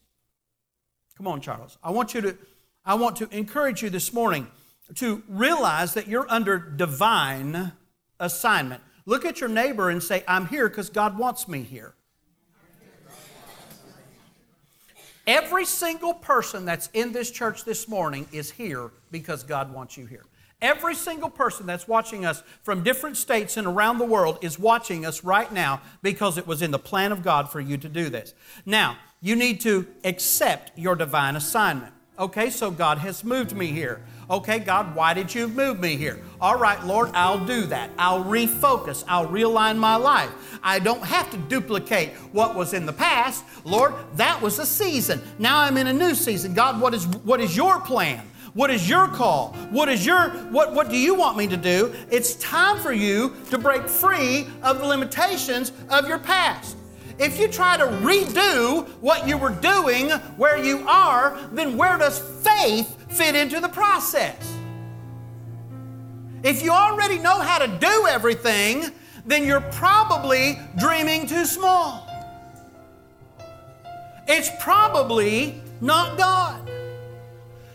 Come 1.16 1.26
on, 1.26 1.40
Charles. 1.40 1.78
I 1.82 1.90
want 1.90 2.14
you 2.14 2.20
to 2.22 2.38
I 2.84 2.94
want 2.94 3.16
to 3.16 3.28
encourage 3.36 3.82
you 3.82 3.90
this 3.90 4.12
morning 4.12 4.46
to 4.94 5.24
realize 5.28 5.94
that 5.94 6.06
you're 6.06 6.30
under 6.30 6.56
divine 6.56 7.72
assignment. 8.20 8.80
Look 9.06 9.24
at 9.24 9.40
your 9.40 9.48
neighbor 9.48 9.90
and 9.90 10.00
say, 10.00 10.22
I'm 10.28 10.46
here 10.46 10.68
because 10.68 10.88
God 10.88 11.18
wants 11.18 11.48
me 11.48 11.62
here. 11.62 11.94
Every 15.26 15.64
single 15.64 16.14
person 16.14 16.64
that's 16.64 16.88
in 16.92 17.12
this 17.12 17.32
church 17.32 17.64
this 17.64 17.88
morning 17.88 18.28
is 18.30 18.50
here 18.50 18.90
because 19.10 19.42
God 19.42 19.72
wants 19.72 19.96
you 19.96 20.06
here. 20.06 20.24
Every 20.62 20.94
single 20.94 21.28
person 21.28 21.66
that's 21.66 21.88
watching 21.88 22.24
us 22.24 22.42
from 22.62 22.84
different 22.84 23.16
states 23.16 23.56
and 23.56 23.66
around 23.66 23.98
the 23.98 24.04
world 24.04 24.38
is 24.40 24.58
watching 24.58 25.04
us 25.04 25.24
right 25.24 25.52
now 25.52 25.82
because 26.00 26.38
it 26.38 26.46
was 26.46 26.62
in 26.62 26.70
the 26.70 26.78
plan 26.78 27.10
of 27.10 27.22
God 27.22 27.50
for 27.50 27.60
you 27.60 27.76
to 27.76 27.88
do 27.88 28.08
this. 28.08 28.34
Now, 28.64 28.98
you 29.20 29.34
need 29.34 29.60
to 29.62 29.86
accept 30.04 30.78
your 30.78 30.94
divine 30.94 31.34
assignment. 31.34 31.92
Okay, 32.18 32.48
so 32.48 32.70
God 32.70 32.98
has 32.98 33.24
moved 33.24 33.54
me 33.54 33.66
here. 33.66 34.02
Okay, 34.28 34.58
God, 34.58 34.94
why 34.96 35.14
did 35.14 35.32
you 35.32 35.46
move 35.46 35.78
me 35.78 35.96
here? 35.96 36.20
All 36.40 36.58
right, 36.58 36.84
Lord, 36.84 37.10
I'll 37.14 37.44
do 37.44 37.62
that. 37.66 37.90
I'll 37.96 38.24
refocus. 38.24 39.04
I'll 39.06 39.28
realign 39.28 39.76
my 39.76 39.94
life. 39.94 40.58
I 40.64 40.80
don't 40.80 41.04
have 41.04 41.30
to 41.30 41.36
duplicate 41.36 42.10
what 42.32 42.56
was 42.56 42.74
in 42.74 42.86
the 42.86 42.92
past. 42.92 43.44
Lord, 43.64 43.94
that 44.14 44.42
was 44.42 44.58
a 44.58 44.66
season. 44.66 45.22
Now 45.38 45.60
I'm 45.60 45.76
in 45.76 45.86
a 45.86 45.92
new 45.92 46.14
season. 46.14 46.54
God, 46.54 46.80
what 46.80 46.92
is 46.92 47.06
what 47.06 47.40
is 47.40 47.56
your 47.56 47.80
plan? 47.80 48.26
What 48.54 48.70
is 48.70 48.88
your 48.88 49.06
call? 49.06 49.52
What 49.70 49.88
is 49.88 50.04
your 50.04 50.30
what 50.50 50.74
what 50.74 50.90
do 50.90 50.98
you 50.98 51.14
want 51.14 51.36
me 51.36 51.46
to 51.46 51.56
do? 51.56 51.94
It's 52.10 52.34
time 52.36 52.80
for 52.80 52.92
you 52.92 53.36
to 53.50 53.58
break 53.58 53.88
free 53.88 54.48
of 54.62 54.80
the 54.80 54.86
limitations 54.86 55.70
of 55.88 56.08
your 56.08 56.18
past. 56.18 56.76
If 57.18 57.38
you 57.40 57.48
try 57.48 57.76
to 57.78 57.84
redo 57.84 58.86
what 59.00 59.26
you 59.26 59.38
were 59.38 59.50
doing 59.50 60.10
where 60.36 60.62
you 60.62 60.86
are, 60.86 61.38
then 61.52 61.76
where 61.76 61.96
does 61.96 62.18
faith 62.18 63.10
fit 63.10 63.34
into 63.34 63.60
the 63.60 63.68
process? 63.68 64.36
If 66.42 66.62
you 66.62 66.70
already 66.70 67.18
know 67.18 67.40
how 67.40 67.58
to 67.58 67.66
do 67.66 68.06
everything, 68.06 68.90
then 69.24 69.44
you're 69.44 69.62
probably 69.72 70.58
dreaming 70.76 71.26
too 71.26 71.46
small. 71.46 72.06
It's 74.28 74.50
probably 74.60 75.62
not 75.80 76.18
God. 76.18 76.65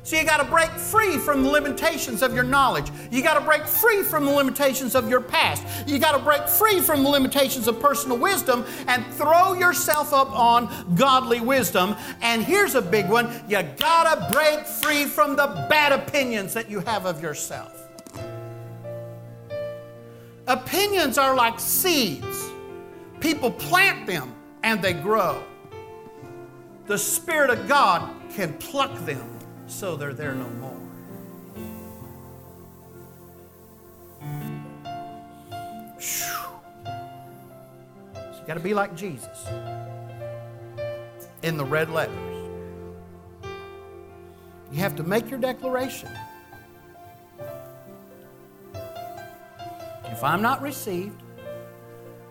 So 0.03 0.15
you 0.15 0.25
got 0.25 0.37
to 0.37 0.45
break 0.45 0.71
free 0.71 1.17
from 1.17 1.43
the 1.43 1.49
limitations 1.49 2.23
of 2.23 2.33
your 2.33 2.43
knowledge. 2.43 2.91
You 3.11 3.21
got 3.21 3.35
to 3.35 3.41
break 3.41 3.65
free 3.65 4.01
from 4.01 4.25
the 4.25 4.31
limitations 4.31 4.95
of 4.95 5.07
your 5.07 5.21
past. 5.21 5.63
You 5.87 5.99
got 5.99 6.13
to 6.13 6.19
break 6.19 6.47
free 6.47 6.79
from 6.79 7.03
the 7.03 7.09
limitations 7.09 7.67
of 7.67 7.79
personal 7.79 8.17
wisdom 8.17 8.65
and 8.87 9.05
throw 9.13 9.53
yourself 9.53 10.11
up 10.11 10.31
on 10.31 10.95
godly 10.95 11.39
wisdom. 11.39 11.95
And 12.21 12.43
here's 12.43 12.73
a 12.73 12.81
big 12.81 13.09
one 13.09 13.31
you 13.47 13.61
got 13.77 14.03
to 14.15 14.33
break 14.33 14.65
free 14.65 15.05
from 15.05 15.35
the 15.35 15.67
bad 15.69 15.91
opinions 15.91 16.53
that 16.55 16.69
you 16.69 16.79
have 16.79 17.05
of 17.05 17.21
yourself. 17.21 17.77
Opinions 20.47 21.19
are 21.19 21.35
like 21.35 21.59
seeds, 21.59 22.49
people 23.19 23.51
plant 23.51 24.07
them 24.07 24.33
and 24.63 24.81
they 24.81 24.93
grow. 24.93 25.43
The 26.87 26.97
Spirit 26.97 27.51
of 27.51 27.67
God 27.67 28.11
can 28.31 28.53
pluck 28.55 28.93
them 29.05 29.30
so 29.71 29.95
they're 29.95 30.13
there 30.13 30.35
no 30.35 30.49
more. 30.49 30.77
So 35.97 36.27
you 38.39 38.47
got 38.47 38.55
to 38.55 38.59
be 38.59 38.73
like 38.73 38.95
Jesus 38.95 39.47
in 41.41 41.57
the 41.57 41.65
red 41.65 41.89
letters. 41.89 42.17
You 44.71 44.79
have 44.79 44.95
to 44.97 45.03
make 45.03 45.29
your 45.29 45.39
declaration. 45.39 46.09
If 50.05 50.23
I'm 50.23 50.41
not 50.41 50.61
received 50.61 51.21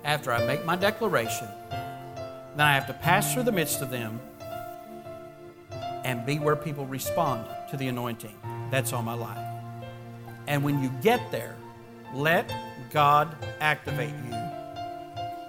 after 0.05 0.33
I 0.33 0.47
make 0.47 0.65
my 0.65 0.77
declaration, 0.77 1.49
then 1.71 2.67
I 2.67 2.75
have 2.75 2.87
to 2.87 2.95
pass 2.95 3.33
through 3.33 3.45
the 3.45 3.53
midst 3.53 3.81
of 3.83 3.91
them 3.91 4.21
and 6.11 6.27
be 6.27 6.41
where 6.41 6.57
people 6.57 6.85
respond 6.87 7.47
to 7.71 7.77
the 7.77 7.87
anointing 7.87 8.37
that's 8.69 8.93
on 8.93 9.05
my 9.05 9.15
life. 9.15 9.47
And 10.49 10.65
when 10.65 10.83
you 10.83 10.91
get 11.03 11.31
there, 11.31 11.55
let 12.13 12.53
God 12.91 13.37
activate 13.61 14.13
you 14.27 14.35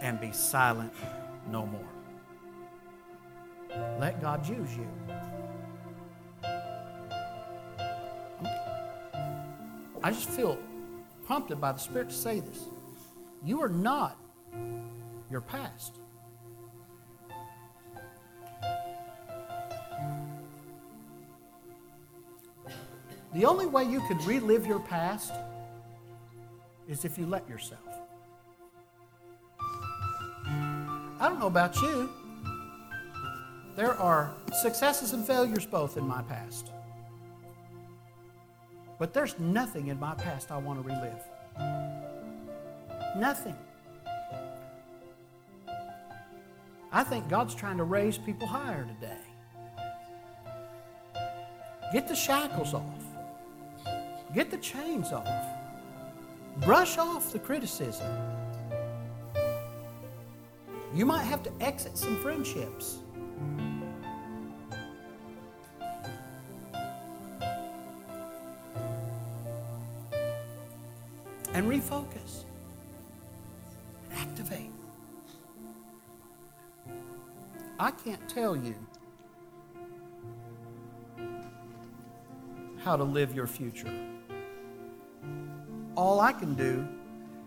and 0.04 0.22
be 0.22 0.32
silent 0.32 0.94
no 1.50 1.66
more. 1.66 1.82
Let 4.00 4.22
God 4.22 4.48
use 4.48 4.70
you. 4.78 4.88
I 10.04 10.12
just 10.12 10.30
feel 10.30 10.60
prompted 11.26 11.60
by 11.60 11.72
the 11.72 11.80
Spirit 11.80 12.10
to 12.10 12.16
say 12.16 12.40
this. 12.40 12.66
You 13.44 13.64
are 13.64 13.70
not 13.70 14.16
your 15.32 15.42
past. 15.42 16.01
The 23.34 23.46
only 23.46 23.66
way 23.66 23.86
you 23.86 24.02
can 24.08 24.18
relive 24.26 24.66
your 24.66 24.80
past 24.80 25.32
is 26.88 27.06
if 27.06 27.18
you 27.18 27.26
let 27.26 27.48
yourself. 27.48 27.80
I 31.20 31.30
don't 31.30 31.40
know 31.40 31.48
about 31.48 31.76
you. 31.82 32.10
There 33.76 33.94
are 33.94 34.34
successes 34.62 35.14
and 35.14 35.26
failures 35.26 35.66
both 35.66 35.96
in 35.96 36.06
my 36.06 36.22
past. 36.24 36.72
But 39.00 39.14
there's 39.14 39.40
nothing 39.40 39.88
in 39.88 40.00
my 40.00 40.14
past 40.16 40.52
I 40.52 40.58
want 40.58 40.82
to 40.82 40.88
relive. 40.88 41.24
Nothing. 43.18 43.56
I 46.92 47.04
think 47.04 47.30
God's 47.30 47.56
trying 47.56 47.78
to 47.78 47.84
raise 47.86 48.18
people 48.18 48.48
higher 48.48 48.86
today. 48.86 49.22
Get 51.94 52.08
the 52.08 52.16
shackles 52.16 52.74
off. 52.74 53.01
Get 54.34 54.50
the 54.50 54.58
chains 54.58 55.12
off. 55.12 55.28
Brush 56.58 56.98
off 56.98 57.34
the 57.34 57.40
criticism. 57.40 58.08
You 60.94 61.06
might 61.06 61.24
have 61.24 61.44
to 61.44 61.52
exit 61.60 61.98
some 61.98 62.18
friendships. 62.22 63.00
And 71.54 71.70
refocus. 71.70 72.46
Activate. 74.14 74.72
I 77.78 77.92
can't 77.92 78.30
tell 78.30 78.56
you 78.56 78.76
how 82.84 82.96
to 82.96 83.04
live 83.04 83.36
your 83.36 83.48
future. 83.48 83.92
All 86.02 86.20
I 86.20 86.34
can 86.34 86.56
do 86.56 86.88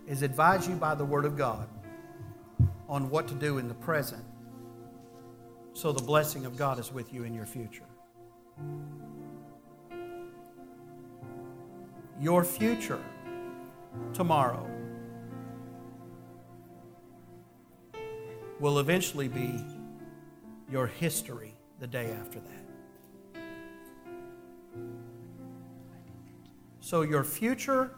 is 0.07 0.23
advise 0.23 0.69
you 0.69 0.77
by 0.77 0.95
the 0.95 1.05
Word 1.05 1.25
of 1.25 1.37
God 1.37 1.67
on 2.89 3.11
what 3.11 3.27
to 3.27 3.35
do 3.35 3.59
in 3.59 3.67
the 3.67 3.75
present 3.75 4.25
so 5.73 5.91
the 5.91 6.05
blessing 6.05 6.47
of 6.47 6.57
God 6.57 6.79
is 6.79 6.93
with 6.93 7.13
you 7.13 7.25
in 7.25 7.35
your 7.35 7.47
future. 7.47 7.89
Your 12.21 12.45
future 12.45 13.03
tomorrow 14.13 14.65
will 18.61 18.79
eventually 18.79 19.27
be 19.27 19.65
your 20.71 20.87
history 20.87 21.57
the 21.81 21.89
day 21.89 22.13
after 22.21 22.39
that. 22.39 23.43
So, 26.79 27.03
your 27.03 27.25
future 27.25 27.91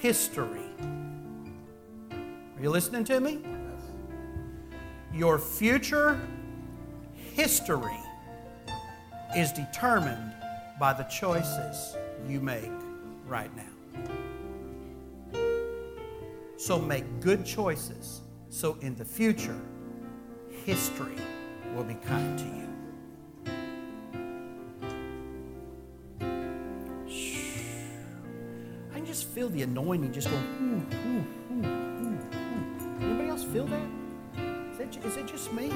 history. 0.00 0.64
Are 2.10 2.62
you 2.62 2.70
listening 2.70 3.04
to 3.04 3.20
me? 3.20 3.38
Your 5.12 5.38
future 5.38 6.20
history 7.34 7.98
is 9.36 9.52
determined 9.52 10.32
by 10.78 10.92
the 10.92 11.04
choices 11.04 11.96
you 12.28 12.40
make 12.40 12.70
right 13.26 13.50
now. 13.56 13.64
So 16.56 16.78
make 16.78 17.04
good 17.20 17.44
choices 17.44 18.20
so 18.50 18.76
in 18.80 18.96
the 18.96 19.04
future, 19.04 19.58
history 20.66 21.16
will 21.74 21.84
be 21.84 21.94
kind 21.94 22.36
to 22.36 22.44
you. 22.44 22.69
The 29.52 29.62
anointing 29.62 30.12
just 30.12 30.28
going, 30.30 30.44
ooh, 30.62 30.96
ooh, 31.08 31.24
ooh, 31.54 33.04
Anybody 33.04 33.28
else 33.28 33.44
feel 33.44 33.66
that? 33.66 33.88
Is, 34.72 34.78
that? 34.78 35.04
is 35.04 35.16
it 35.16 35.26
just 35.26 35.52
me? 35.52 35.72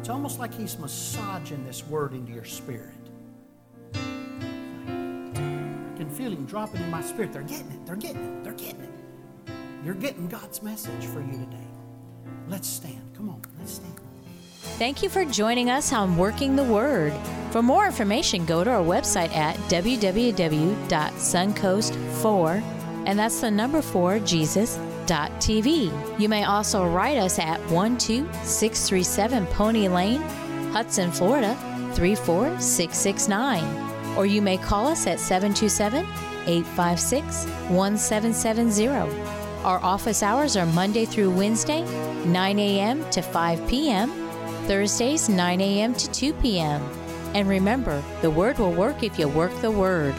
It's 0.00 0.08
almost 0.08 0.38
like 0.38 0.54
he's 0.54 0.78
massaging 0.78 1.64
this 1.66 1.86
word 1.86 2.14
into 2.14 2.32
your 2.32 2.44
spirit. 2.44 2.94
I 3.94 3.98
can 5.96 6.08
feel 6.10 6.30
him 6.32 6.46
dropping 6.46 6.80
in 6.80 6.90
my 6.90 7.02
spirit. 7.02 7.32
They're 7.32 7.42
getting 7.42 7.70
it. 7.72 7.84
They're 7.84 7.96
getting 7.96 8.24
it. 8.24 8.44
They're 8.44 8.52
getting 8.54 8.80
it. 8.80 8.90
You're 9.84 9.94
getting 9.94 10.28
God's 10.28 10.62
message 10.62 11.04
for 11.06 11.20
you 11.20 11.32
today. 11.32 11.66
Let's 12.48 12.68
stand. 12.68 13.02
Come 13.16 13.28
on, 13.28 13.42
let's 13.58 13.74
stand. 13.74 13.94
Thank 14.78 15.02
you 15.02 15.08
for 15.08 15.24
joining 15.24 15.70
us 15.70 15.92
on 15.92 16.16
Working 16.16 16.56
the 16.56 16.64
Word. 16.64 17.12
For 17.50 17.62
more 17.62 17.86
information, 17.86 18.44
go 18.44 18.62
to 18.62 18.70
our 18.70 18.82
website 18.82 19.34
at 19.34 19.56
www.suncoast4, 19.70 22.62
and 23.06 23.18
that's 23.18 23.40
the 23.40 23.50
number 23.50 23.80
4 23.80 24.18
Jesus.tv. 24.18 26.20
You 26.20 26.28
may 26.28 26.44
also 26.44 26.86
write 26.86 27.16
us 27.16 27.38
at 27.38 27.58
12637 27.68 29.46
Pony 29.46 29.88
Lane, 29.88 30.20
Hudson, 30.72 31.10
Florida 31.10 31.54
34669. 31.94 33.64
Or 34.16 34.26
you 34.26 34.42
may 34.42 34.58
call 34.58 34.86
us 34.86 35.06
at 35.06 35.18
727 35.18 36.04
856 36.46 37.46
1770. 37.70 38.88
Our 39.64 39.82
office 39.82 40.22
hours 40.22 40.54
are 40.56 40.66
Monday 40.66 41.06
through 41.06 41.30
Wednesday, 41.30 41.82
9 42.26 42.58
a.m. 42.58 43.08
to 43.10 43.22
5 43.22 43.66
p.m., 43.68 44.10
Thursdays, 44.66 45.30
9 45.30 45.60
a.m. 45.62 45.94
to 45.94 46.10
2 46.10 46.34
p.m. 46.34 46.82
And 47.34 47.48
remember, 47.48 48.02
the 48.22 48.30
Word 48.30 48.58
will 48.58 48.72
work 48.72 49.02
if 49.02 49.18
you 49.18 49.28
work 49.28 49.54
the 49.60 49.70
Word. 49.70 50.14